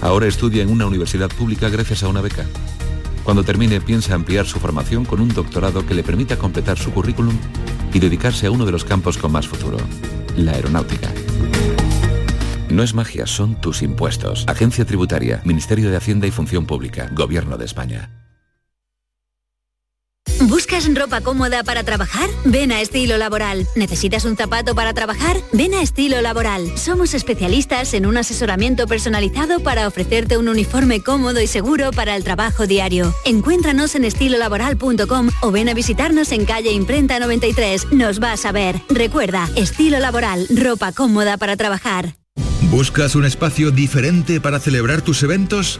Ahora 0.01 0.27
estudia 0.27 0.63
en 0.63 0.69
una 0.69 0.85
universidad 0.85 1.29
pública 1.29 1.69
gracias 1.69 2.03
a 2.03 2.07
una 2.07 2.21
beca. 2.21 2.45
Cuando 3.23 3.43
termine 3.43 3.81
piensa 3.81 4.13
ampliar 4.15 4.45
su 4.45 4.59
formación 4.59 5.03
con 5.03 5.19
un 5.19 5.29
doctorado 5.29 5.85
que 5.85 5.93
le 5.93 6.03
permita 6.03 6.37
completar 6.37 6.77
su 6.77 6.91
currículum 6.91 7.37
y 7.93 7.99
dedicarse 7.99 8.47
a 8.47 8.51
uno 8.51 8.65
de 8.65 8.71
los 8.71 8.85
campos 8.85 9.17
con 9.17 9.31
más 9.31 9.47
futuro, 9.47 9.77
la 10.37 10.53
aeronáutica. 10.53 11.11
No 12.69 12.83
es 12.83 12.93
magia, 12.93 13.25
son 13.25 13.59
tus 13.59 13.81
impuestos. 13.81 14.45
Agencia 14.47 14.85
Tributaria, 14.85 15.41
Ministerio 15.45 15.89
de 15.89 15.97
Hacienda 15.97 16.27
y 16.27 16.31
Función 16.31 16.65
Pública, 16.65 17.09
Gobierno 17.13 17.57
de 17.57 17.65
España. 17.65 18.26
¿Buscas 20.41 20.87
ropa 20.93 21.21
cómoda 21.21 21.63
para 21.63 21.83
trabajar? 21.83 22.29
Ven 22.45 22.71
a 22.71 22.79
Estilo 22.79 23.17
Laboral. 23.17 23.67
¿Necesitas 23.75 24.23
un 24.23 24.37
zapato 24.37 24.75
para 24.75 24.93
trabajar? 24.93 25.37
Ven 25.51 25.73
a 25.73 25.81
Estilo 25.81 26.21
Laboral. 26.21 26.77
Somos 26.77 27.15
especialistas 27.15 27.93
en 27.95 28.05
un 28.05 28.17
asesoramiento 28.17 28.85
personalizado 28.85 29.61
para 29.61 29.87
ofrecerte 29.87 30.37
un 30.37 30.47
uniforme 30.47 31.01
cómodo 31.01 31.41
y 31.41 31.47
seguro 31.47 31.91
para 31.91 32.15
el 32.15 32.23
trabajo 32.23 32.67
diario. 32.67 33.15
Encuéntranos 33.25 33.95
en 33.95 34.05
estilolaboral.com 34.05 35.29
o 35.41 35.51
ven 35.51 35.69
a 35.69 35.73
visitarnos 35.73 36.31
en 36.31 36.45
calle 36.45 36.71
Imprenta 36.71 37.19
93. 37.19 37.91
Nos 37.91 38.19
vas 38.19 38.45
a 38.45 38.51
ver. 38.51 38.79
Recuerda, 38.89 39.49
Estilo 39.55 39.99
Laboral, 39.99 40.47
ropa 40.55 40.91
cómoda 40.91 41.37
para 41.37 41.57
trabajar. 41.57 42.15
¿Buscas 42.69 43.15
un 43.15 43.25
espacio 43.25 43.71
diferente 43.71 44.39
para 44.39 44.59
celebrar 44.59 45.01
tus 45.01 45.23
eventos? 45.23 45.79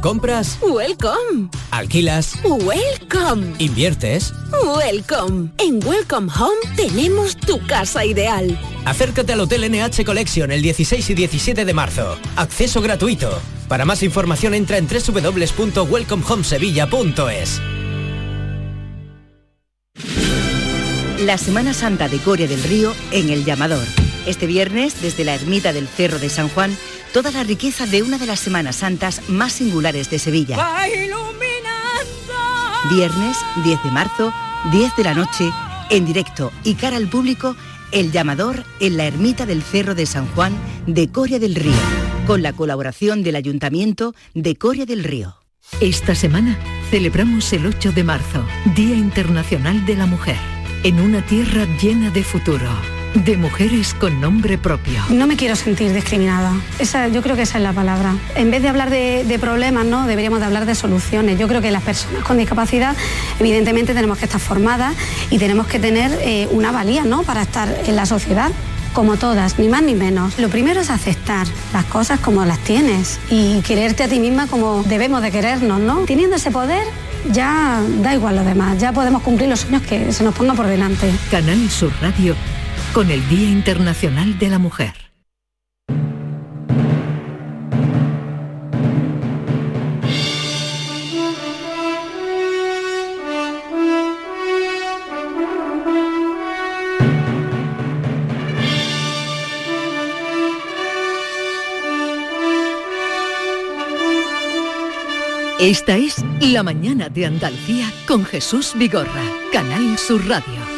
¿Compras? 0.00 0.58
Welcome. 0.62 1.50
¿Alquilas? 1.70 2.34
Welcome. 2.44 3.54
¿Inviertes? 3.58 4.32
Welcome. 4.62 5.50
En 5.58 5.86
Welcome 5.86 6.32
Home 6.38 6.56
tenemos 6.76 7.36
tu 7.36 7.58
casa 7.66 8.04
ideal. 8.04 8.58
Acércate 8.84 9.32
al 9.32 9.40
Hotel 9.40 9.70
NH 9.70 10.04
Collection 10.04 10.52
el 10.52 10.62
16 10.62 11.10
y 11.10 11.14
17 11.14 11.64
de 11.64 11.74
marzo. 11.74 12.16
Acceso 12.36 12.80
gratuito. 12.80 13.40
Para 13.68 13.84
más 13.84 14.02
información 14.02 14.54
entra 14.54 14.78
en 14.78 14.86
www.welcomehomesevilla.es. 14.86 17.60
La 21.20 21.38
Semana 21.38 21.72
Santa 21.74 22.08
de 22.08 22.18
Coria 22.18 22.46
del 22.46 22.62
Río 22.62 22.94
en 23.10 23.30
El 23.30 23.44
Llamador. 23.44 23.84
Este 24.26 24.46
viernes, 24.46 25.00
desde 25.00 25.24
la 25.24 25.34
ermita 25.34 25.72
del 25.72 25.86
Cerro 25.86 26.18
de 26.18 26.28
San 26.28 26.48
Juan, 26.48 26.76
toda 27.12 27.30
la 27.30 27.44
riqueza 27.44 27.86
de 27.86 28.02
una 28.02 28.18
de 28.18 28.26
las 28.26 28.40
Semanas 28.40 28.76
Santas 28.76 29.22
más 29.28 29.52
singulares 29.52 30.10
de 30.10 30.18
Sevilla. 30.18 30.56
Viernes 32.90 33.36
10 33.64 33.82
de 33.84 33.90
marzo, 33.90 34.32
10 34.72 34.96
de 34.96 35.04
la 35.04 35.14
noche, 35.14 35.50
en 35.90 36.04
directo 36.04 36.52
y 36.64 36.74
cara 36.74 36.96
al 36.96 37.08
público, 37.08 37.54
El 37.92 38.10
Llamador 38.10 38.64
en 38.80 38.96
la 38.96 39.06
ermita 39.06 39.46
del 39.46 39.62
Cerro 39.62 39.94
de 39.94 40.06
San 40.06 40.26
Juan 40.34 40.56
de 40.86 41.08
Coria 41.08 41.38
del 41.38 41.54
Río, 41.54 41.72
con 42.26 42.42
la 42.42 42.52
colaboración 42.52 43.22
del 43.22 43.36
Ayuntamiento 43.36 44.12
de 44.34 44.56
Coria 44.56 44.86
del 44.86 45.04
Río. 45.04 45.36
Esta 45.80 46.16
semana 46.16 46.58
celebramos 46.90 47.52
el 47.52 47.66
8 47.66 47.92
de 47.92 48.02
marzo, 48.02 48.44
Día 48.74 48.96
Internacional 48.96 49.86
de 49.86 49.96
la 49.96 50.06
Mujer, 50.06 50.36
en 50.82 51.00
una 51.00 51.24
tierra 51.24 51.66
llena 51.80 52.10
de 52.10 52.22
futuro, 52.22 52.70
de 53.24 53.36
mujeres 53.36 53.94
con 53.94 54.20
nombre 54.20 54.58
propio. 54.58 55.02
No 55.08 55.26
me 55.26 55.36
quiero 55.36 55.56
sentir 55.56 55.92
discriminada. 55.92 56.52
Esa, 56.78 57.08
yo 57.08 57.22
creo 57.22 57.34
que 57.34 57.42
esa 57.42 57.58
es 57.58 57.64
la 57.64 57.72
palabra. 57.72 58.14
En 58.34 58.50
vez 58.50 58.62
de 58.62 58.68
hablar 58.68 58.90
de, 58.90 59.24
de 59.24 59.38
problemas, 59.38 59.86
¿no? 59.86 60.06
deberíamos 60.06 60.40
de 60.40 60.46
hablar 60.46 60.66
de 60.66 60.74
soluciones. 60.74 61.38
Yo 61.38 61.48
creo 61.48 61.62
que 61.62 61.70
las 61.70 61.82
personas 61.82 62.24
con 62.24 62.36
discapacidad, 62.36 62.94
evidentemente, 63.40 63.94
tenemos 63.94 64.18
que 64.18 64.26
estar 64.26 64.40
formadas 64.40 64.94
y 65.30 65.38
tenemos 65.38 65.66
que 65.66 65.78
tener 65.78 66.12
eh, 66.22 66.48
una 66.50 66.72
valía 66.72 67.04
¿no? 67.04 67.22
para 67.22 67.42
estar 67.42 67.74
en 67.86 67.96
la 67.96 68.06
sociedad. 68.06 68.50
Como 68.92 69.18
todas, 69.18 69.58
ni 69.58 69.68
más 69.68 69.82
ni 69.82 69.94
menos. 69.94 70.38
Lo 70.38 70.48
primero 70.48 70.80
es 70.80 70.88
aceptar 70.88 71.46
las 71.74 71.84
cosas 71.84 72.18
como 72.18 72.46
las 72.46 72.58
tienes 72.60 73.20
y 73.30 73.60
quererte 73.60 74.04
a 74.04 74.08
ti 74.08 74.20
misma 74.20 74.46
como 74.46 74.84
debemos 74.84 75.20
de 75.20 75.30
querernos, 75.30 75.80
¿no? 75.80 75.98
Teniendo 76.06 76.36
ese 76.36 76.50
poder, 76.50 76.82
ya 77.30 77.82
da 78.00 78.14
igual 78.14 78.36
lo 78.36 78.42
demás, 78.42 78.78
ya 78.78 78.92
podemos 78.92 79.20
cumplir 79.20 79.50
los 79.50 79.60
sueños 79.60 79.82
que 79.82 80.14
se 80.14 80.24
nos 80.24 80.34
pongan 80.34 80.56
por 80.56 80.66
delante. 80.66 81.12
Canal 81.30 81.68
Sur 81.68 81.92
Radio 82.00 82.34
con 82.92 83.10
el 83.10 83.28
Día 83.28 83.50
Internacional 83.50 84.38
de 84.38 84.48
la 84.48 84.58
Mujer. 84.58 84.94
Esta 105.58 105.96
es 105.96 106.16
La 106.40 106.62
Mañana 106.62 107.08
de 107.08 107.26
Andalucía 107.26 107.90
con 108.06 108.24
Jesús 108.24 108.72
Vigorra, 108.76 109.22
Canal 109.52 109.98
Sur 109.98 110.26
Radio. 110.28 110.75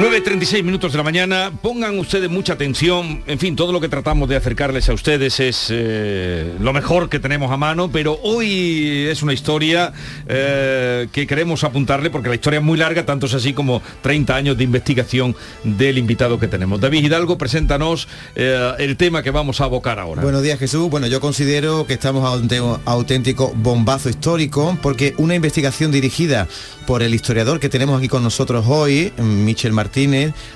9.36 0.00 0.62
minutos 0.62 0.92
de 0.92 0.96
la 0.96 1.04
mañana, 1.04 1.52
pongan 1.60 1.98
ustedes 1.98 2.30
mucha 2.30 2.54
atención, 2.54 3.22
en 3.26 3.38
fin, 3.38 3.54
todo 3.54 3.70
lo 3.70 3.82
que 3.82 3.90
tratamos 3.90 4.30
de 4.30 4.36
acercarles 4.36 4.88
a 4.88 4.94
ustedes 4.94 5.40
es 5.40 5.66
eh, 5.68 6.54
lo 6.58 6.72
mejor 6.72 7.10
que 7.10 7.18
tenemos 7.18 7.52
a 7.52 7.58
mano, 7.58 7.90
pero 7.92 8.18
hoy 8.22 9.08
es 9.10 9.22
una 9.22 9.34
historia 9.34 9.92
eh, 10.26 11.06
que 11.12 11.26
queremos 11.26 11.64
apuntarle 11.64 12.08
porque 12.08 12.30
la 12.30 12.36
historia 12.36 12.60
es 12.60 12.64
muy 12.64 12.78
larga, 12.78 13.04
tanto 13.04 13.26
es 13.26 13.34
así 13.34 13.52
como 13.52 13.82
30 14.00 14.34
años 14.34 14.56
de 14.56 14.64
investigación 14.64 15.36
del 15.64 15.98
invitado 15.98 16.40
que 16.40 16.48
tenemos. 16.48 16.80
David 16.80 17.04
Hidalgo, 17.04 17.36
preséntanos 17.36 18.08
eh, 18.36 18.72
el 18.78 18.96
tema 18.96 19.22
que 19.22 19.30
vamos 19.30 19.60
a 19.60 19.64
abocar 19.64 19.98
ahora. 19.98 20.22
Buenos 20.22 20.42
días 20.42 20.58
Jesús, 20.58 20.88
bueno 20.88 21.08
yo 21.08 21.20
considero 21.20 21.86
que 21.86 21.92
estamos 21.92 22.40
ante 22.40 22.58
un 22.62 22.78
auténtico 22.86 23.52
bombazo 23.54 24.08
histórico 24.08 24.78
porque 24.80 25.12
una 25.18 25.34
investigación 25.34 25.92
dirigida 25.92 26.48
por 26.86 27.02
el 27.02 27.14
historiador 27.14 27.60
que 27.60 27.68
tenemos 27.68 27.98
aquí 27.98 28.08
con 28.08 28.22
nosotros 28.22 28.64
hoy, 28.66 29.12
Michel 29.18 29.74
Martínez, 29.74 29.89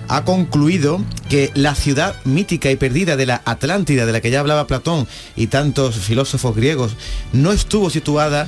ha 0.08 0.24
concluido 0.24 1.02
que 1.28 1.50
la 1.54 1.74
ciudad 1.74 2.14
mítica 2.24 2.70
y 2.70 2.76
perdida 2.76 3.16
de 3.16 3.26
la 3.26 3.42
Atlántida, 3.44 4.06
de 4.06 4.12
la 4.12 4.20
que 4.20 4.30
ya 4.30 4.40
hablaba 4.40 4.66
Platón 4.66 5.08
y 5.36 5.48
tantos 5.48 5.96
filósofos 5.96 6.54
griegos, 6.54 6.96
no 7.32 7.52
estuvo 7.52 7.90
situada 7.90 8.46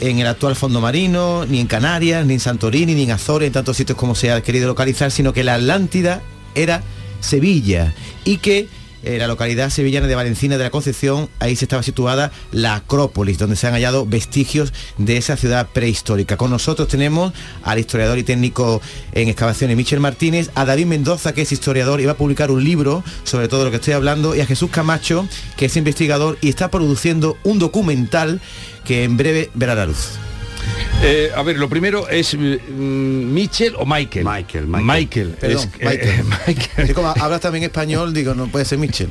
en 0.00 0.18
el 0.18 0.26
actual 0.26 0.56
fondo 0.56 0.80
marino, 0.80 1.46
ni 1.46 1.60
en 1.60 1.66
Canarias, 1.66 2.26
ni 2.26 2.34
en 2.34 2.40
Santorini, 2.40 2.94
ni 2.94 3.04
en 3.04 3.12
Azores, 3.12 3.46
en 3.46 3.52
tantos 3.52 3.76
sitios 3.76 3.96
como 3.96 4.14
se 4.14 4.32
ha 4.32 4.42
querido 4.42 4.66
localizar, 4.66 5.10
sino 5.10 5.32
que 5.32 5.44
la 5.44 5.54
Atlántida 5.54 6.22
era 6.54 6.82
Sevilla 7.20 7.94
y 8.24 8.38
que 8.38 8.68
eh, 9.02 9.18
la 9.18 9.26
localidad 9.26 9.70
sevillana 9.70 10.06
de 10.06 10.14
Valencina 10.14 10.58
de 10.58 10.64
la 10.64 10.70
Concepción, 10.70 11.28
ahí 11.38 11.56
se 11.56 11.64
estaba 11.64 11.82
situada 11.82 12.32
la 12.50 12.76
Acrópolis, 12.76 13.38
donde 13.38 13.56
se 13.56 13.66
han 13.66 13.74
hallado 13.74 14.06
vestigios 14.06 14.72
de 14.98 15.16
esa 15.16 15.36
ciudad 15.36 15.68
prehistórica. 15.72 16.36
Con 16.36 16.50
nosotros 16.50 16.88
tenemos 16.88 17.32
al 17.62 17.78
historiador 17.78 18.18
y 18.18 18.22
técnico 18.22 18.80
en 19.12 19.28
excavaciones 19.28 19.76
Michel 19.76 20.00
Martínez, 20.00 20.50
a 20.54 20.64
David 20.64 20.86
Mendoza, 20.86 21.34
que 21.34 21.42
es 21.42 21.52
historiador 21.52 22.00
y 22.00 22.06
va 22.06 22.12
a 22.12 22.16
publicar 22.16 22.50
un 22.50 22.64
libro 22.64 23.02
sobre 23.24 23.48
todo 23.48 23.64
lo 23.64 23.70
que 23.70 23.76
estoy 23.76 23.94
hablando, 23.94 24.34
y 24.34 24.40
a 24.40 24.46
Jesús 24.46 24.70
Camacho, 24.70 25.26
que 25.56 25.66
es 25.66 25.76
investigador 25.76 26.38
y 26.40 26.48
está 26.48 26.70
produciendo 26.70 27.36
un 27.44 27.58
documental 27.58 28.40
que 28.84 29.04
en 29.04 29.16
breve 29.16 29.50
verá 29.54 29.74
la 29.74 29.86
luz. 29.86 30.18
Eh, 31.04 31.30
a 31.34 31.42
ver, 31.42 31.56
lo 31.58 31.68
primero 31.68 32.08
es 32.08 32.34
mm, 32.34 33.32
Michel 33.32 33.74
o 33.76 33.84
Michael. 33.84 34.24
Michael, 34.24 34.66
Michael. 34.68 35.28
Perdón, 35.40 35.70
Es- 35.78 35.84
Michael. 35.90 36.08
eh, 36.08 36.24
Michael. 36.46 36.94
Como 36.94 37.08
hablas 37.08 37.40
también 37.40 37.64
español, 37.64 38.14
digo, 38.14 38.34
no 38.34 38.46
puede 38.48 38.64
ser 38.64 38.78
Michel. 38.78 39.08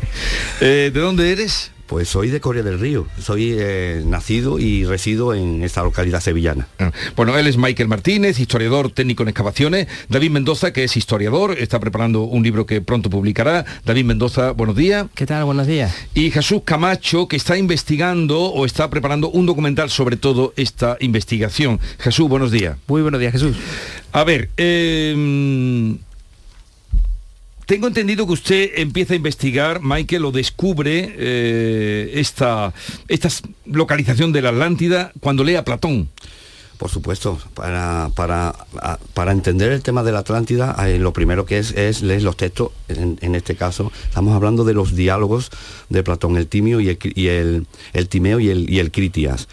Eh, 0.61 0.91
¿De 0.93 0.99
dónde 0.99 1.31
eres? 1.31 1.71
Pues 1.91 2.07
soy 2.07 2.29
de 2.29 2.39
Coria 2.39 2.63
del 2.63 2.79
Río, 2.79 3.05
soy 3.21 3.53
eh, 3.59 4.01
nacido 4.05 4.59
y 4.59 4.85
resido 4.85 5.33
en 5.33 5.61
esta 5.61 5.83
localidad 5.83 6.21
sevillana. 6.21 6.69
Bueno, 7.17 7.37
él 7.37 7.47
es 7.47 7.57
Michael 7.57 7.89
Martínez, 7.89 8.39
historiador 8.39 8.91
técnico 8.91 9.23
en 9.23 9.29
excavaciones. 9.29 9.89
David 10.07 10.31
Mendoza, 10.31 10.71
que 10.71 10.85
es 10.85 10.95
historiador, 10.95 11.57
está 11.59 11.81
preparando 11.81 12.21
un 12.21 12.43
libro 12.43 12.65
que 12.65 12.79
pronto 12.79 13.09
publicará. 13.09 13.65
David 13.83 14.05
Mendoza, 14.05 14.51
buenos 14.51 14.77
días. 14.77 15.07
¿Qué 15.15 15.25
tal? 15.25 15.43
Buenos 15.43 15.67
días. 15.67 15.93
Y 16.13 16.31
Jesús 16.31 16.61
Camacho, 16.63 17.27
que 17.27 17.35
está 17.35 17.57
investigando 17.57 18.39
o 18.39 18.65
está 18.65 18.89
preparando 18.89 19.29
un 19.29 19.45
documental 19.45 19.89
sobre 19.89 20.15
todo 20.15 20.53
esta 20.55 20.95
investigación. 21.01 21.77
Jesús, 21.99 22.29
buenos 22.29 22.51
días. 22.51 22.77
Muy 22.87 23.01
buenos 23.01 23.19
días, 23.19 23.33
Jesús. 23.33 23.57
A 24.13 24.23
ver, 24.23 24.49
eh, 24.55 25.97
tengo 27.71 27.87
entendido 27.87 28.27
que 28.27 28.33
usted 28.33 28.71
empieza 28.75 29.13
a 29.13 29.15
investigar, 29.15 29.79
Michael, 29.81 30.25
o 30.25 30.33
descubre 30.33 31.15
eh, 31.17 32.11
esta, 32.15 32.73
esta 33.07 33.29
localización 33.65 34.33
de 34.33 34.41
la 34.41 34.49
Atlántida 34.49 35.13
cuando 35.21 35.45
lee 35.45 35.55
a 35.55 35.63
Platón. 35.63 36.09
Por 36.77 36.89
supuesto, 36.89 37.39
para, 37.53 38.09
para, 38.13 38.53
para 39.13 39.31
entender 39.31 39.71
el 39.71 39.81
tema 39.83 40.03
de 40.03 40.11
la 40.11 40.19
Atlántida, 40.19 40.75
eh, 40.85 40.99
lo 40.99 41.13
primero 41.13 41.45
que 41.45 41.59
es 41.59 41.71
es 41.71 42.01
leer 42.01 42.23
los 42.23 42.35
textos, 42.35 42.71
en, 42.89 43.35
este 43.35 43.55
caso 43.55 43.89
estamos 44.03 44.35
hablando 44.35 44.65
de 44.65 44.73
los 44.73 44.93
diálogos 44.93 45.49
de 45.87 46.03
Platón, 46.03 46.35
el 46.35 46.47
Timio 46.47 46.81
y 46.81 46.89
el, 46.89 46.99
Cri- 46.99 47.13
y 47.15 47.27
el, 47.27 47.67
el 47.93 48.09
Timeo 48.09 48.41
y 48.41 48.49
el, 48.49 48.69
y 48.69 48.79
el 48.79 48.91
Critias. 48.91 49.47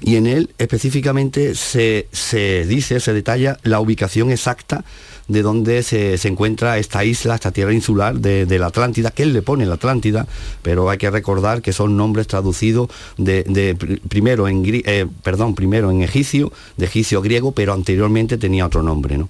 Y 0.00 0.16
en 0.16 0.26
él 0.26 0.54
específicamente 0.56 1.54
se, 1.54 2.08
se 2.12 2.64
dice, 2.64 2.98
se 3.00 3.12
detalla 3.12 3.58
la 3.62 3.80
ubicación 3.80 4.30
exacta 4.30 4.84
de 5.28 5.42
donde 5.42 5.82
se, 5.82 6.16
se 6.18 6.28
encuentra 6.28 6.78
esta 6.78 7.04
isla, 7.04 7.34
esta 7.34 7.52
tierra 7.52 7.72
insular 7.74 8.18
de, 8.18 8.58
la 8.58 8.66
Atlántida, 8.66 9.10
que 9.10 9.22
él 9.22 9.32
le 9.34 9.42
pone 9.42 9.66
la 9.66 9.74
Atlántida, 9.74 10.26
pero 10.62 10.88
hay 10.90 10.98
que 10.98 11.10
recordar 11.10 11.62
que 11.62 11.72
son 11.72 11.96
nombres 11.96 12.26
traducidos 12.26 12.88
de, 13.18 13.44
de 13.44 13.76
pr- 13.76 14.00
primero 14.08 14.48
en 14.48 14.62
eh, 14.66 15.06
perdón, 15.22 15.54
primero 15.54 15.90
en 15.90 16.02
egipcio, 16.02 16.50
de 16.78 16.86
egipcio 16.86 17.20
griego, 17.22 17.52
pero 17.52 17.74
anteriormente 17.74 18.38
tenía 18.38 18.66
otro 18.66 18.82
nombre, 18.82 19.18
¿no? 19.18 19.28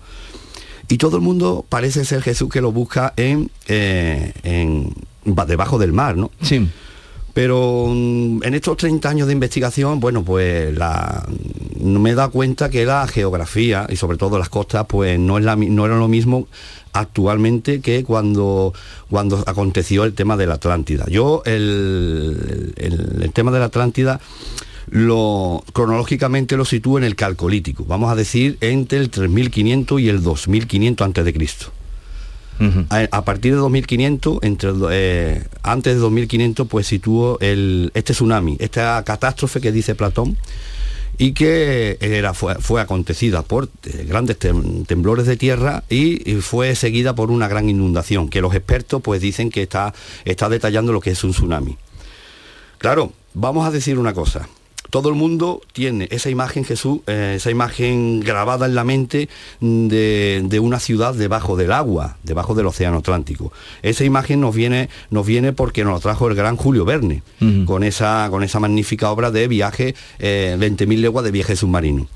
Y 0.90 0.96
todo 0.96 1.16
el 1.16 1.22
mundo 1.22 1.66
parece 1.68 2.05
ser 2.07 2.22
Jesús 2.22 2.49
que 2.49 2.61
lo 2.62 2.72
busca 2.72 3.12
en, 3.16 3.51
eh, 3.66 4.32
en- 4.44 4.94
ba- 5.24 5.44
debajo 5.44 5.78
del 5.78 5.92
mar, 5.92 6.16
¿no? 6.16 6.30
Sí. 6.40 6.66
Pero 7.39 7.86
mm, 7.86 8.43
en 8.43 8.55
estos 8.55 8.76
30 8.78 9.09
años 9.09 9.28
de 9.28 9.32
investigación, 9.32 10.01
bueno, 10.01 10.24
pues 10.24 10.76
la, 10.76 11.24
me 11.80 12.11
he 12.11 12.14
dado 12.16 12.32
cuenta 12.32 12.68
que 12.68 12.84
la 12.84 13.07
geografía 13.07 13.86
y 13.89 13.95
sobre 13.95 14.16
todo 14.16 14.41
las 14.41 14.49
costas, 14.49 14.86
pues 14.89 15.20
no, 15.20 15.39
es 15.39 15.45
la, 15.45 15.55
no 15.55 15.86
era 15.86 15.97
lo 15.97 16.09
mismo 16.09 16.49
actualmente 16.93 17.80
que 17.80 18.03
cuando, 18.03 18.74
cuando 19.09 19.45
aconteció 19.47 20.03
el 20.03 20.14
tema 20.14 20.36
de 20.36 20.49
la 20.49 20.55
Atlántida. 20.55 21.05
Yo 21.09 21.45
el, 21.47 22.74
el, 22.74 23.22
el 23.22 23.32
tema 23.32 23.53
de 23.53 23.61
la 23.61 23.66
Atlántida 23.66 24.18
lo, 24.89 25.62
cronológicamente 25.72 26.57
lo 26.57 26.64
sitúo 26.64 26.99
en 26.99 27.05
el 27.05 27.14
calcolítico, 27.14 27.84
vamos 27.84 28.11
a 28.11 28.16
decir 28.16 28.59
entre 28.61 28.99
el 28.99 29.11
3500 29.11 30.01
y 30.01 30.09
el 30.09 30.24
2500 30.24 31.05
antes 31.05 31.24
de 31.24 31.32
Cristo. 31.32 31.70
A, 32.90 33.24
partir 33.24 33.52
de 33.54 33.59
2500, 33.59 34.38
entre, 34.42 34.70
eh, 34.90 35.44
antes 35.62 35.94
de 35.94 36.00
2500, 36.00 36.66
pues 36.68 36.86
sitúo 36.86 37.38
el, 37.40 37.90
este 37.94 38.12
tsunami, 38.12 38.56
esta 38.61 39.02
catástrofe 39.04 39.61
que 39.61 39.72
dice 39.72 39.94
Platón, 39.94 40.36
y 41.18 41.32
que 41.32 41.98
era, 42.00 42.32
fue, 42.32 42.80
acontecida 42.80 43.42
por 43.42 43.68
eh, 43.84 44.04
grandes 44.09 44.38
tem, 44.38 44.84
temblores 44.84 45.26
de 45.26 45.36
tierra 45.36 45.82
y, 45.88 46.30
y, 46.30 46.40
fue 46.40 46.76
seguida 46.76 47.14
por 47.14 47.30
una 47.30 47.48
gran 47.48 47.68
inundación, 47.68 48.28
que 48.28 48.40
los 48.40 48.54
expertos 48.54 49.02
pues 49.02 49.20
dicen 49.20 49.50
que 49.50 49.62
está, 49.62 49.92
está 50.24 50.48
detallando 50.48 50.92
lo 50.92 51.00
que 51.00 51.11
es 51.11 51.24
un 51.24 51.32
tsunami. 51.32 51.76
Claro, 52.78 53.12
vamos 53.34 53.66
a 53.66 53.72
decir 53.72 53.98
una 53.98 54.14
cosa, 54.14 54.48
todo 54.91 55.09
el 55.09 55.14
mundo 55.14 55.61
tiene 55.72 56.09
esa 56.11 56.30
imagen, 56.30 56.64
Jesús, 56.64 57.01
eh, 57.07 57.34
esa 57.36 57.51
imagen 57.51 58.20
grabada 58.20 58.66
en 58.66 58.74
la 58.74 58.84
mente 58.84 59.28
de, 59.61 60.43
de, 60.45 60.61
una 60.61 60.80
ciudad 60.80 61.14
debajo 61.14 61.57
del 61.57 61.72
agua, 61.72 62.16
debajo 62.22 62.55
del 62.55 62.66
Océano 62.66 62.99
Atlántico. 62.99 63.53
Esa 63.82 64.05
imagen 64.05 64.41
nos 64.41 64.55
viene, 64.55 64.89
nos 65.11 65.26
viene 65.26 65.53
porque 65.53 65.84
nos 65.84 65.95
lo 65.95 66.01
trajo 66.01 66.28
el 66.28 66.34
gran 66.34 66.57
Julio 66.57 66.84
Verne, 66.84 67.22
uh 67.41 67.45
-huh. 67.45 67.64
con, 67.66 67.84
esa, 67.84 68.28
con 68.30 68.43
esa 68.43 68.61
magnífica 68.61 69.11
obra 69.11 69.30
de 69.30 69.47
viaje, 69.49 69.95
eh, 70.18 70.57
20.000 70.59 71.01
leguas 71.01 71.24
de 71.24 71.30
viaje 71.30 71.57
submarino. 71.57 72.07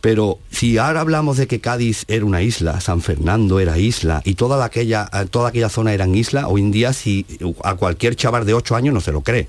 Pero 0.00 0.38
si 0.50 0.78
ahora 0.78 1.02
hablamos 1.02 1.36
de 1.36 1.46
que 1.46 1.60
Cádiz 1.60 2.04
era 2.08 2.24
una 2.24 2.40
isla, 2.40 2.80
San 2.80 3.02
Fernando 3.02 3.60
era 3.60 3.76
isla 3.76 4.22
y 4.24 4.34
toda 4.34 4.64
aquella, 4.64 5.10
toda 5.30 5.50
aquella 5.50 5.68
zona 5.68 5.92
eran 5.92 6.14
isla, 6.14 6.48
hoy 6.48 6.62
en 6.62 6.70
día 6.70 6.92
si 6.94 7.26
a 7.62 7.74
cualquier 7.74 8.16
chaval 8.16 8.46
de 8.46 8.54
8 8.54 8.76
años 8.76 8.94
no 8.94 9.00
se 9.00 9.12
lo 9.12 9.20
cree. 9.20 9.48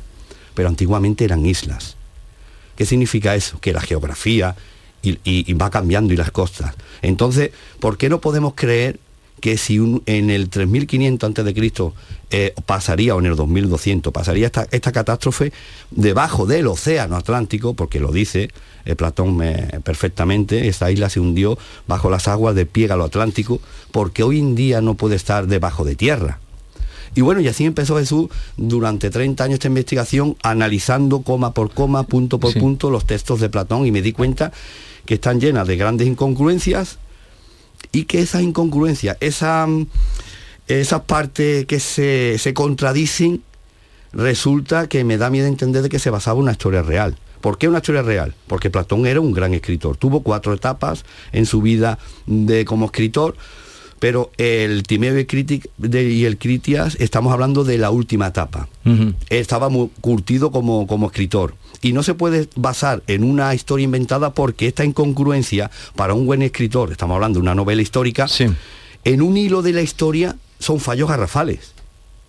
Pero 0.53 0.67
antiguamente 0.67 1.23
eran 1.23 1.45
islas. 1.45 1.95
¿Qué 2.81 2.87
significa 2.87 3.35
eso? 3.35 3.59
Que 3.59 3.73
la 3.73 3.81
geografía 3.81 4.55
y, 5.03 5.53
va 5.53 5.69
cambiando 5.69 6.13
y 6.13 6.17
las 6.17 6.31
costas. 6.31 6.73
Entonces, 7.03 7.51
¿por 7.79 7.95
qué 7.95 8.09
no 8.09 8.19
podemos 8.19 8.55
creer 8.55 8.99
que 9.39 9.59
si 9.59 9.77
un, 9.77 10.01
en 10.07 10.31
el 10.31 10.49
3500 10.49 11.27
antes 11.27 11.45
de 11.45 11.53
Cristo 11.53 11.93
eh, 12.31 12.55
pasaría 12.65 13.15
o 13.15 13.19
en 13.19 13.27
el 13.27 13.35
2200 13.35 14.11
pasaría 14.11 14.47
esta, 14.47 14.67
esta, 14.71 14.91
catástrofe 14.91 15.53
debajo 15.91 16.47
del 16.47 16.65
océano 16.65 17.17
Atlántico 17.17 17.75
porque 17.75 17.99
lo 17.99 18.11
dice 18.11 18.49
eh, 18.85 18.95
Platón 18.95 19.43
eh, 19.43 19.79
perfectamente 19.83 20.67
esta 20.67 20.89
isla 20.89 21.11
se 21.11 21.19
hundió 21.19 21.59
bajo 21.85 22.09
las 22.09 22.27
aguas 22.27 22.55
de 22.55 22.65
Piégalo 22.65 23.03
Atlántico 23.03 23.61
porque 23.91 24.23
hoy 24.23 24.39
en 24.39 24.55
día 24.55 24.81
no 24.81 24.95
puede 24.95 25.17
estar 25.17 25.45
debajo 25.45 25.85
de 25.85 25.93
tierra 25.93 26.39
y 27.13 27.21
bueno, 27.21 27.41
y 27.41 27.47
así 27.47 27.65
empezó 27.65 27.97
Jesús 27.97 28.29
durante 28.57 29.09
30 29.09 29.43
años 29.43 29.53
esta 29.55 29.67
investigación, 29.67 30.37
analizando 30.43 31.21
coma 31.21 31.53
por 31.53 31.71
coma, 31.71 32.03
punto 32.03 32.39
por 32.39 32.53
sí. 32.53 32.59
punto, 32.59 32.89
los 32.89 33.05
textos 33.05 33.39
de 33.41 33.49
Platón 33.49 33.85
y 33.85 33.91
me 33.91 34.01
di 34.01 34.13
cuenta 34.13 34.51
que 35.05 35.15
están 35.15 35.41
llenas 35.41 35.67
de 35.67 35.75
grandes 35.75 36.07
incongruencias 36.07 36.99
y 37.91 38.05
que 38.05 38.21
esas 38.21 38.43
incongruencias, 38.43 39.17
esa, 39.19 39.67
esas 40.67 41.01
partes 41.01 41.65
que 41.65 41.79
se, 41.79 42.37
se 42.37 42.53
contradicen, 42.53 43.43
resulta 44.13 44.87
que 44.87 45.03
me 45.03 45.17
da 45.17 45.29
miedo 45.29 45.47
entender 45.47 45.81
de 45.83 45.89
que 45.89 45.99
se 45.99 46.09
basaba 46.09 46.37
en 46.37 46.43
una 46.43 46.51
historia 46.53 46.81
real. 46.81 47.17
¿Por 47.41 47.57
qué 47.57 47.67
una 47.67 47.79
historia 47.79 48.03
real? 48.03 48.35
Porque 48.47 48.69
Platón 48.69 49.05
era 49.07 49.19
un 49.19 49.33
gran 49.33 49.53
escritor. 49.53 49.97
Tuvo 49.97 50.21
cuatro 50.21 50.53
etapas 50.53 51.03
en 51.31 51.45
su 51.45 51.61
vida 51.61 51.97
de, 52.27 52.65
como 52.65 52.85
escritor 52.85 53.35
pero 54.01 54.31
el 54.37 54.81
Timeo 54.81 55.19
y, 55.19 55.25
Critic 55.25 55.69
de, 55.77 56.09
y 56.09 56.25
el 56.25 56.39
Critias 56.39 56.97
estamos 56.99 57.31
hablando 57.31 57.63
de 57.63 57.77
la 57.77 57.91
última 57.91 58.25
etapa. 58.25 58.67
Uh 58.83 58.89
-huh. 58.89 59.15
Estaba 59.29 59.69
muy 59.69 59.91
curtido 60.01 60.49
como, 60.49 60.87
como 60.87 61.05
escritor. 61.05 61.53
Y 61.83 61.93
no 61.93 62.01
se 62.01 62.15
puede 62.15 62.49
basar 62.55 63.03
en 63.05 63.23
una 63.23 63.53
historia 63.53 63.83
inventada 63.83 64.33
porque 64.33 64.65
esta 64.65 64.83
incongruencia 64.83 65.69
para 65.95 66.15
un 66.15 66.25
buen 66.25 66.41
escritor, 66.41 66.91
estamos 66.91 67.13
hablando 67.13 67.37
de 67.37 67.43
una 67.43 67.53
novela 67.53 67.83
histórica, 67.83 68.27
sí. 68.27 68.47
en 69.03 69.21
un 69.21 69.37
hilo 69.37 69.61
de 69.61 69.73
la 69.73 69.83
historia 69.83 70.35
son 70.57 70.79
fallos 70.79 71.07
garrafales. 71.07 71.73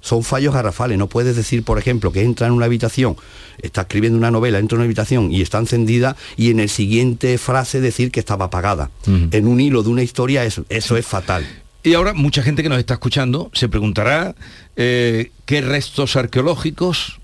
Son 0.03 0.25
fallos 0.25 0.53
garrafales. 0.53 0.99
No 0.99 1.07
puedes 1.07 1.37
decir, 1.37 1.62
por 1.62 1.79
ejemplo, 1.79 2.12
que 2.12 2.20
entra 2.20 2.49
en 2.49 2.53
una 2.53 2.66
habitación, 2.66 3.16
está 3.62 3.83
escribiendo 3.83 4.18
una 4.18 4.31
novela, 4.31 4.59
entra 4.59 4.77
en 4.77 4.81
una 4.81 4.85
habitación 4.85 5.33
y 5.33 5.41
está 5.41 5.57
encendida 5.59 6.16
y 6.37 6.51
en 6.51 6.61
el 6.61 6.68
siguiente 6.68 7.39
frase 7.39 7.81
decir 7.81 8.11
que 8.11 8.20
estaba 8.20 8.47
apagada. 8.47 8.91
Uh 9.07 9.11
-huh. 9.11 9.29
En 9.31 9.47
un 9.47 9.59
hilo 9.59 9.83
de 9.83 9.89
una 9.89 10.03
historia 10.03 10.45
eso, 10.45 10.66
eso 10.68 10.99
es 10.99 11.07
fatal. 11.07 11.47
Y 11.85 11.95
ahora 11.95 12.14
mucha 12.14 12.43
gente 12.43 12.62
que 12.62 12.68
nos 12.68 12.78
está 12.78 12.95
escuchando 12.95 13.51
se 13.55 13.68
preguntará 13.68 14.37
eh, 14.76 15.33
qué 15.47 15.61
restos 15.62 16.14
arqueológicos 16.14 17.18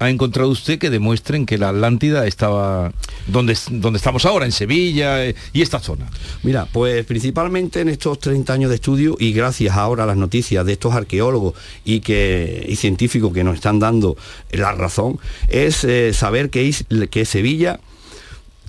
ha 0.00 0.10
encontrado 0.10 0.50
usted 0.50 0.78
que 0.78 0.90
demuestren 0.90 1.46
que 1.46 1.56
la 1.56 1.68
Atlántida 1.68 2.26
estaba 2.26 2.92
donde, 3.28 3.56
donde 3.70 3.96
estamos 3.96 4.26
ahora, 4.26 4.44
en 4.44 4.52
Sevilla 4.52 5.24
eh, 5.24 5.36
y 5.52 5.62
esta 5.62 5.78
zona? 5.78 6.10
Mira, 6.42 6.66
pues 6.70 7.06
principalmente 7.06 7.80
en 7.80 7.88
estos 7.88 8.18
30 8.18 8.52
años 8.52 8.70
de 8.70 8.74
estudio 8.74 9.16
y 9.20 9.32
gracias 9.32 9.76
ahora 9.76 10.02
a 10.02 10.06
las 10.06 10.16
noticias 10.16 10.66
de 10.66 10.72
estos 10.72 10.92
arqueólogos 10.92 11.54
y, 11.84 12.00
que, 12.00 12.66
y 12.68 12.74
científicos 12.74 13.32
que 13.32 13.44
nos 13.44 13.54
están 13.54 13.78
dando 13.78 14.16
la 14.50 14.72
razón, 14.72 15.20
es 15.48 15.84
eh, 15.84 16.12
saber 16.12 16.50
que, 16.50 16.74
que 17.08 17.24
Sevilla 17.24 17.78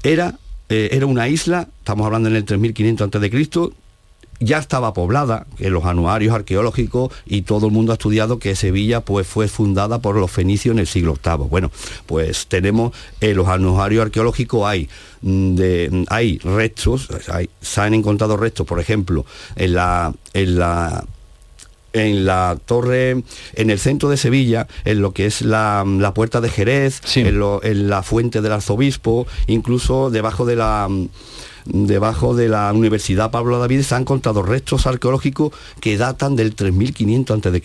era, 0.03 0.37
era 0.69 1.07
una 1.07 1.27
isla, 1.27 1.67
estamos 1.79 2.05
hablando 2.05 2.29
en 2.29 2.35
el 2.35 2.45
3500 2.45 3.15
a.C., 3.15 3.71
ya 4.39 4.57
estaba 4.57 4.93
poblada, 4.93 5.47
en 5.59 5.73
los 5.73 5.85
anuarios 5.85 6.33
arqueológicos 6.33 7.11
y 7.25 7.43
todo 7.43 7.67
el 7.67 7.71
mundo 7.71 7.91
ha 7.91 7.95
estudiado 7.95 8.39
que 8.39 8.55
Sevilla 8.55 9.01
pues 9.01 9.27
fue 9.27 9.47
fundada 9.47 9.99
por 9.99 10.15
los 10.15 10.31
fenicios 10.31 10.73
en 10.73 10.79
el 10.79 10.87
siglo 10.87 11.17
VIII. 11.23 11.47
Bueno, 11.49 11.71
pues 12.05 12.47
tenemos 12.47 12.93
en 13.21 13.35
los 13.35 13.47
anuarios 13.47 14.03
arqueológicos 14.03 14.67
hay 14.67 14.89
de, 15.21 16.05
hay 16.09 16.37
restos, 16.39 17.09
hay, 17.31 17.49
se 17.61 17.81
han 17.81 17.93
encontrado 17.93 18.37
restos, 18.37 18.67
por 18.67 18.79
ejemplo, 18.79 19.25
en 19.55 19.73
la 19.73 20.13
en 20.33 20.59
la 20.59 21.03
en 21.93 22.25
la 22.25 22.57
torre, 22.63 23.23
en 23.53 23.69
el 23.69 23.79
centro 23.79 24.09
de 24.09 24.17
Sevilla, 24.17 24.67
en 24.85 25.01
lo 25.01 25.13
que 25.13 25.25
es 25.25 25.41
la, 25.41 25.83
la 25.85 26.13
puerta 26.13 26.41
de 26.41 26.49
Jerez, 26.49 27.01
sí. 27.03 27.21
en, 27.21 27.39
lo, 27.39 27.63
en 27.63 27.89
la 27.89 28.03
fuente 28.03 28.41
del 28.41 28.51
arzobispo, 28.51 29.25
incluso 29.47 30.11
debajo 30.11 30.45
de 30.45 30.55
la 30.57 30.87
debajo 31.69 32.35
de 32.35 32.49
la 32.49 32.71
Universidad 32.73 33.31
Pablo 33.31 33.59
David 33.59 33.81
se 33.81 33.95
han 33.95 34.01
encontrado 34.01 34.41
restos 34.41 34.87
arqueológicos 34.87 35.51
que 35.79 35.97
datan 35.97 36.35
del 36.35 36.55
3500 36.55 37.45
a.C. 37.45 37.61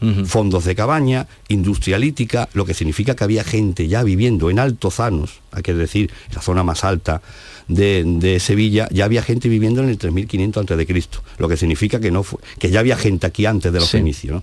Uh 0.00 0.06
-huh. 0.06 0.26
Fondos 0.26 0.64
de 0.64 0.74
cabaña, 0.74 1.28
industria 1.48 1.96
lítica, 1.96 2.48
lo 2.54 2.64
que 2.64 2.74
significa 2.74 3.14
que 3.14 3.22
había 3.22 3.44
gente 3.44 3.86
ya 3.86 4.02
viviendo 4.02 4.50
en 4.50 4.58
altozanos, 4.58 5.40
hay 5.52 5.62
que 5.62 5.74
decir, 5.74 6.10
la 6.34 6.42
zona 6.42 6.64
más 6.64 6.82
alta 6.82 7.22
de, 7.68 8.02
de 8.04 8.40
Sevilla, 8.40 8.88
ya 8.90 9.04
había 9.04 9.22
gente 9.22 9.48
viviendo 9.48 9.80
en 9.82 9.88
el 9.88 9.98
3500 9.98 10.70
a.C., 10.70 11.08
lo 11.38 11.48
que 11.48 11.56
significa 11.56 12.00
que, 12.00 12.10
no 12.10 12.24
fue, 12.24 12.40
que 12.58 12.70
ya 12.70 12.80
había 12.80 12.96
gente 12.96 13.28
aquí 13.28 13.46
antes 13.46 13.72
de 13.72 13.78
los 13.78 13.88
sí. 13.88 13.98
fenicios. 13.98 14.34
¿no? 14.34 14.42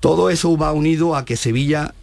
Todo 0.00 0.30
eso 0.30 0.56
va 0.56 0.72
unido 0.72 1.16
a 1.16 1.24
que 1.24 1.36
Sevilla 1.36 1.94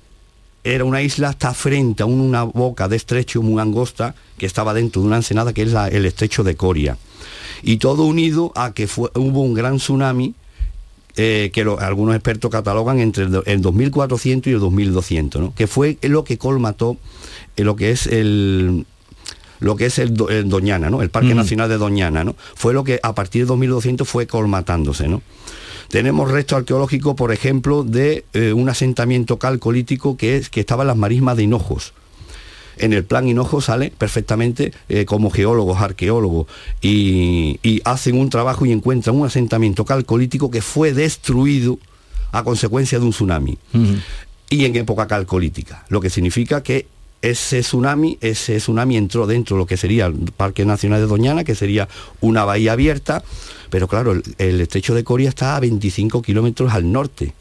era 0.66 0.84
una 0.84 1.02
isla 1.04 1.30
hasta 1.30 1.54
frente 1.54 2.02
a 2.02 2.08
una 2.08 2.44
boca 2.44 2.88
de 2.88 2.96
estrecho 2.96 3.42
muy 3.44 3.62
angosta 3.62 4.16
que 4.38 4.48
estaba 4.48 4.74
dentro 4.74 5.02
de 5.02 5.08
una 5.08 5.18
ensenada 5.18 5.54
que 5.54 5.62
es 5.62 5.72
la, 5.72 5.88
el 5.88 6.06
estrecho 6.06 6.44
de 6.44 6.56
Coria. 6.56 6.98
Y 7.62 7.78
todo 7.78 8.04
unido 8.04 8.52
a 8.56 8.74
que 8.74 8.88
fue, 8.88 9.12
hubo 9.14 9.42
un 9.42 9.54
gran 9.54 9.78
tsunami 9.78 10.34
eh, 11.18 11.52
que 11.54 11.64
lo, 11.64 11.80
algunos 11.80 12.16
expertos 12.16 12.50
catalogan 12.52 13.00
entre 13.00 13.26
el, 13.26 13.44
el, 13.46 13.62
2400 13.62 14.52
y 14.52 14.54
el 14.56 14.60
2200, 14.60 15.42
¿no? 15.42 15.54
que 15.54 15.68
fue 15.68 16.00
lo 16.02 16.24
que 16.24 16.38
colmató 16.38 16.98
eh, 17.56 17.64
lo 17.64 17.76
que 17.76 17.92
es 17.92 18.08
el 18.08 18.86
lo 19.62 19.78
que 19.78 19.86
es 19.86 20.00
el, 20.00 20.14
el 20.30 20.50
Doñana, 20.50 20.90
¿no? 20.90 21.02
el 21.02 21.10
Parque 21.10 21.34
mm. 21.34 21.38
Nacional 21.38 21.70
de 21.70 21.78
Doñana, 21.78 22.24
¿no? 22.24 22.36
fue 22.56 22.74
lo 22.74 22.84
que 22.84 23.00
a 23.02 23.16
partir 23.16 23.44
de 23.44 23.48
2200 23.48 24.08
fue 24.08 24.28
colmatándose. 24.28 25.08
¿no? 25.08 25.22
Tenemos 25.90 26.32
restos 26.32 26.60
arqueológicos, 26.60 27.16
por 27.16 27.32
ejemplo, 27.32 27.84
de 27.84 28.26
eh, 28.34 28.54
un 28.54 28.70
asentamiento 28.70 29.38
calcolítico 29.40 30.18
que, 30.18 30.38
es, 30.38 30.50
que 30.50 30.60
estaba 30.60 30.84
en 30.84 30.88
las 30.88 30.98
marismas 30.98 31.38
de 31.38 31.44
Hinojos. 31.44 31.94
En 32.78 32.94
el 32.94 33.06
plan 33.06 33.28
Hinojo 33.28 33.62
sale 33.62 33.92
perfectamente 33.98 34.74
eh, 34.90 35.06
como 35.06 35.30
geólogos, 35.30 35.82
arqueólogos, 35.82 36.48
y, 36.82 37.60
y, 37.64 37.82
hacen 37.86 38.20
un 38.20 38.30
trabajo 38.30 38.66
y 38.66 38.72
encuentran 38.72 39.16
un 39.16 39.26
asentamiento 39.26 39.86
calcolítico 39.86 40.52
que 40.52 40.62
fue 40.62 40.94
destruido 40.94 41.80
a 42.32 42.44
consecuencia 42.44 43.00
de 43.00 43.06
un 43.06 43.12
tsunami. 43.12 43.58
Uh 43.74 43.78
-huh. 43.78 44.02
Y 44.50 44.66
en 44.66 44.76
época 44.76 45.08
calcolítica, 45.08 45.86
lo 45.90 46.02
que 46.02 46.10
significa 46.10 46.62
que 46.62 46.88
ese 47.22 47.62
tsunami, 47.62 48.18
ese 48.22 48.58
tsunami 48.58 48.98
entró 48.98 49.26
dentro 49.26 49.56
de 49.56 49.60
lo 49.62 49.66
que 49.66 49.78
sería 49.78 50.06
el 50.06 50.32
Parque 50.36 50.66
Nacional 50.66 51.02
de 51.02 51.08
Doñana, 51.08 51.44
que 51.44 51.56
sería 51.56 51.88
una 52.22 52.46
bahía 52.46 52.74
abierta, 52.74 53.24
pero 53.76 53.90
claro, 53.90 54.14
el, 54.14 54.24
el 54.38 54.62
estrecho 54.62 54.96
de 54.96 55.04
Coria 55.04 55.28
está 55.28 55.58
a 55.58 55.60
25 55.60 56.22
kilómetros 56.22 56.72
al 56.72 56.90
norte. 56.90 57.34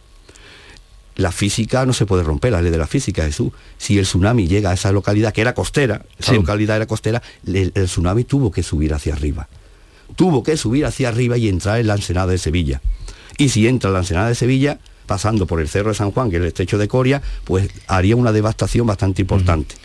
la 1.15 1.31
física 1.31 1.87
no 1.87 1.93
se 1.93 2.07
puede 2.07 2.25
romper, 2.25 2.51
la 2.51 2.61
ley 2.61 2.73
de 2.73 2.77
la 2.79 2.89
física, 2.89 3.23
Jesús. 3.23 3.53
Si 3.79 3.97
el 4.01 4.05
tsunami 4.05 4.49
llega 4.49 4.71
a 4.71 4.75
esa 4.75 4.91
localidad, 4.91 5.33
que 5.33 5.43
era 5.43 5.55
costera, 5.55 6.05
esa 6.19 6.33
Sí. 6.33 6.37
localidad 6.39 6.75
era 6.75 6.87
costera, 6.87 7.23
el, 7.47 7.71
el 7.73 7.85
tsunami 7.85 8.25
tuvo 8.25 8.51
que 8.51 8.65
subir 8.65 8.93
hacia 8.93 9.13
arriba. 9.15 9.47
Tuvo 10.17 10.43
que 10.43 10.57
subir 10.57 10.85
hacia 10.87 11.11
arriba 11.11 11.37
y 11.39 11.49
entrar 11.49 11.79
en 11.79 11.87
la 11.87 11.95
ensenada 11.95 12.33
de 12.33 12.39
Sevilla. 12.39 12.81
Y 13.39 13.51
si 13.51 13.69
entra 13.69 13.91
en 13.91 13.95
la 13.95 14.01
ensenada 14.01 14.27
de 14.29 14.35
Sevilla, 14.35 14.81
pasando 15.07 15.47
por 15.47 15.61
el 15.61 15.69
Cerro 15.69 15.91
de 15.91 15.95
San 15.95 16.11
Juan, 16.11 16.31
que 16.31 16.37
es 16.39 16.43
el 16.43 16.49
estrecho 16.49 16.79
de 16.79 16.89
Coria, 16.89 17.23
pues 17.45 17.71
haría 17.87 18.17
una 18.17 18.33
devastación 18.33 18.85
bastante 18.89 19.23
importante. 19.23 19.77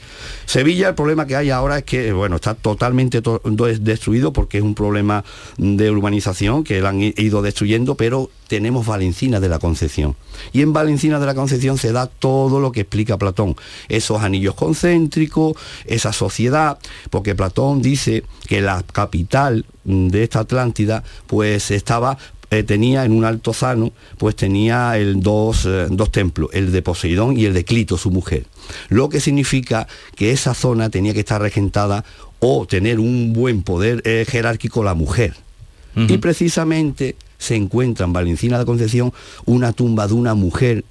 Sevilla, 0.45 0.89
el 0.89 0.95
problema 0.95 1.25
que 1.27 1.35
hay 1.35 1.49
ahora 1.49 1.77
es 1.79 1.83
que, 1.83 2.11
bueno, 2.13 2.37
está 2.37 2.55
totalmente 2.55 3.21
to- 3.21 3.41
des- 3.45 3.83
destruido 3.83 4.33
porque 4.33 4.57
es 4.57 4.63
un 4.63 4.75
problema 4.75 5.23
de 5.57 5.91
urbanización 5.91 6.63
que 6.63 6.81
la 6.81 6.89
han 6.89 7.01
ido 7.01 7.41
destruyendo, 7.41 7.95
pero 7.95 8.29
tenemos 8.47 8.87
Valencina 8.87 9.39
de 9.39 9.47
la 9.49 9.59
Concepción. 9.59 10.15
Y 10.53 10.61
en 10.61 10.73
Valencina 10.73 11.19
de 11.19 11.25
la 11.27 11.35
Concepción 11.35 11.77
se 11.77 11.91
da 11.91 12.07
todo 12.07 12.59
lo 12.59 12.71
que 12.71 12.81
explica 12.81 13.17
Platón. 13.17 13.55
Esos 13.89 14.21
anillos 14.21 14.55
concéntricos, 14.55 15.55
esa 15.85 16.13
sociedad, 16.13 16.79
porque 17.11 17.35
Platón 17.35 17.81
dice 17.81 18.23
que 18.47 18.61
la 18.61 18.81
capital 18.91 19.65
mm, 19.85 20.07
de 20.07 20.23
esta 20.23 20.39
Atlántida, 20.39 21.03
pues 21.27 21.69
estaba 21.69 22.17
eh, 22.51 22.63
tenía 22.63 23.05
en 23.05 23.11
un 23.11 23.25
altozano, 23.25 23.91
pues 24.17 24.35
tenía 24.35 24.97
el 24.97 25.21
dos, 25.21 25.65
eh, 25.65 25.87
dos 25.89 26.11
templos, 26.11 26.49
el 26.53 26.71
de 26.71 26.81
Poseidón 26.81 27.37
y 27.37 27.45
el 27.45 27.53
de 27.53 27.63
Clito, 27.63 27.97
su 27.97 28.11
mujer. 28.11 28.45
Lo 28.89 29.09
que 29.09 29.19
significa 29.19 29.87
que 30.15 30.31
esa 30.31 30.53
zona 30.53 30.89
tenía 30.89 31.13
que 31.13 31.19
estar 31.19 31.41
regentada 31.41 32.03
o 32.39 32.65
tener 32.65 32.99
un 32.99 33.33
buen 33.33 33.63
poder 33.63 34.01
eh, 34.05 34.25
jerárquico 34.27 34.83
la 34.83 34.93
mujer. 34.93 35.35
Y 35.95 36.19
precisamente 36.19 37.17
se 37.37 37.55
encuentra 37.55 38.05
en 38.05 38.13
Valencina 38.13 38.57
de 38.57 38.63
Concepción 38.63 39.11
una 39.45 39.73
tumba 39.73 40.07
de 40.07 40.13
una 40.13 40.33
mujer 40.33 40.85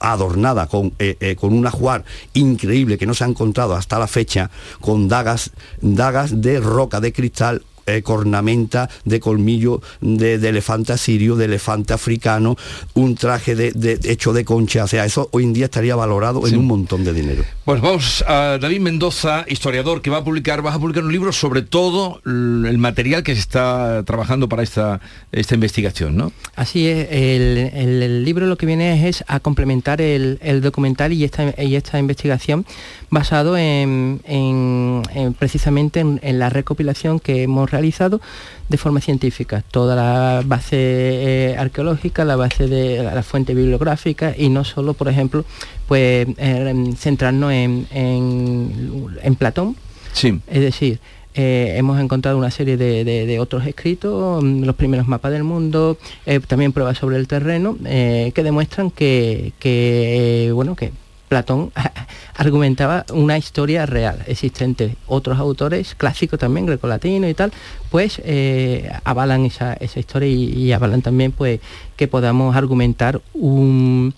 adornada 0.00 0.66
con, 0.66 0.92
eh, 0.98 1.16
eh, 1.20 1.36
con 1.36 1.52
un 1.52 1.66
ajuar 1.66 2.04
increíble 2.34 2.98
que 2.98 3.06
no 3.06 3.14
se 3.14 3.24
ha 3.24 3.28
encontrado 3.28 3.74
hasta 3.74 3.98
la 3.98 4.06
fecha, 4.06 4.50
con 4.80 5.08
dagas, 5.08 5.50
dagas 5.80 6.40
de 6.40 6.60
roca, 6.60 7.00
de 7.00 7.12
cristal, 7.12 7.62
eh, 7.86 8.02
cornamenta 8.02 8.88
de 9.04 9.20
colmillo 9.20 9.80
de, 10.00 10.38
de 10.38 10.48
elefante 10.48 10.92
asirio, 10.92 11.36
de 11.36 11.46
elefante 11.46 11.92
africano, 11.92 12.56
un 12.94 13.14
traje 13.14 13.54
de, 13.54 13.72
de- 13.72 13.98
hecho 14.10 14.32
de 14.32 14.44
concha, 14.44 14.84
o 14.84 14.88
sea, 14.88 15.04
eso 15.04 15.28
hoy 15.32 15.44
en 15.44 15.52
día 15.52 15.66
estaría 15.66 15.94
valorado 15.96 16.46
en 16.46 16.56
un 16.58 16.66
montón 16.66 17.04
de 17.04 17.12
dinero. 17.12 17.44
Pues 17.64 17.80
vamos 17.80 18.24
a 18.26 18.58
David 18.60 18.80
Mendoza, 18.80 19.44
historiador, 19.48 20.02
que 20.02 20.10
va 20.10 20.18
a 20.18 20.24
publicar, 20.24 20.62
vas 20.62 20.74
a 20.74 20.78
publicar 20.78 21.04
un 21.04 21.12
libro 21.12 21.32
sobre 21.32 21.62
todo 21.62 22.20
el 22.26 22.76
material 22.78 23.22
que 23.22 23.34
se 23.34 23.40
está 23.40 24.02
trabajando 24.04 24.48
para 24.48 24.62
esta, 24.62 25.00
esta 25.32 25.54
investigación, 25.54 26.16
¿no? 26.16 26.32
Así 26.56 26.86
es, 26.88 27.08
el, 27.10 27.70
el- 27.74 28.02
el 28.02 28.24
libro 28.24 28.46
lo 28.46 28.56
que 28.56 28.66
viene 28.66 29.08
es, 29.08 29.16
es 29.20 29.24
a 29.28 29.40
complementar 29.40 30.00
el, 30.00 30.38
el 30.42 30.60
documental 30.60 31.12
y 31.12 31.24
esta, 31.24 31.54
y 31.62 31.74
esta 31.76 31.98
investigación 31.98 32.66
basado 33.10 33.56
en, 33.56 34.20
en- 34.24 35.02
en 35.14 35.34
precisamente 35.34 36.00
en, 36.00 36.18
en 36.22 36.38
la 36.38 36.48
recopilación 36.50 37.20
que 37.20 37.42
hemos 37.44 37.70
realizado 37.72 38.20
de 38.68 38.76
forma 38.78 39.00
científica. 39.00 39.64
Toda 39.70 39.96
la 39.96 40.42
base 40.44 40.76
eh, 40.76 41.56
arqueológica, 41.58 42.24
la 42.24 42.36
base 42.36 42.68
de 42.68 43.02
la 43.02 43.22
fuente 43.24 43.54
bibliográfica 43.54 44.34
y 44.38 44.48
no 44.48 44.62
solo, 44.64 44.94
por 44.94 45.08
ejemplo, 45.08 45.44
pues 45.88 46.28
eh, 46.38 46.92
centrarnos 46.96 47.52
en, 47.52 47.86
en- 47.92 49.06
en 49.22 49.34
Platón, 49.34 49.74
Sí. 50.12 50.38
es 50.46 50.60
decir, 50.60 51.00
eh, 51.34 51.74
hemos 51.78 51.98
encontrado 51.98 52.36
una 52.36 52.50
serie 52.50 52.76
de, 52.76 53.04
de- 53.04 53.24
de 53.26 53.40
otros 53.40 53.66
escritos, 53.66 54.44
mm, 54.44 54.64
los 54.64 54.74
primeros 54.76 55.08
mapas 55.08 55.32
del 55.32 55.44
mundo, 55.44 55.96
eh, 56.26 56.40
también 56.46 56.72
pruebas 56.72 56.98
sobre 56.98 57.16
el 57.16 57.26
terreno, 57.26 57.76
eh, 57.86 58.32
que 58.34 58.42
demuestran 58.42 58.90
que, 58.90 59.52
que, 59.58 60.50
bueno, 60.54 60.76
que 60.76 60.92
Platón 61.32 61.72
argumentaba 62.36 63.06
una 63.14 63.38
historia 63.38 63.86
real 63.86 64.22
existente. 64.26 64.96
Otros 65.06 65.38
autores 65.38 65.94
clásicos 65.94 66.38
también, 66.38 66.66
grecolatino 66.66 67.26
y 67.26 67.32
tal, 67.32 67.52
pues 67.90 68.20
eh, 68.22 68.90
avalan 69.04 69.46
esa, 69.46 69.72
esa 69.72 69.98
historia 69.98 70.28
y, 70.28 70.52
y 70.52 70.72
avalan 70.72 71.00
también 71.00 71.32
pues 71.32 71.60
que 71.96 72.06
podamos 72.06 72.54
argumentar 72.54 73.22
un, 73.32 74.12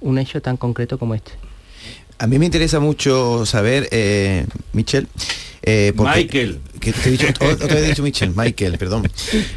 un 0.00 0.18
hecho 0.18 0.42
tan 0.42 0.56
concreto 0.56 0.98
como 0.98 1.14
este. 1.14 1.30
A 2.18 2.26
mí 2.26 2.36
me 2.40 2.46
interesa 2.46 2.80
mucho 2.80 3.46
saber, 3.46 3.88
eh, 3.92 4.44
Michel, 4.72 5.06
eh, 5.62 5.92
porque- 5.96 6.16
Michael. 6.24 6.60
Que 6.80 6.92
te 6.92 7.08
he 7.08 7.88
dicho, 7.88 8.02
Michel, 8.02 8.32
Michael, 8.34 8.78
perdón. 8.78 9.08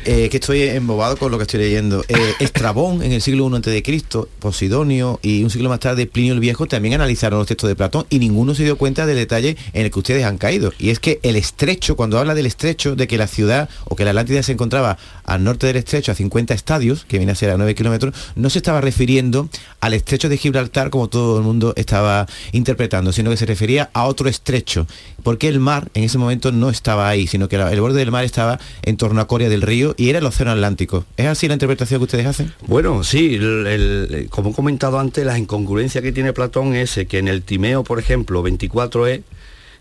Eh, 0.05 0.29
que 0.29 0.37
estoy 0.37 0.63
embobado 0.63 1.17
con 1.17 1.31
lo 1.31 1.37
que 1.37 1.43
estoy 1.43 1.59
leyendo. 1.59 2.03
Eh, 2.07 2.33
Estrabón 2.39 3.03
en 3.03 3.11
el 3.11 3.21
siglo 3.21 3.49
I 3.49 3.55
a.C., 3.55 4.03
Posidonio 4.39 5.19
y 5.21 5.43
un 5.43 5.49
siglo 5.49 5.69
más 5.69 5.79
tarde 5.79 6.05
Plinio 6.05 6.33
el 6.33 6.39
Viejo 6.39 6.67
también 6.67 6.95
analizaron 6.95 7.39
los 7.39 7.47
textos 7.47 7.67
de 7.67 7.75
Platón 7.75 8.05
y 8.09 8.19
ninguno 8.19 8.55
se 8.55 8.63
dio 8.63 8.77
cuenta 8.77 9.05
del 9.05 9.17
detalle 9.17 9.57
en 9.73 9.85
el 9.85 9.91
que 9.91 9.99
ustedes 9.99 10.25
han 10.25 10.37
caído. 10.37 10.73
Y 10.79 10.89
es 10.89 10.99
que 10.99 11.19
el 11.23 11.35
estrecho, 11.35 11.95
cuando 11.95 12.17
habla 12.17 12.35
del 12.35 12.45
estrecho, 12.45 12.95
de 12.95 13.07
que 13.07 13.17
la 13.17 13.27
ciudad 13.27 13.69
o 13.85 13.95
que 13.95 14.03
la 14.03 14.11
Atlántida 14.11 14.43
se 14.43 14.51
encontraba 14.51 14.97
al 15.23 15.43
norte 15.43 15.67
del 15.67 15.77
estrecho 15.77 16.11
a 16.11 16.15
50 16.15 16.53
estadios, 16.53 17.05
que 17.05 17.17
viene 17.17 17.31
a 17.31 17.35
ser 17.35 17.51
a 17.51 17.57
9 17.57 17.75
kilómetros, 17.75 18.13
no 18.35 18.49
se 18.49 18.59
estaba 18.59 18.81
refiriendo 18.81 19.49
al 19.79 19.93
estrecho 19.93 20.29
de 20.29 20.37
Gibraltar 20.37 20.89
como 20.89 21.09
todo 21.09 21.37
el 21.37 21.43
mundo 21.43 21.73
estaba 21.75 22.27
interpretando, 22.51 23.11
sino 23.11 23.29
que 23.29 23.37
se 23.37 23.45
refería 23.45 23.89
a 23.93 24.05
otro 24.05 24.29
estrecho, 24.29 24.87
porque 25.23 25.47
el 25.47 25.59
mar 25.59 25.89
en 25.93 26.03
ese 26.03 26.17
momento 26.17 26.51
no 26.51 26.69
estaba 26.69 27.08
ahí, 27.09 27.27
sino 27.27 27.47
que 27.49 27.55
el 27.57 27.81
borde 27.81 27.99
del 27.99 28.11
mar 28.11 28.23
estaba 28.25 28.59
en 28.81 28.97
torno 28.97 29.21
a 29.21 29.27
Coria 29.27 29.49
del 29.49 29.61
Río 29.61 29.93
y 29.97 30.09
era 30.09 30.19
el 30.19 30.25
océano 30.25 30.51
Atlántico. 30.51 31.05
¿Es 31.17 31.27
así 31.27 31.47
la 31.47 31.53
interpretación 31.53 31.99
que 31.99 32.03
ustedes 32.05 32.25
hacen? 32.25 32.53
Bueno, 32.67 33.03
sí, 33.03 33.35
el- 33.35 34.27
como 34.29 34.49
he 34.51 34.53
comentado 34.53 34.99
antes, 34.99 35.25
la 35.25 35.37
incongruencia 35.37 36.01
que 36.01 36.11
tiene 36.11 36.33
Platón 36.33 36.75
es 36.75 36.99
que 37.09 37.17
en 37.19 37.27
el 37.27 37.41
Timeo, 37.43 37.83
por 37.83 37.99
ejemplo, 37.99 38.41
24e, 38.43 39.23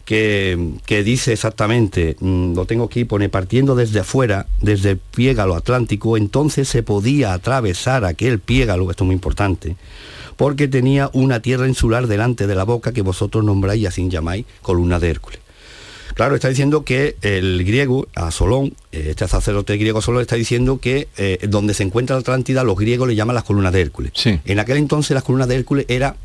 que, 0.04 0.70
que 0.86 1.02
dice 1.04 1.34
exactamente, 1.34 2.16
mm, 2.18 2.54
lo 2.54 2.64
tengo 2.64 2.84
aquí, 2.84 3.04
pone 3.04 3.28
partiendo 3.28 3.74
desde 3.74 4.00
afuera, 4.00 4.46
desde 4.62 4.92
el 4.92 4.96
piégalo 4.98 5.54
atlántico, 5.54 6.16
entonces 6.16 6.66
se 6.66 6.82
podía 6.82 7.34
atravesar 7.34 8.06
aquel 8.06 8.38
piégalo, 8.38 8.90
esto 8.90 9.04
es 9.04 9.06
muy 9.06 9.14
importante, 9.14 9.76
porque 10.38 10.66
tenía 10.66 11.10
una 11.12 11.40
tierra 11.42 11.68
insular 11.68 12.06
delante 12.06 12.46
de 12.46 12.54
la 12.54 12.64
boca 12.64 12.92
que 12.92 13.02
vosotros 13.02 13.44
nombráis 13.44 13.82
y 13.82 13.86
así 13.86 14.08
llamáis 14.08 14.46
columna 14.62 14.98
de 14.98 15.10
Hércules. 15.10 15.40
Claro, 16.18 16.34
está 16.34 16.48
diciendo 16.48 16.82
que 16.84 17.14
el 17.22 17.62
griego, 17.64 18.08
a 18.16 18.32
Solón, 18.32 18.74
eh, 18.90 19.06
este 19.10 19.28
sacerdote 19.28 19.76
griego 19.76 20.02
Solón, 20.02 20.20
está 20.22 20.34
diciendo 20.34 20.80
que 20.80 21.06
eh, 21.16 21.38
donde 21.48 21.74
se 21.74 21.84
encuentra 21.84 22.16
la 22.16 22.20
Atlántida, 22.22 22.64
los 22.64 22.76
griegos 22.76 23.06
le 23.06 23.14
llaman 23.14 23.36
las 23.36 23.44
columnas 23.44 23.72
de 23.72 23.82
Hércules. 23.82 24.10
En 24.44 24.58
aquel 24.58 24.78
entonces 24.78 25.14
las 25.14 25.22
columnas 25.22 25.46
de 25.46 25.54
Hércules 25.54 25.84
era 25.88 26.16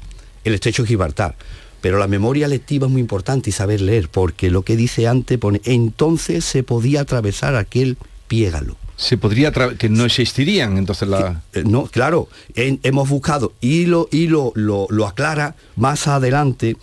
el 0.44 0.56
estrecho 0.56 0.82
de 0.82 0.88
Gibraltar. 0.88 1.36
Pero 1.80 2.00
la 2.00 2.08
memoria 2.08 2.48
lectiva 2.48 2.88
es 2.88 2.92
muy 2.92 3.02
importante 3.02 3.52
y 3.52 3.54
saber 3.54 3.82
leer, 3.82 4.10
porque 4.10 4.50
lo 4.50 4.64
que 4.64 4.76
dice 4.76 5.06
antes 5.08 5.38
pone, 5.38 5.62
entonces 5.64 6.44
se 6.44 6.64
podía 6.64 7.02
atravesar 7.02 7.56
aquel 7.56 7.96
piégalo. 8.28 8.78
Se 8.96 9.18
podría, 9.20 9.52
que 9.78 9.90
no 9.90 10.06
existirían 10.06 10.80
entonces 10.80 11.08
la... 11.08 11.44
Eh, 11.54 11.64
No, 11.68 11.84
claro, 11.86 12.30
en- 12.56 12.80
hemos 12.82 13.10
buscado 13.10 13.54
y 13.62 13.86
lo, 13.86 14.08
y 14.12 14.26
lo, 14.28 14.54
lo, 14.56 14.88
lo 14.90 15.06
aclara 15.06 15.56
más 15.76 16.08
adelante, 16.08 16.78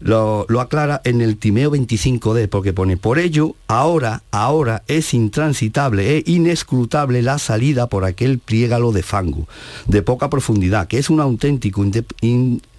lo, 0.00 0.46
lo 0.48 0.60
aclara 0.60 1.00
en 1.04 1.20
el 1.20 1.36
Timeo 1.36 1.70
25D, 1.70 2.48
porque 2.48 2.72
pone, 2.72 2.96
por 2.96 3.18
ello, 3.18 3.54
ahora, 3.66 4.22
ahora 4.30 4.82
es 4.86 5.14
intransitable 5.14 6.16
e 6.16 6.22
inescrutable 6.26 7.22
la 7.22 7.38
salida 7.38 7.88
por 7.88 8.04
aquel 8.04 8.38
pliégalo 8.38 8.92
de 8.92 9.02
fango, 9.02 9.48
de 9.86 10.02
poca 10.02 10.30
profundidad, 10.30 10.88
que 10.88 10.98
es 10.98 11.10
un 11.10 11.20
auténtico 11.20 11.84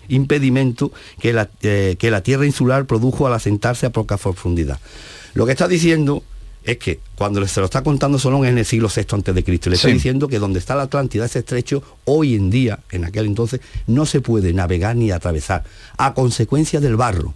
impedimento 0.07 0.91
que 1.19 1.33
la, 1.33 1.49
eh, 1.61 1.95
que 1.99 2.11
la 2.11 2.21
tierra 2.21 2.45
insular 2.45 2.85
produjo 2.85 3.27
al 3.27 3.33
asentarse 3.33 3.85
a 3.85 3.91
poca 3.91 4.17
profundidad. 4.17 4.79
Lo 5.33 5.45
que 5.45 5.51
está 5.51 5.67
diciendo 5.67 6.23
es 6.71 6.77
que 6.77 6.99
cuando 7.15 7.45
se 7.47 7.59
lo 7.59 7.65
está 7.65 7.81
contando 7.83 8.19
Solón 8.19 8.45
es 8.45 8.51
en 8.51 8.57
el 8.59 8.65
siglo 8.65 8.89
VI 8.95 9.05
antes 9.11 9.33
de 9.35 9.43
Cristo. 9.43 9.69
Le 9.69 9.75
está 9.75 9.87
Sí. 9.87 9.93
diciendo 9.95 10.27
que 10.27 10.39
donde 10.39 10.59
está 10.59 10.75
la 10.75 10.83
Atlántida, 10.83 11.25
ese 11.25 11.39
estrecho, 11.39 11.81
hoy 12.05 12.35
en 12.35 12.49
día, 12.49 12.79
en 12.91 13.05
aquel 13.05 13.25
entonces, 13.25 13.59
no 13.87 14.05
se 14.05 14.21
puede 14.21 14.53
navegar 14.53 14.95
ni 14.95 15.11
atravesar, 15.11 15.63
a 15.97 16.13
consecuencia 16.13 16.79
del 16.79 16.95
barro. 16.95 17.33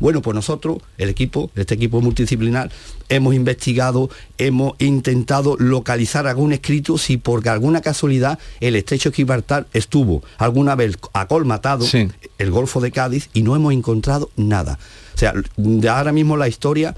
Bueno, 0.00 0.22
pues 0.22 0.34
nosotros, 0.34 0.78
el 0.98 1.08
equipo, 1.08 1.50
este 1.54 1.74
equipo 1.74 2.00
multidisciplinar, 2.00 2.70
hemos 3.08 3.32
investigado, 3.34 4.10
hemos 4.38 4.74
intentado 4.80 5.56
localizar 5.58 6.26
algún 6.26 6.52
escrito 6.52 6.98
si 6.98 7.16
por 7.16 7.48
alguna 7.48 7.80
casualidad 7.80 8.38
el 8.60 8.74
estrecho 8.74 9.10
de 9.10 9.16
Gibraltar 9.16 9.66
estuvo 9.72 10.24
alguna 10.38 10.74
vez 10.74 10.96
acolmatado, 11.12 11.84
Sí. 11.84 12.08
el 12.38 12.50
Golfo 12.50 12.80
de 12.80 12.90
Cádiz, 12.90 13.28
y 13.34 13.42
no 13.42 13.54
hemos 13.54 13.72
encontrado 13.72 14.30
nada. 14.36 14.78
O 15.14 15.18
sea, 15.18 15.32
de 15.56 15.88
ahora 15.88 16.10
mismo 16.10 16.36
la 16.36 16.48
historia, 16.48 16.96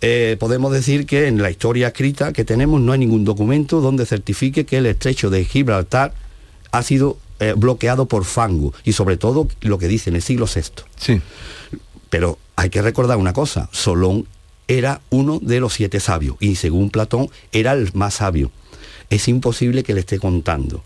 eh, 0.00 0.36
podemos 0.38 0.72
decir 0.72 1.06
que 1.06 1.26
en 1.26 1.42
la 1.42 1.50
historia 1.50 1.88
escrita 1.88 2.32
que 2.32 2.44
tenemos 2.44 2.80
no 2.80 2.92
hay 2.92 2.98
ningún 2.98 3.24
documento 3.24 3.80
donde 3.80 4.06
certifique 4.06 4.64
que 4.64 4.78
el 4.78 4.86
estrecho 4.86 5.28
de 5.28 5.44
Gibraltar 5.44 6.14
ha 6.72 6.82
sido 6.82 7.18
eh, 7.38 7.54
bloqueado 7.56 8.06
por 8.06 8.24
fango 8.24 8.72
y 8.84 8.92
sobre 8.92 9.16
todo 9.16 9.48
lo 9.60 9.78
que 9.78 9.88
dice 9.88 10.10
en 10.10 10.16
el 10.16 10.22
siglo 10.22 10.46
VI. 10.46 10.84
Sí. 10.96 11.20
Pero 12.08 12.38
hay 12.56 12.70
que 12.70 12.82
recordar 12.82 13.18
una 13.18 13.32
cosa, 13.32 13.68
Solón 13.72 14.26
era 14.68 15.00
uno 15.10 15.38
de 15.40 15.60
los 15.60 15.74
siete 15.74 16.00
sabios 16.00 16.36
y 16.40 16.54
según 16.54 16.90
Platón 16.90 17.28
era 17.52 17.72
el 17.72 17.90
más 17.94 18.14
sabio. 18.14 18.50
Es 19.10 19.26
imposible 19.28 19.82
que 19.82 19.94
le 19.94 20.00
esté 20.00 20.18
contando 20.18 20.84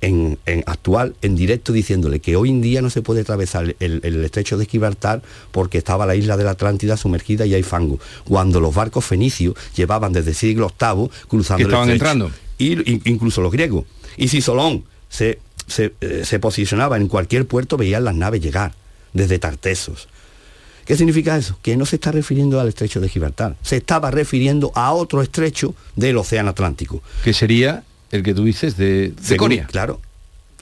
en, 0.00 0.38
en 0.46 0.62
actual, 0.66 1.14
en 1.22 1.36
directo, 1.36 1.72
diciéndole 1.72 2.20
que 2.20 2.36
hoy 2.36 2.50
en 2.50 2.60
día 2.62 2.80
no 2.82 2.90
se 2.90 3.02
puede 3.02 3.20
atravesar 3.20 3.74
el, 3.80 4.00
el 4.02 4.24
estrecho 4.24 4.56
de 4.56 4.66
Gibraltar 4.66 5.22
porque 5.52 5.78
estaba 5.78 6.06
la 6.06 6.14
isla 6.16 6.36
de 6.36 6.44
la 6.44 6.52
Atlántida 6.52 6.96
sumergida 6.96 7.44
y 7.46 7.54
hay 7.54 7.62
fango. 7.62 7.98
Cuando 8.24 8.60
los 8.60 8.74
barcos 8.74 9.04
fenicios 9.04 9.54
llevaban 9.76 10.12
desde 10.12 10.30
el 10.30 10.36
siglo 10.36 10.72
VIII 10.80 11.10
cruzando 11.28 11.58
Que 11.68 11.74
el 11.74 11.78
estrecho. 11.80 11.92
entrando. 11.92 12.30
Y 12.58 12.72
in- 12.90 13.02
incluso 13.04 13.40
los 13.40 13.52
griegos. 13.52 13.84
Y 14.16 14.28
si 14.28 14.40
Solón 14.40 14.84
se, 15.08 15.38
se, 15.66 15.92
eh, 16.00 16.22
se 16.24 16.38
posicionaba 16.38 16.96
en 16.96 17.06
cualquier 17.08 17.46
puerto, 17.46 17.76
veían 17.76 18.04
las 18.04 18.14
naves 18.14 18.40
llegar 18.40 18.72
desde 19.12 19.38
Tartesos. 19.38 20.08
¿Qué 20.84 20.96
significa 20.96 21.36
eso? 21.36 21.56
Que 21.62 21.76
no 21.76 21.86
se 21.86 21.96
está 21.96 22.10
refiriendo 22.10 22.58
al 22.58 22.66
estrecho 22.68 23.00
de 23.00 23.08
Gibraltar, 23.08 23.56
se 23.62 23.76
estaba 23.76 24.10
refiriendo 24.10 24.72
a 24.74 24.92
otro 24.92 25.22
estrecho 25.22 25.74
del 25.94 26.16
Océano 26.16 26.50
Atlántico. 26.50 27.00
Que 27.22 27.32
sería 27.32 27.84
el 28.10 28.22
que 28.22 28.34
tú 28.34 28.44
dices 28.44 28.76
de, 28.76 29.14
Coria. 29.36 29.66
Claro. 29.66 30.00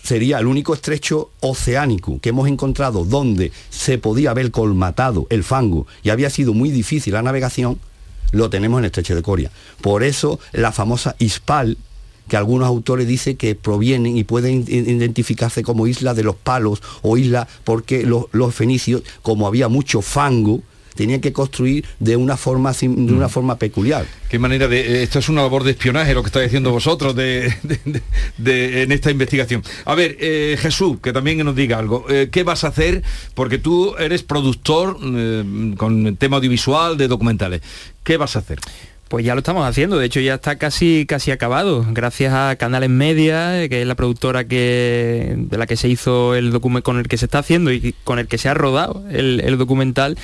Sería 0.02 0.38
el 0.38 0.46
único 0.46 0.74
estrecho 0.74 1.30
oceánico 1.40 2.20
que 2.20 2.30
hemos 2.30 2.48
encontrado 2.48 3.04
donde 3.04 3.52
se 3.70 3.98
podía 3.98 4.30
haber 4.30 4.50
colmatado 4.50 5.26
el 5.28 5.44
fango 5.44 5.86
y 6.02 6.10
había 6.10 6.30
sido 6.30 6.54
muy 6.54 6.70
difícil 6.70 7.14
la 7.14 7.22
navegación, 7.22 7.78
lo 8.32 8.48
tenemos 8.48 8.78
en 8.78 8.84
el 8.84 8.88
estrecho 8.88 9.14
de 9.14 9.22
Coria. 9.22 9.50
Por 9.80 10.02
eso 10.02 10.38
la 10.52 10.72
famosa 10.72 11.16
Ispal, 11.18 11.76
que 12.28 12.36
algunos 12.36 12.68
autores 12.68 13.08
dicen 13.08 13.36
que 13.36 13.54
provienen 13.54 14.16
y 14.16 14.24
pueden 14.24 14.64
identificarse 14.68 15.62
como 15.62 15.86
isla 15.86 16.14
de 16.14 16.22
los 16.22 16.36
palos 16.36 16.82
o 17.02 17.16
isla 17.16 17.48
porque 17.64 18.04
los, 18.04 18.26
los 18.32 18.54
fenicios, 18.54 19.02
como 19.22 19.46
había 19.46 19.68
mucho 19.68 20.00
fango, 20.00 20.62
tenían 20.98 21.20
que 21.20 21.32
construir 21.32 21.84
de 22.00 22.16
una 22.16 22.36
forma, 22.36 22.72
de 22.72 22.88
una 23.12 23.28
forma 23.28 23.56
peculiar. 23.56 24.04
Qué 24.28 24.38
manera 24.38 24.66
de... 24.68 24.80
eh, 24.80 25.02
Esto 25.04 25.20
es 25.20 25.28
una 25.28 25.42
labor 25.42 25.62
de 25.64 25.70
espionaje 25.70 26.12
lo 26.12 26.22
que 26.22 26.26
estáis 26.26 26.46
haciendo 26.48 26.70
vosotros 26.72 27.14
de, 27.14 27.54
de- 27.62 27.80
de- 27.84 28.02
de- 28.36 28.82
en 28.82 28.92
esta 28.92 29.10
investigación. 29.10 29.62
A 29.84 29.94
ver, 29.94 30.16
eh, 30.20 30.56
Jesús, 30.60 30.98
que 31.00 31.12
también 31.12 31.38
nos 31.44 31.54
diga 31.54 31.78
algo. 31.78 32.04
Eh, 32.10 32.28
¿Qué 32.30 32.42
vas 32.42 32.64
a 32.64 32.68
hacer? 32.68 33.02
Porque 33.34 33.58
tú 33.58 33.94
eres 33.98 34.22
productor 34.24 34.98
eh, 35.02 35.74
con 35.76 36.16
tema 36.16 36.36
audiovisual 36.38 36.96
de 36.98 37.06
documentales. 37.08 37.62
¿Qué 38.02 38.16
vas 38.16 38.34
a 38.36 38.40
hacer? 38.40 38.58
Pues 39.08 39.24
ya 39.24 39.34
lo 39.34 39.38
estamos 39.38 39.66
haciendo, 39.66 39.96
de 39.96 40.04
hecho 40.04 40.20
ya 40.20 40.34
está 40.34 40.58
casi 40.58 41.06
casi 41.08 41.30
acabado, 41.30 41.82
gracias 41.92 42.34
a 42.34 42.56
Canales 42.56 42.90
Media, 42.90 43.66
que 43.70 43.80
es 43.80 43.86
la 43.86 43.94
productora 43.94 44.44
que, 44.44 45.34
de 45.34 45.56
la 45.56 45.66
que 45.66 45.76
se 45.78 45.88
hizo 45.88 46.34
el 46.34 46.50
documento 46.50 46.84
con 46.84 46.98
el 46.98 47.08
que 47.08 47.16
se 47.16 47.24
está 47.24 47.38
haciendo 47.38 47.72
y 47.72 47.94
con 48.04 48.18
el 48.18 48.26
que 48.28 48.36
se 48.36 48.50
ha 48.50 48.54
rodado 48.54 49.02
el, 49.10 49.40
el 49.42 49.56
documental, 49.56 50.18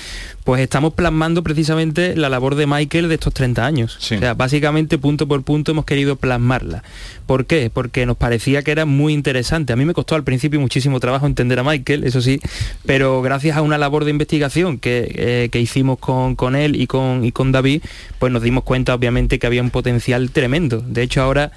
pues 0.44 0.60
estamos 0.60 0.92
plasmando 0.92 1.42
precisamente 1.42 2.14
la 2.16 2.28
labor 2.28 2.54
de 2.54 2.66
Michael 2.66 3.08
de 3.08 3.14
estos 3.14 3.32
30 3.32 3.64
años. 3.64 3.96
O 3.96 4.00
sea, 4.00 4.34
básicamente 4.34 4.98
punto 4.98 5.26
por 5.26 5.42
punto 5.42 5.72
hemos 5.72 5.86
querido 5.86 6.16
plasmarla. 6.16 6.84
¿Por 7.26 7.46
qué? 7.46 7.70
Porque 7.72 8.04
nos 8.04 8.18
parecía 8.18 8.62
que 8.62 8.70
era 8.70 8.84
muy 8.84 9.14
interesante. 9.14 9.72
A 9.72 9.76
mí 9.76 9.86
me 9.86 9.94
costó 9.94 10.16
al 10.16 10.22
principio 10.22 10.60
muchísimo 10.60 11.00
trabajo 11.00 11.26
entender 11.26 11.58
a 11.58 11.64
Michael, 11.64 12.04
eso 12.04 12.20
sí, 12.20 12.40
pero 12.84 13.22
gracias 13.22 13.56
a 13.56 13.62
una 13.62 13.78
labor 13.78 14.04
de 14.04 14.10
investigación 14.10 14.78
que, 14.78 15.10
eh, 15.14 15.48
que 15.50 15.60
hicimos 15.60 15.98
con, 15.98 16.36
con 16.36 16.56
él 16.56 16.76
y 16.78 16.86
con, 16.86 17.24
y 17.24 17.32
con 17.32 17.50
David, 17.50 17.82
pues 18.18 18.30
nos 18.30 18.42
dimos 18.42 18.64
cuenta 18.64 18.94
obviamente 18.94 19.38
que 19.38 19.46
había 19.46 19.62
un 19.62 19.70
potencial 19.70 20.30
tremendo. 20.30 20.84
De 20.86 21.02
hecho 21.02 21.22
ahora 21.22 21.52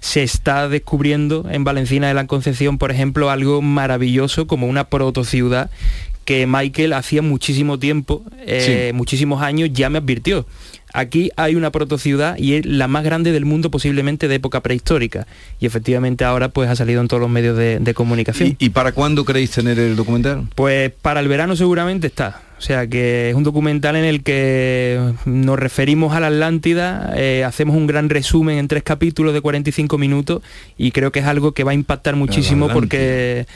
se 0.00 0.22
está 0.22 0.68
descubriendo 0.70 1.46
en 1.50 1.62
Valencina 1.62 2.08
de 2.08 2.14
la 2.14 2.26
Concepción, 2.26 2.78
por 2.78 2.90
ejemplo, 2.90 3.30
algo 3.30 3.60
maravilloso 3.60 4.46
como 4.46 4.66
una 4.66 4.84
protociudad 4.84 5.70
que 6.24 6.46
Michael 6.46 6.92
hacía 6.92 7.22
muchísimo 7.22 7.78
tiempo, 7.78 8.22
eh, 8.46 8.88
Sí. 8.90 8.96
muchísimos 8.96 9.42
años, 9.42 9.70
ya 9.72 9.90
me 9.90 9.98
advirtió. 9.98 10.46
Aquí 10.92 11.30
hay 11.36 11.54
una 11.54 11.70
protociudad 11.70 12.36
y 12.36 12.54
es 12.54 12.66
la 12.66 12.88
más 12.88 13.04
grande 13.04 13.30
del 13.30 13.44
mundo 13.44 13.70
posiblemente 13.70 14.26
de 14.26 14.34
época 14.36 14.60
prehistórica. 14.60 15.26
Y 15.60 15.66
efectivamente 15.66 16.24
ahora 16.24 16.48
pues 16.48 16.68
ha 16.68 16.74
salido 16.74 17.00
en 17.00 17.06
todos 17.08 17.20
los 17.20 17.30
medios 17.30 17.56
de, 17.56 17.78
de 17.78 17.94
comunicación. 17.94 18.56
¿Y 18.58 18.70
para 18.70 18.90
cuándo 18.92 19.24
queréis 19.24 19.50
tener 19.52 19.78
el 19.78 19.94
documental? 19.94 20.48
Pues 20.56 20.90
para 21.00 21.20
el 21.20 21.28
verano 21.28 21.54
seguramente 21.54 22.08
está. 22.08 22.42
O 22.58 22.60
sea 22.62 22.86
que 22.88 23.30
es 23.30 23.34
un 23.36 23.44
documental 23.44 23.96
en 23.96 24.04
el 24.04 24.22
que 24.22 25.00
nos 25.24 25.58
referimos 25.58 26.12
a 26.14 26.20
la 26.20 26.26
Atlántida, 26.26 27.14
eh, 27.16 27.44
hacemos 27.44 27.74
un 27.76 27.86
gran 27.86 28.10
resumen 28.10 28.58
en 28.58 28.68
tres 28.68 28.82
capítulos 28.82 29.32
de 29.32 29.40
45 29.40 29.96
minutos 29.96 30.42
y 30.76 30.90
creo 30.90 31.10
que 31.12 31.20
es 31.20 31.24
algo 31.26 31.52
que 31.52 31.64
va 31.64 31.70
a 31.70 31.74
impactar 31.74 32.16
muchísimo 32.16 32.68
porque, 32.68 33.46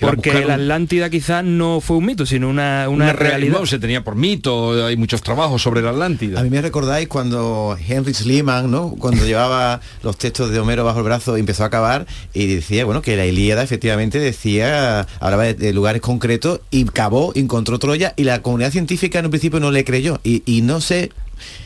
porque 0.00 0.32
la 0.44 0.54
un- 0.54 0.60
Atlántida 0.60 1.10
quizás 1.10 1.44
no 1.44 1.80
fue 1.80 1.96
un 1.98 2.06
mito, 2.06 2.26
sino 2.26 2.48
una, 2.48 2.88
una, 2.88 3.12
real- 3.12 3.30
realidad. 3.32 3.58
no, 3.60 3.66
se 3.66 3.78
tenía 3.78 4.02
por 4.04 4.16
mito, 4.16 4.86
hay 4.86 4.96
muchos 4.96 5.22
trabajos 5.22 5.62
sobre 5.62 5.82
la 5.82 5.90
Atlántida. 5.90 6.40
A 6.40 6.42
mí 6.42 6.50
me 6.50 6.60
recordáis 6.62 7.08
cuando 7.08 7.76
Henry 7.86 8.14
Schliemann, 8.14 8.70
¿no? 8.70 8.90
Cuando 8.98 9.24
llevaba 9.26 9.80
los 10.02 10.16
textos 10.18 10.50
de 10.50 10.58
Homero 10.58 10.84
bajo 10.84 10.98
el 10.98 11.04
brazo 11.04 11.36
empezó 11.36 11.64
a 11.64 11.66
acabar 11.66 12.06
y 12.34 12.46
decía, 12.46 12.84
bueno, 12.84 13.02
que 13.02 13.16
la 13.16 13.26
Ilíada 13.26 13.62
efectivamente 13.62 14.18
decía, 14.18 15.06
hablaba 15.20 15.44
de, 15.44 15.54
de 15.54 15.72
lugares 15.72 16.00
concretos 16.02 16.60
y 16.70 16.84
cavó, 16.84 17.32
encontró 17.34 17.78
Troya 17.78 18.14
y 18.16 18.24
la 18.24 18.42
comunidad 18.42 18.70
científica 18.72 19.18
en 19.18 19.26
un 19.26 19.30
principio 19.30 19.60
no 19.60 19.70
le 19.70 19.84
creyó. 19.84 20.20
Y, 20.24 20.42
y 20.46 20.62
no 20.62 20.80
sé 20.80 21.10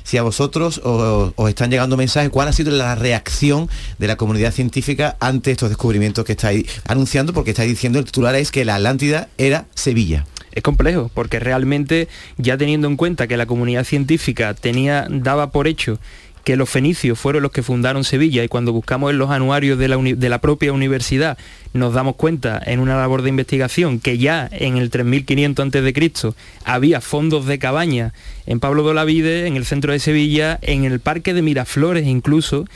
si 0.03 0.17
a 0.17 0.23
vosotros 0.23 0.81
os, 0.85 1.33
están 1.49 1.71
llegando 1.71 1.97
mensajes, 1.97 2.31
cuál 2.31 2.49
ha 2.49 2.53
sido 2.53 2.73
la 2.73 2.95
reacción 2.95 3.69
de 3.99 4.07
la 4.07 4.17
comunidad 4.17 4.53
científica 4.53 5.17
ante 5.21 5.51
estos 5.51 5.69
descubrimientos 5.69 6.25
que 6.25 6.33
estáis 6.33 6.67
anunciando, 6.87 7.33
porque 7.33 7.51
estáis 7.51 7.71
diciendo, 7.71 7.99
el 7.99 8.05
titular 8.05 8.35
es 8.35 8.51
que 8.51 8.65
la 8.65 8.77
Atlántida 8.77 9.29
era 9.39 9.67
Sevilla. 9.75 10.27
es 10.53 10.63
complejo, 10.63 11.11
porque 11.13 11.41
realmente 11.41 12.09
ya 12.37 12.57
teniendo 12.57 12.87
en 12.89 12.97
cuenta 12.97 13.27
que 13.27 13.37
la 13.37 13.47
comunidad 13.47 13.85
científica 13.85 14.55
tenía, 14.55 15.07
daba 15.11 15.51
por 15.51 15.67
hecho 15.67 15.99
que 16.45 16.57
los 16.57 16.69
fenicios 16.69 17.19
fueron 17.19 17.43
los 17.43 17.51
que 17.53 17.63
fundaron 17.63 18.05
Sevilla 18.05 18.45
y 18.45 18.49
cuando 18.49 18.73
buscamos 18.73 19.11
en 19.11 19.19
los 19.19 19.31
anuarios 19.31 19.79
de 19.79 19.89
la, 19.89 19.97
de 19.97 20.29
la 20.29 20.41
propia 20.41 20.73
universidad 20.73 21.39
nos 21.73 21.95
damos 21.95 22.17
cuenta 22.17 22.63
en 22.65 22.81
una 22.81 22.97
labor 22.97 23.23
de 23.23 23.31
investigación 23.31 23.99
que 23.99 24.19
ya 24.19 24.49
en 24.53 24.77
el 24.77 24.91
3500 24.91 25.67
a.C. 25.75 26.33
había 26.65 27.01
fondos 27.01 27.47
de 27.47 27.59
cabaña 27.59 28.13
en 28.47 28.61
Pablo 28.61 28.85
de 28.85 28.91
Olavide, 28.91 29.47
en 29.47 29.57
el 29.57 29.65
centro 29.65 29.93
de 29.93 29.99
Sevilla, 29.99 30.59
en 30.63 30.85
el 30.85 31.01
parque 31.01 31.35
de 31.35 31.43
Miraflores 31.43 32.07
incluso, 32.07 32.67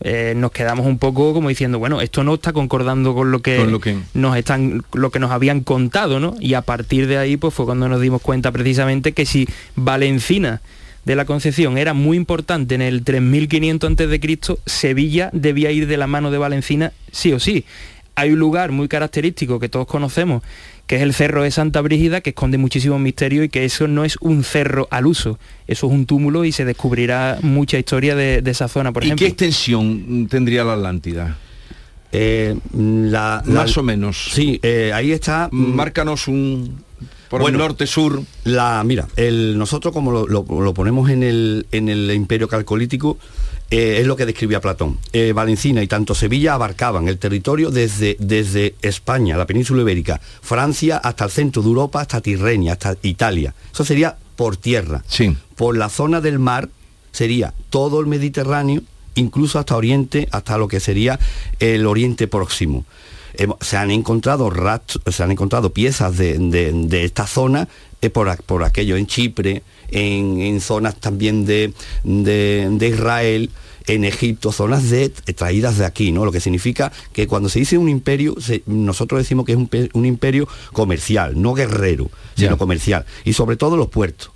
eh, 0.00 0.34
nos 0.36 0.52
quedamos 0.52 0.84
un 0.84 0.98
poco 0.98 1.32
como 1.32 1.48
diciendo, 1.48 1.78
bueno, 1.78 2.02
esto 2.02 2.22
no 2.22 2.34
está 2.34 2.52
concordando 2.52 3.14
con 3.14 3.30
lo 3.32 3.40
que, 3.40 3.56
Con 3.56 3.72
lo 3.72 3.80
que- 3.80 3.96
nos 4.12 4.36
están 4.36 4.84
lo 4.92 5.10
que 5.10 5.18
nos 5.18 5.30
habían 5.30 5.60
contado, 5.62 6.20
¿no? 6.20 6.36
Y 6.38 6.52
a 6.52 6.60
partir 6.60 7.06
de 7.06 7.16
ahí 7.16 7.38
pues 7.38 7.54
fue 7.54 7.64
cuando 7.64 7.88
nos 7.88 8.00
dimos 8.02 8.20
cuenta 8.20 8.52
precisamente 8.52 9.12
que 9.12 9.24
si 9.24 9.48
Valencina 9.74 10.60
de 11.06 11.16
la 11.16 11.24
Concepción 11.24 11.78
era 11.78 11.94
muy 11.94 12.16
importante 12.18 12.74
en 12.74 12.82
el 12.82 13.02
3500 13.04 13.88
antes 13.88 14.10
de 14.10 14.20
Cristo, 14.20 14.58
Sevilla 14.66 15.30
debía 15.32 15.70
ir 15.70 15.86
de 15.86 15.96
la 15.96 16.06
mano 16.06 16.30
de 16.30 16.36
Valencina 16.38 16.92
sí 17.10 17.32
o 17.32 17.40
sí. 17.40 17.64
Hay 18.16 18.32
un 18.32 18.38
lugar 18.38 18.72
muy 18.72 18.88
característico 18.88 19.60
que 19.60 19.68
todos 19.68 19.86
conocemos, 19.86 20.42
que 20.86 20.96
es 20.96 21.02
el 21.02 21.12
Cerro 21.12 21.42
de 21.42 21.50
Santa 21.50 21.80
Brígida, 21.82 22.22
que 22.22 22.30
esconde 22.30 22.56
muchísimos 22.58 22.98
misterios 22.98 23.44
y 23.44 23.48
que 23.50 23.64
eso 23.64 23.88
no 23.88 24.04
es 24.04 24.16
un 24.20 24.42
cerro 24.42 24.88
al 24.90 25.06
uso, 25.06 25.38
eso 25.66 25.86
es 25.86 25.92
un 25.92 26.06
túmulo 26.06 26.44
y 26.44 26.52
se 26.52 26.64
descubrirá 26.64 27.38
mucha 27.42 27.78
historia 27.78 28.14
de, 28.16 28.40
de 28.42 28.50
esa 28.50 28.68
zona, 28.68 28.92
por 28.92 29.04
¿Y 29.04 29.08
ejemplo. 29.08 29.24
qué 29.24 29.28
extensión 29.30 30.26
tendría 30.30 30.64
la 30.64 30.72
Atlántida? 30.74 31.36
Eh, 32.12 32.56
la, 32.74 33.42
Más 33.46 33.76
o 33.76 33.82
menos. 33.82 34.30
Sí, 34.32 34.58
eh, 34.62 34.92
ahí 34.94 35.12
está. 35.12 35.48
mm, 35.52 35.74
Márcanos 35.74 36.26
un 36.28 36.84
por 37.28 37.40
Bueno, 37.40 37.56
el 37.58 37.62
norte-sur. 37.62 38.22
La, 38.44 38.82
mira, 38.84 39.08
el, 39.16 39.56
nosotros 39.58 39.92
como 39.92 40.10
lo, 40.12 40.26
lo- 40.26 40.44
lo 40.48 40.74
ponemos 40.74 41.10
en 41.10 41.22
el, 41.22 41.66
en 41.72 41.88
el 41.88 42.10
imperio 42.12 42.48
calcolítico, 42.48 43.18
eh, 43.70 43.98
es 44.00 44.06
lo 44.06 44.14
que 44.16 44.26
describía 44.26 44.60
Platón. 44.60 44.98
Eh, 45.12 45.32
Valencina 45.32 45.82
y 45.82 45.88
tanto 45.88 46.14
Sevilla 46.14 46.54
abarcaban 46.54 47.08
el 47.08 47.18
territorio 47.18 47.70
desde, 47.70 48.16
desde 48.20 48.74
España, 48.82 49.36
la 49.36 49.46
península 49.46 49.82
ibérica, 49.82 50.20
Francia 50.40 50.98
hasta 50.98 51.24
el 51.24 51.30
centro 51.30 51.62
de 51.62 51.68
Europa, 51.68 52.00
hasta 52.00 52.20
Tirrenia, 52.20 52.74
hasta 52.74 52.96
Italia. 53.02 53.54
Eso 53.72 53.84
sería 53.84 54.16
por 54.36 54.56
tierra. 54.56 55.02
Sí. 55.08 55.36
Por 55.56 55.76
la 55.76 55.88
zona 55.88 56.20
del 56.20 56.38
mar 56.38 56.68
sería 57.10 57.54
todo 57.70 57.98
el 58.00 58.06
Mediterráneo, 58.06 58.82
incluso 59.16 59.58
hasta 59.58 59.74
Oriente, 59.76 60.28
hasta 60.30 60.58
lo 60.58 60.68
que 60.68 60.78
sería 60.78 61.18
el 61.58 61.86
Oriente 61.86 62.28
Próximo. 62.28 62.84
Se 63.60 63.76
han 63.76 63.90
encontrado 63.90 64.50
se 65.10 65.22
han 65.22 65.30
encontrado 65.30 65.70
piezas 65.70 66.16
de, 66.16 66.38
de- 66.38 66.72
de 66.72 67.04
esta 67.04 67.26
zona 67.26 67.68
eh, 68.00 68.10
por, 68.10 68.34
por 68.44 68.64
aquello 68.64 68.96
en 68.96 69.06
Chipre, 69.06 69.62
en, 69.90 70.40
en 70.40 70.60
zonas 70.60 70.96
también 70.96 71.44
de, 71.46 71.72
de- 72.04 72.68
de 72.70 72.88
Israel, 72.88 73.50
en 73.88 74.04
Egipto, 74.04 74.50
zonas 74.50 74.90
de, 74.90 75.10
traídas 75.10 75.78
de 75.78 75.84
aquí, 75.84 76.10
¿no? 76.10 76.24
Lo 76.24 76.32
que 76.32 76.40
significa 76.40 76.90
que 77.12 77.26
cuando 77.28 77.48
se 77.48 77.60
dice 77.60 77.78
un 77.78 77.88
imperio, 77.88 78.34
se- 78.40 78.62
nosotros 78.66 79.18
decimos 79.20 79.46
que 79.46 79.52
es 79.52 79.58
un, 79.58 79.70
un 79.92 80.06
imperio 80.06 80.48
comercial, 80.72 81.40
no 81.40 81.54
guerrero, 81.54 82.10
sino 82.36 82.58
comercial. 82.58 83.06
Y 83.24 83.32
sobre 83.34 83.56
todo 83.56 83.76
los 83.76 83.88
puertos. 83.88 84.30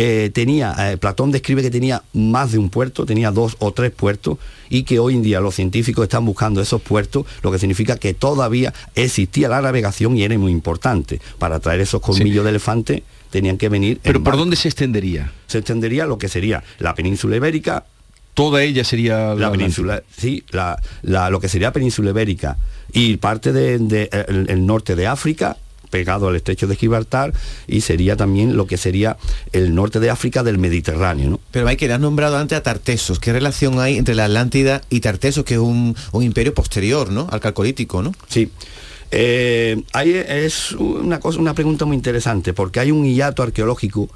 Eh, 0.00 0.30
tenía, 0.32 0.76
eh, 0.92 0.96
Platón 0.96 1.32
describe 1.32 1.60
que 1.60 1.72
tenía 1.72 2.04
más 2.12 2.52
de 2.52 2.58
un 2.58 2.70
puerto, 2.70 3.04
tenía 3.04 3.32
dos 3.32 3.56
o 3.58 3.72
tres 3.72 3.90
puertos 3.90 4.38
y 4.70 4.84
que 4.84 5.00
hoy 5.00 5.14
en 5.16 5.22
día 5.22 5.40
los 5.40 5.56
científicos 5.56 6.04
están 6.04 6.24
buscando 6.24 6.60
esos 6.62 6.80
puertos, 6.80 7.26
lo 7.42 7.50
que 7.50 7.58
significa 7.58 7.96
que 7.96 8.14
todavía 8.14 8.72
existía 8.94 9.48
la 9.48 9.60
navegación 9.60 10.16
y 10.16 10.22
era 10.22 10.38
muy 10.38 10.52
importante. 10.52 11.20
Para 11.40 11.58
traer 11.58 11.80
esos 11.80 12.00
colmillos 12.00 12.44
de 12.44 12.50
elefante 12.50 13.02
tenían 13.30 13.58
que 13.58 13.68
venir. 13.68 13.98
¿Pero 14.00 14.22
por 14.22 14.36
dónde 14.36 14.54
se 14.54 14.68
extendería? 14.68 15.32
Se 15.48 15.58
extendería 15.58 16.06
lo 16.06 16.16
que 16.16 16.28
sería 16.28 16.62
la 16.78 16.94
península 16.94 17.34
ibérica. 17.34 17.84
Toda 18.34 18.62
ella 18.62 18.84
sería 18.84 19.34
la 19.34 19.50
península, 19.50 20.04
sí, 20.16 20.44
la, 20.50 20.80
la- 21.02 21.28
lo 21.28 21.40
que 21.40 21.48
sería 21.48 21.72
península 21.72 22.10
ibérica, 22.10 22.56
y 22.92 23.16
parte 23.16 23.52
del 23.52 23.88
de, 23.88 24.08
el 24.48 24.64
norte 24.64 24.94
de 24.94 25.08
África 25.08 25.56
pegado 25.90 26.28
al 26.28 26.36
estrecho 26.36 26.66
de 26.66 26.76
Gibraltar 26.76 27.32
y 27.66 27.80
sería 27.80 28.16
también 28.16 28.56
lo 28.56 28.66
que 28.66 28.76
sería 28.76 29.16
el 29.52 29.74
norte 29.74 30.00
de 30.00 30.10
África 30.10 30.42
del 30.42 30.58
Mediterráneo. 30.58 31.30
¿no? 31.30 31.40
Pero 31.50 31.68
hay 31.68 31.76
que 31.76 31.92
has 31.92 32.00
nombrado 32.00 32.36
antes 32.36 32.58
a 32.58 32.62
Tartesos. 32.62 33.18
¿Qué 33.18 33.32
relación 33.32 33.80
hay 33.80 33.96
entre 33.96 34.14
la 34.14 34.26
Atlántida 34.26 34.82
y 34.90 35.00
Tartesos, 35.00 35.44
que 35.44 35.54
es 35.54 35.60
un, 35.60 35.96
un 36.12 36.22
imperio 36.22 36.54
posterior 36.54 37.10
¿no? 37.10 37.28
al 37.30 37.40
calcolítico? 37.40 38.02
¿no? 38.02 38.12
Sí. 38.28 38.50
Eh, 39.10 39.82
ahí 39.92 40.12
es 40.12 40.72
una, 40.72 41.18
cosa, 41.18 41.38
una 41.38 41.54
pregunta 41.54 41.84
muy 41.84 41.96
interesante, 41.96 42.52
porque 42.52 42.80
hay 42.80 42.90
un 42.90 43.04
hiato 43.04 43.42
arqueológico 43.42 44.08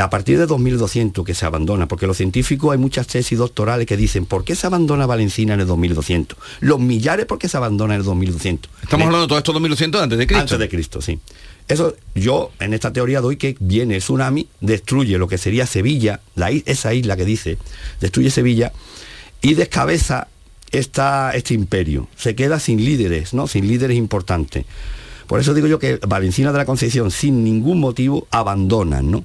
a 0.00 0.10
partir 0.10 0.38
de 0.38 0.46
2200 0.46 1.24
que 1.24 1.34
se 1.34 1.46
abandona, 1.46 1.88
porque 1.88 2.06
los 2.06 2.16
científicos 2.16 2.72
hay 2.72 2.78
muchas 2.78 3.06
tesis 3.06 3.38
doctorales 3.38 3.86
que 3.86 3.96
dicen, 3.96 4.26
¿por 4.26 4.44
qué 4.44 4.54
se 4.54 4.66
abandona 4.66 5.06
Valencina 5.06 5.54
en 5.54 5.60
el 5.60 5.66
2200? 5.66 6.38
Los 6.60 6.78
millares, 6.78 7.26
¿por 7.26 7.38
qué 7.38 7.48
se 7.48 7.56
abandona 7.56 7.94
en 7.94 8.00
el 8.00 8.06
2200? 8.06 8.70
Estamos 8.82 9.06
hablando 9.06 9.26
de 9.26 9.28
todo 9.28 9.38
esto 9.38 9.52
2200 9.52 10.02
antes 10.02 10.18
de 10.18 10.26
Cristo. 10.26 10.42
Antes 10.42 10.58
de 10.58 10.68
Cristo, 10.68 11.00
sí. 11.00 11.18
Eso 11.68 11.94
yo 12.14 12.50
en 12.60 12.72
esta 12.72 12.92
teoría 12.92 13.20
doy 13.20 13.36
que 13.36 13.56
viene 13.60 13.96
el 13.96 14.00
tsunami, 14.00 14.48
destruye 14.60 15.18
lo 15.18 15.28
que 15.28 15.36
sería 15.36 15.66
Sevilla, 15.66 16.20
la, 16.34 16.50
esa 16.50 16.94
isla 16.94 17.16
que 17.16 17.26
dice, 17.26 17.58
destruye 18.00 18.30
Sevilla 18.30 18.72
y 19.42 19.54
descabeza 19.54 20.28
esta, 20.70 21.32
este 21.34 21.54
imperio. 21.54 22.08
Se 22.16 22.34
queda 22.34 22.58
sin 22.58 22.84
líderes, 22.84 23.34
¿no? 23.34 23.46
Sin 23.46 23.68
líderes 23.68 23.96
importantes. 23.96 24.64
Por 25.26 25.40
eso 25.40 25.52
digo 25.52 25.66
yo 25.66 25.78
que 25.78 25.98
Valencina 26.06 26.52
de 26.52 26.58
la 26.58 26.64
Concepción, 26.64 27.10
sin 27.10 27.44
ningún 27.44 27.80
motivo, 27.80 28.26
abandonan, 28.30 29.10
¿no? 29.10 29.24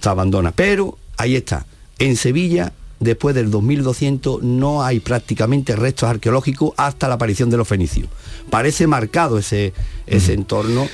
Se 0.00 0.08
abandona. 0.08 0.52
Pero 0.52 0.98
ahí 1.16 1.36
está. 1.36 1.66
En 1.98 2.16
Sevilla, 2.16 2.72
después 3.00 3.34
del 3.34 3.50
2200, 3.50 4.42
no 4.42 4.82
hay 4.82 5.00
prácticamente 5.00 5.76
restos 5.76 6.08
arqueológicos 6.08 6.72
hasta 6.76 7.08
la 7.08 7.14
aparición 7.14 7.50
de 7.50 7.56
los 7.56 7.68
fenicios. 7.68 8.08
Parece 8.50 8.86
marcado 8.86 9.38
ese, 9.38 9.72
ese 10.06 10.32
entorno. 10.32 10.88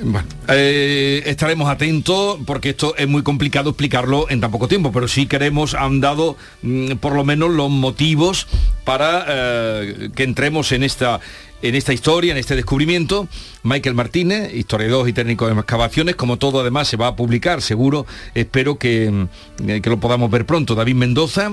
Bueno, 0.00 0.26
eh, 0.48 1.22
estaremos 1.26 1.70
atentos 1.70 2.38
porque 2.46 2.70
esto 2.70 2.96
es 2.96 3.06
muy 3.06 3.22
complicado 3.22 3.70
explicarlo 3.70 4.28
en 4.30 4.40
tan 4.40 4.50
poco 4.50 4.66
tiempo, 4.66 4.90
pero 4.90 5.06
sí 5.06 5.26
queremos, 5.26 5.74
han 5.74 6.00
dado 6.00 6.36
mm, 6.62 6.96
por 6.96 7.14
lo 7.14 7.24
menos 7.24 7.50
los 7.50 7.70
motivos 7.70 8.48
para 8.84 9.24
eh, 9.28 10.10
que 10.16 10.24
entremos 10.24 10.72
en 10.72 10.82
esta, 10.82 11.20
en 11.62 11.74
esta 11.74 11.92
historia, 11.92 12.32
en 12.32 12.38
este 12.38 12.56
descubrimiento. 12.56 13.28
Michael 13.62 13.94
Martínez, 13.94 14.54
historiador 14.54 15.08
y 15.08 15.12
técnico 15.12 15.46
de 15.46 15.54
excavaciones, 15.54 16.16
como 16.16 16.36
todo 16.36 16.60
además 16.60 16.88
se 16.88 16.96
va 16.96 17.08
a 17.08 17.16
publicar, 17.16 17.62
seguro, 17.62 18.06
espero 18.34 18.76
que, 18.76 19.10
mm, 19.10 19.80
que 19.80 19.90
lo 19.90 19.98
podamos 20.00 20.30
ver 20.30 20.44
pronto. 20.44 20.74
David 20.74 20.94
Mendoza, 20.94 21.52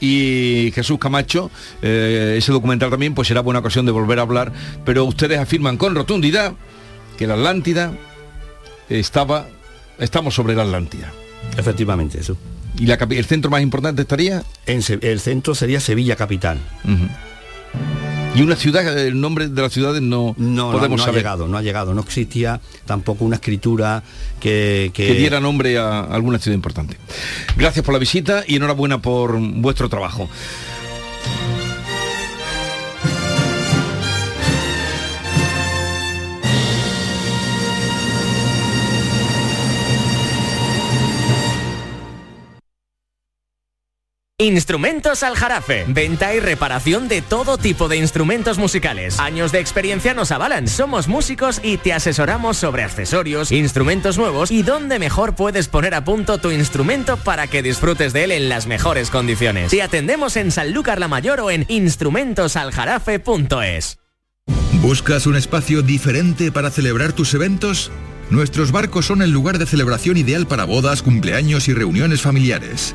y 0.00 0.70
Jesús 0.74 0.98
Camacho, 0.98 1.50
eh, 1.82 2.36
ese 2.38 2.52
documental 2.52 2.90
también 2.90 3.14
pues 3.14 3.28
será 3.28 3.40
buena 3.40 3.60
ocasión 3.60 3.86
de 3.86 3.92
volver 3.92 4.18
a 4.18 4.22
hablar, 4.22 4.52
pero 4.84 5.04
ustedes 5.04 5.38
afirman 5.38 5.76
con 5.76 5.94
rotundidad 5.94 6.54
que 7.16 7.26
la 7.26 7.34
Atlántida 7.34 7.92
estaba, 8.88 9.48
estamos 9.98 10.34
sobre 10.34 10.54
la 10.54 10.62
Atlántida. 10.62 11.12
Efectivamente, 11.56 12.20
eso. 12.20 12.36
¿Y 12.78 12.86
la, 12.86 12.94
el 12.94 13.24
centro 13.24 13.50
más 13.50 13.60
importante 13.60 14.02
estaría? 14.02 14.44
En, 14.66 14.82
el 15.00 15.20
centro 15.20 15.54
sería 15.54 15.80
Sevilla 15.80 16.14
Capital. 16.14 16.58
Uh 16.84 16.90
-huh. 16.90 18.07
Y 18.34 18.42
una 18.42 18.54
ciudad, 18.54 18.96
el 18.98 19.20
nombre 19.20 19.48
de 19.48 19.62
las 19.62 19.72
ciudades 19.72 20.00
no, 20.00 20.34
no 20.38 20.70
podemos 20.70 20.90
no, 20.90 20.96
no 20.96 21.04
saber. 21.04 21.16
ha 21.16 21.18
llegado, 21.18 21.48
no 21.48 21.56
ha 21.56 21.62
llegado, 21.62 21.94
no 21.94 22.02
existía 22.02 22.60
tampoco 22.86 23.24
una 23.24 23.36
escritura 23.36 24.02
que, 24.38 24.90
que... 24.94 25.08
que 25.08 25.14
diera 25.14 25.40
nombre 25.40 25.76
a 25.78 26.00
alguna 26.00 26.38
ciudad 26.38 26.54
importante. 26.54 26.96
Gracias 27.56 27.84
por 27.84 27.94
la 27.94 27.98
visita 27.98 28.44
y 28.46 28.56
enhorabuena 28.56 29.02
por 29.02 29.38
vuestro 29.38 29.88
trabajo. 29.88 30.28
Instrumentos 44.40 45.24
Aljarafe. 45.24 45.84
Venta 45.88 46.32
y 46.32 46.38
reparación 46.38 47.08
de 47.08 47.22
todo 47.22 47.58
tipo 47.58 47.88
de 47.88 47.96
instrumentos 47.96 48.56
musicales. 48.56 49.18
Años 49.18 49.50
de 49.50 49.58
experiencia 49.58 50.14
nos 50.14 50.30
avalan. 50.30 50.68
Somos 50.68 51.08
músicos 51.08 51.58
y 51.60 51.76
te 51.76 51.92
asesoramos 51.92 52.56
sobre 52.56 52.84
accesorios, 52.84 53.50
instrumentos 53.50 54.16
nuevos 54.16 54.52
y 54.52 54.62
dónde 54.62 55.00
mejor 55.00 55.34
puedes 55.34 55.66
poner 55.66 55.96
a 55.96 56.04
punto 56.04 56.38
tu 56.38 56.52
instrumento 56.52 57.16
para 57.16 57.48
que 57.48 57.64
disfrutes 57.64 58.12
de 58.12 58.22
él 58.22 58.30
en 58.30 58.48
las 58.48 58.68
mejores 58.68 59.10
condiciones. 59.10 59.72
Te 59.72 59.82
atendemos 59.82 60.36
en 60.36 60.52
Sanlúcar 60.52 61.00
la 61.00 61.08
Mayor 61.08 61.40
o 61.40 61.50
en 61.50 61.64
instrumentosaljarafe.es. 61.66 63.98
¿Buscas 64.74 65.26
un 65.26 65.34
espacio 65.34 65.82
diferente 65.82 66.52
para 66.52 66.70
celebrar 66.70 67.12
tus 67.12 67.34
eventos? 67.34 67.90
Nuestros 68.30 68.70
barcos 68.70 69.06
son 69.06 69.20
el 69.20 69.32
lugar 69.32 69.58
de 69.58 69.66
celebración 69.66 70.16
ideal 70.16 70.46
para 70.46 70.62
bodas, 70.62 71.02
cumpleaños 71.02 71.66
y 71.66 71.74
reuniones 71.74 72.22
familiares. 72.22 72.94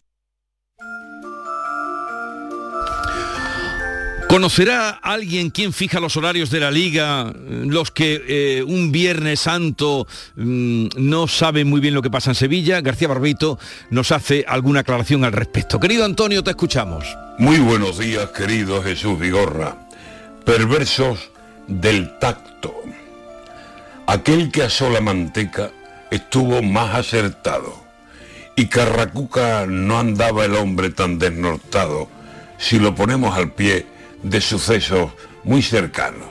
¿Conocerá 4.31 4.91
alguien 4.91 5.49
quién 5.49 5.73
fija 5.73 5.99
los 5.99 6.15
horarios 6.15 6.49
de 6.49 6.61
la 6.61 6.71
liga, 6.71 7.33
los 7.35 7.91
que 7.91 8.23
eh, 8.25 8.63
un 8.63 8.89
Viernes 8.89 9.41
Santo 9.41 10.07
mmm, 10.37 10.87
no 10.95 11.27
saben 11.27 11.69
muy 11.69 11.81
bien 11.81 11.93
lo 11.93 12.01
que 12.01 12.09
pasa 12.09 12.31
en 12.31 12.35
Sevilla? 12.35 12.79
García 12.79 13.09
Barbito 13.09 13.59
nos 13.89 14.13
hace 14.13 14.45
alguna 14.47 14.79
aclaración 14.79 15.25
al 15.25 15.33
respecto. 15.33 15.81
Querido 15.81 16.05
Antonio, 16.05 16.45
te 16.45 16.51
escuchamos. 16.51 17.03
Muy 17.39 17.57
buenos 17.57 17.97
días, 17.97 18.29
querido 18.29 18.81
Jesús 18.81 19.19
Vigorra. 19.19 19.75
Perversos 20.45 21.29
del 21.67 22.17
tacto. 22.17 22.73
Aquel 24.07 24.49
que 24.49 24.63
asó 24.63 24.89
la 24.89 25.01
manteca 25.01 25.71
estuvo 26.09 26.61
más 26.61 26.95
acertado. 26.95 27.83
Y 28.55 28.67
Carracuca 28.67 29.65
no 29.67 29.99
andaba 29.99 30.45
el 30.45 30.55
hombre 30.55 30.89
tan 30.89 31.19
desnortado 31.19 32.07
si 32.57 32.79
lo 32.79 32.95
ponemos 32.95 33.35
al 33.35 33.51
pie 33.51 33.90
de 34.23 34.41
sucesos 34.41 35.11
muy 35.43 35.61
cercanos. 35.61 36.27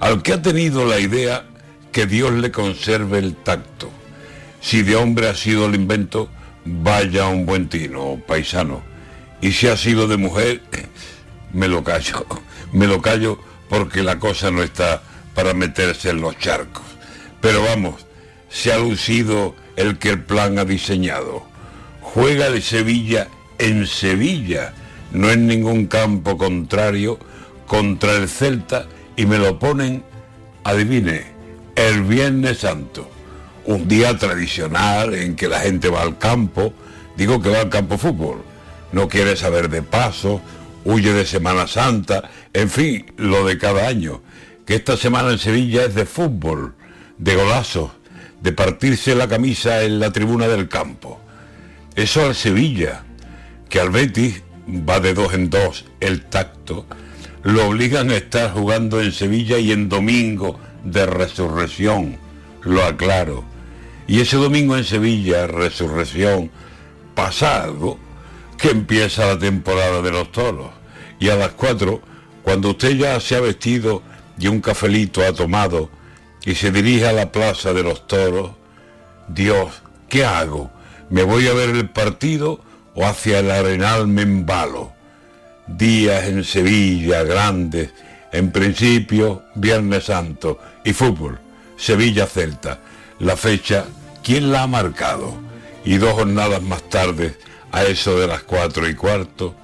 Al 0.00 0.22
que 0.22 0.32
ha 0.32 0.42
tenido 0.42 0.84
la 0.86 0.98
idea 1.00 1.44
que 1.92 2.06
Dios 2.06 2.32
le 2.32 2.50
conserve 2.50 3.18
el 3.18 3.36
tacto. 3.36 3.90
Si 4.60 4.82
de 4.82 4.96
hombre 4.96 5.28
ha 5.28 5.34
sido 5.34 5.66
el 5.66 5.74
invento, 5.74 6.28
vaya 6.64 7.28
un 7.28 7.46
buen 7.46 7.68
tino, 7.68 8.20
paisano. 8.26 8.82
Y 9.40 9.52
si 9.52 9.68
ha 9.68 9.76
sido 9.76 10.08
de 10.08 10.16
mujer, 10.16 10.62
me 11.52 11.68
lo 11.68 11.84
callo, 11.84 12.26
me 12.72 12.86
lo 12.86 13.00
callo 13.00 13.38
porque 13.68 14.02
la 14.02 14.18
cosa 14.18 14.50
no 14.50 14.62
está 14.62 15.02
para 15.34 15.54
meterse 15.54 16.10
en 16.10 16.20
los 16.20 16.38
charcos. 16.38 16.84
Pero 17.40 17.62
vamos, 17.62 18.06
se 18.48 18.72
ha 18.72 18.78
lucido 18.78 19.54
el 19.76 19.98
que 19.98 20.10
el 20.10 20.22
plan 20.22 20.58
ha 20.58 20.64
diseñado. 20.64 21.44
Juega 22.00 22.50
de 22.50 22.60
Sevilla 22.60 23.28
en 23.58 23.86
Sevilla 23.86 24.74
no 25.14 25.30
es 25.30 25.38
ningún 25.38 25.86
campo 25.86 26.36
contrario 26.36 27.18
contra 27.66 28.16
el 28.16 28.28
Celta 28.28 28.86
y 29.16 29.26
me 29.26 29.38
lo 29.38 29.58
ponen, 29.58 30.04
adivine, 30.64 31.22
el 31.76 32.02
Viernes 32.02 32.58
Santo, 32.58 33.08
un 33.64 33.88
día 33.88 34.18
tradicional 34.18 35.14
en 35.14 35.36
que 35.36 35.48
la 35.48 35.60
gente 35.60 35.88
va 35.88 36.02
al 36.02 36.18
campo, 36.18 36.74
digo 37.16 37.40
que 37.40 37.48
va 37.48 37.60
al 37.60 37.70
campo 37.70 37.96
fútbol, 37.96 38.42
no 38.92 39.08
quiere 39.08 39.36
saber 39.36 39.70
de 39.70 39.82
paso, 39.82 40.40
huye 40.84 41.12
de 41.12 41.24
Semana 41.24 41.66
Santa, 41.66 42.30
en 42.52 42.68
fin, 42.68 43.06
lo 43.16 43.46
de 43.46 43.56
cada 43.56 43.86
año, 43.86 44.20
que 44.66 44.74
esta 44.74 44.96
semana 44.96 45.30
en 45.30 45.38
Sevilla 45.38 45.84
es 45.84 45.94
de 45.94 46.06
fútbol, 46.06 46.74
de 47.18 47.36
golazos, 47.36 47.90
de 48.40 48.52
partirse 48.52 49.14
la 49.14 49.28
camisa 49.28 49.82
en 49.82 50.00
la 50.00 50.12
tribuna 50.12 50.48
del 50.48 50.68
campo. 50.68 51.20
Eso 51.94 52.24
al 52.26 52.34
Sevilla, 52.34 53.04
que 53.68 53.80
al 53.80 53.90
Betis 53.90 54.43
va 54.68 55.00
de 55.00 55.14
dos 55.14 55.34
en 55.34 55.50
dos 55.50 55.84
el 56.00 56.24
tacto, 56.26 56.86
lo 57.42 57.68
obligan 57.68 58.10
a 58.10 58.16
estar 58.16 58.52
jugando 58.52 59.00
en 59.00 59.12
Sevilla 59.12 59.58
y 59.58 59.72
en 59.72 59.88
domingo 59.88 60.58
de 60.82 61.06
resurrección, 61.06 62.18
lo 62.62 62.84
aclaro. 62.84 63.44
Y 64.06 64.20
ese 64.20 64.36
domingo 64.36 64.76
en 64.76 64.84
Sevilla, 64.84 65.46
resurrección, 65.46 66.50
pasa 67.14 67.62
algo 67.62 67.98
que 68.58 68.70
empieza 68.70 69.26
la 69.26 69.38
temporada 69.38 70.00
de 70.02 70.10
los 70.10 70.32
toros. 70.32 70.70
Y 71.18 71.28
a 71.28 71.36
las 71.36 71.50
cuatro, 71.50 72.00
cuando 72.42 72.70
usted 72.70 72.96
ya 72.96 73.20
se 73.20 73.36
ha 73.36 73.40
vestido 73.40 74.02
y 74.38 74.48
un 74.48 74.60
cafelito 74.60 75.22
ha 75.22 75.32
tomado 75.32 75.90
y 76.44 76.54
se 76.54 76.70
dirige 76.70 77.06
a 77.06 77.12
la 77.12 77.32
plaza 77.32 77.72
de 77.72 77.82
los 77.82 78.06
toros, 78.06 78.50
Dios, 79.28 79.82
¿qué 80.08 80.24
hago? 80.24 80.70
¿Me 81.10 81.22
voy 81.22 81.46
a 81.48 81.54
ver 81.54 81.70
el 81.70 81.88
partido 81.88 82.60
o 82.94 83.06
hacia 83.06 83.40
el 83.40 83.50
arenal 83.50 84.06
me 84.06 84.22
embalo? 84.22 84.92
Días 85.66 86.24
en 86.24 86.44
Sevilla, 86.44 87.22
grandes, 87.22 87.90
en 88.32 88.50
principio 88.50 89.44
Viernes 89.54 90.04
Santo 90.04 90.58
y 90.84 90.92
fútbol, 90.92 91.38
Sevilla-Celta. 91.76 92.80
La 93.20 93.36
fecha, 93.36 93.86
¿quién 94.22 94.52
la 94.52 94.64
ha 94.64 94.66
marcado? 94.66 95.34
Y 95.84 95.96
dos 95.98 96.14
jornadas 96.14 96.62
más 96.62 96.82
tarde, 96.88 97.36
a 97.72 97.84
eso 97.84 98.18
de 98.18 98.26
las 98.26 98.42
cuatro 98.42 98.88
y 98.88 98.94
cuarto, 98.94 99.54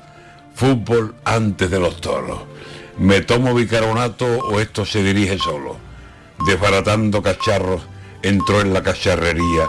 fútbol 0.54 1.14
antes 1.24 1.70
de 1.70 1.80
los 1.80 2.00
toros. 2.00 2.40
¿Me 2.98 3.20
tomo 3.20 3.54
bicarbonato 3.54 4.26
o 4.26 4.60
esto 4.60 4.84
se 4.84 5.02
dirige 5.02 5.38
solo? 5.38 5.76
Desbaratando 6.46 7.22
cacharros, 7.22 7.82
entró 8.22 8.60
en 8.60 8.72
la 8.72 8.82
cacharrería 8.82 9.68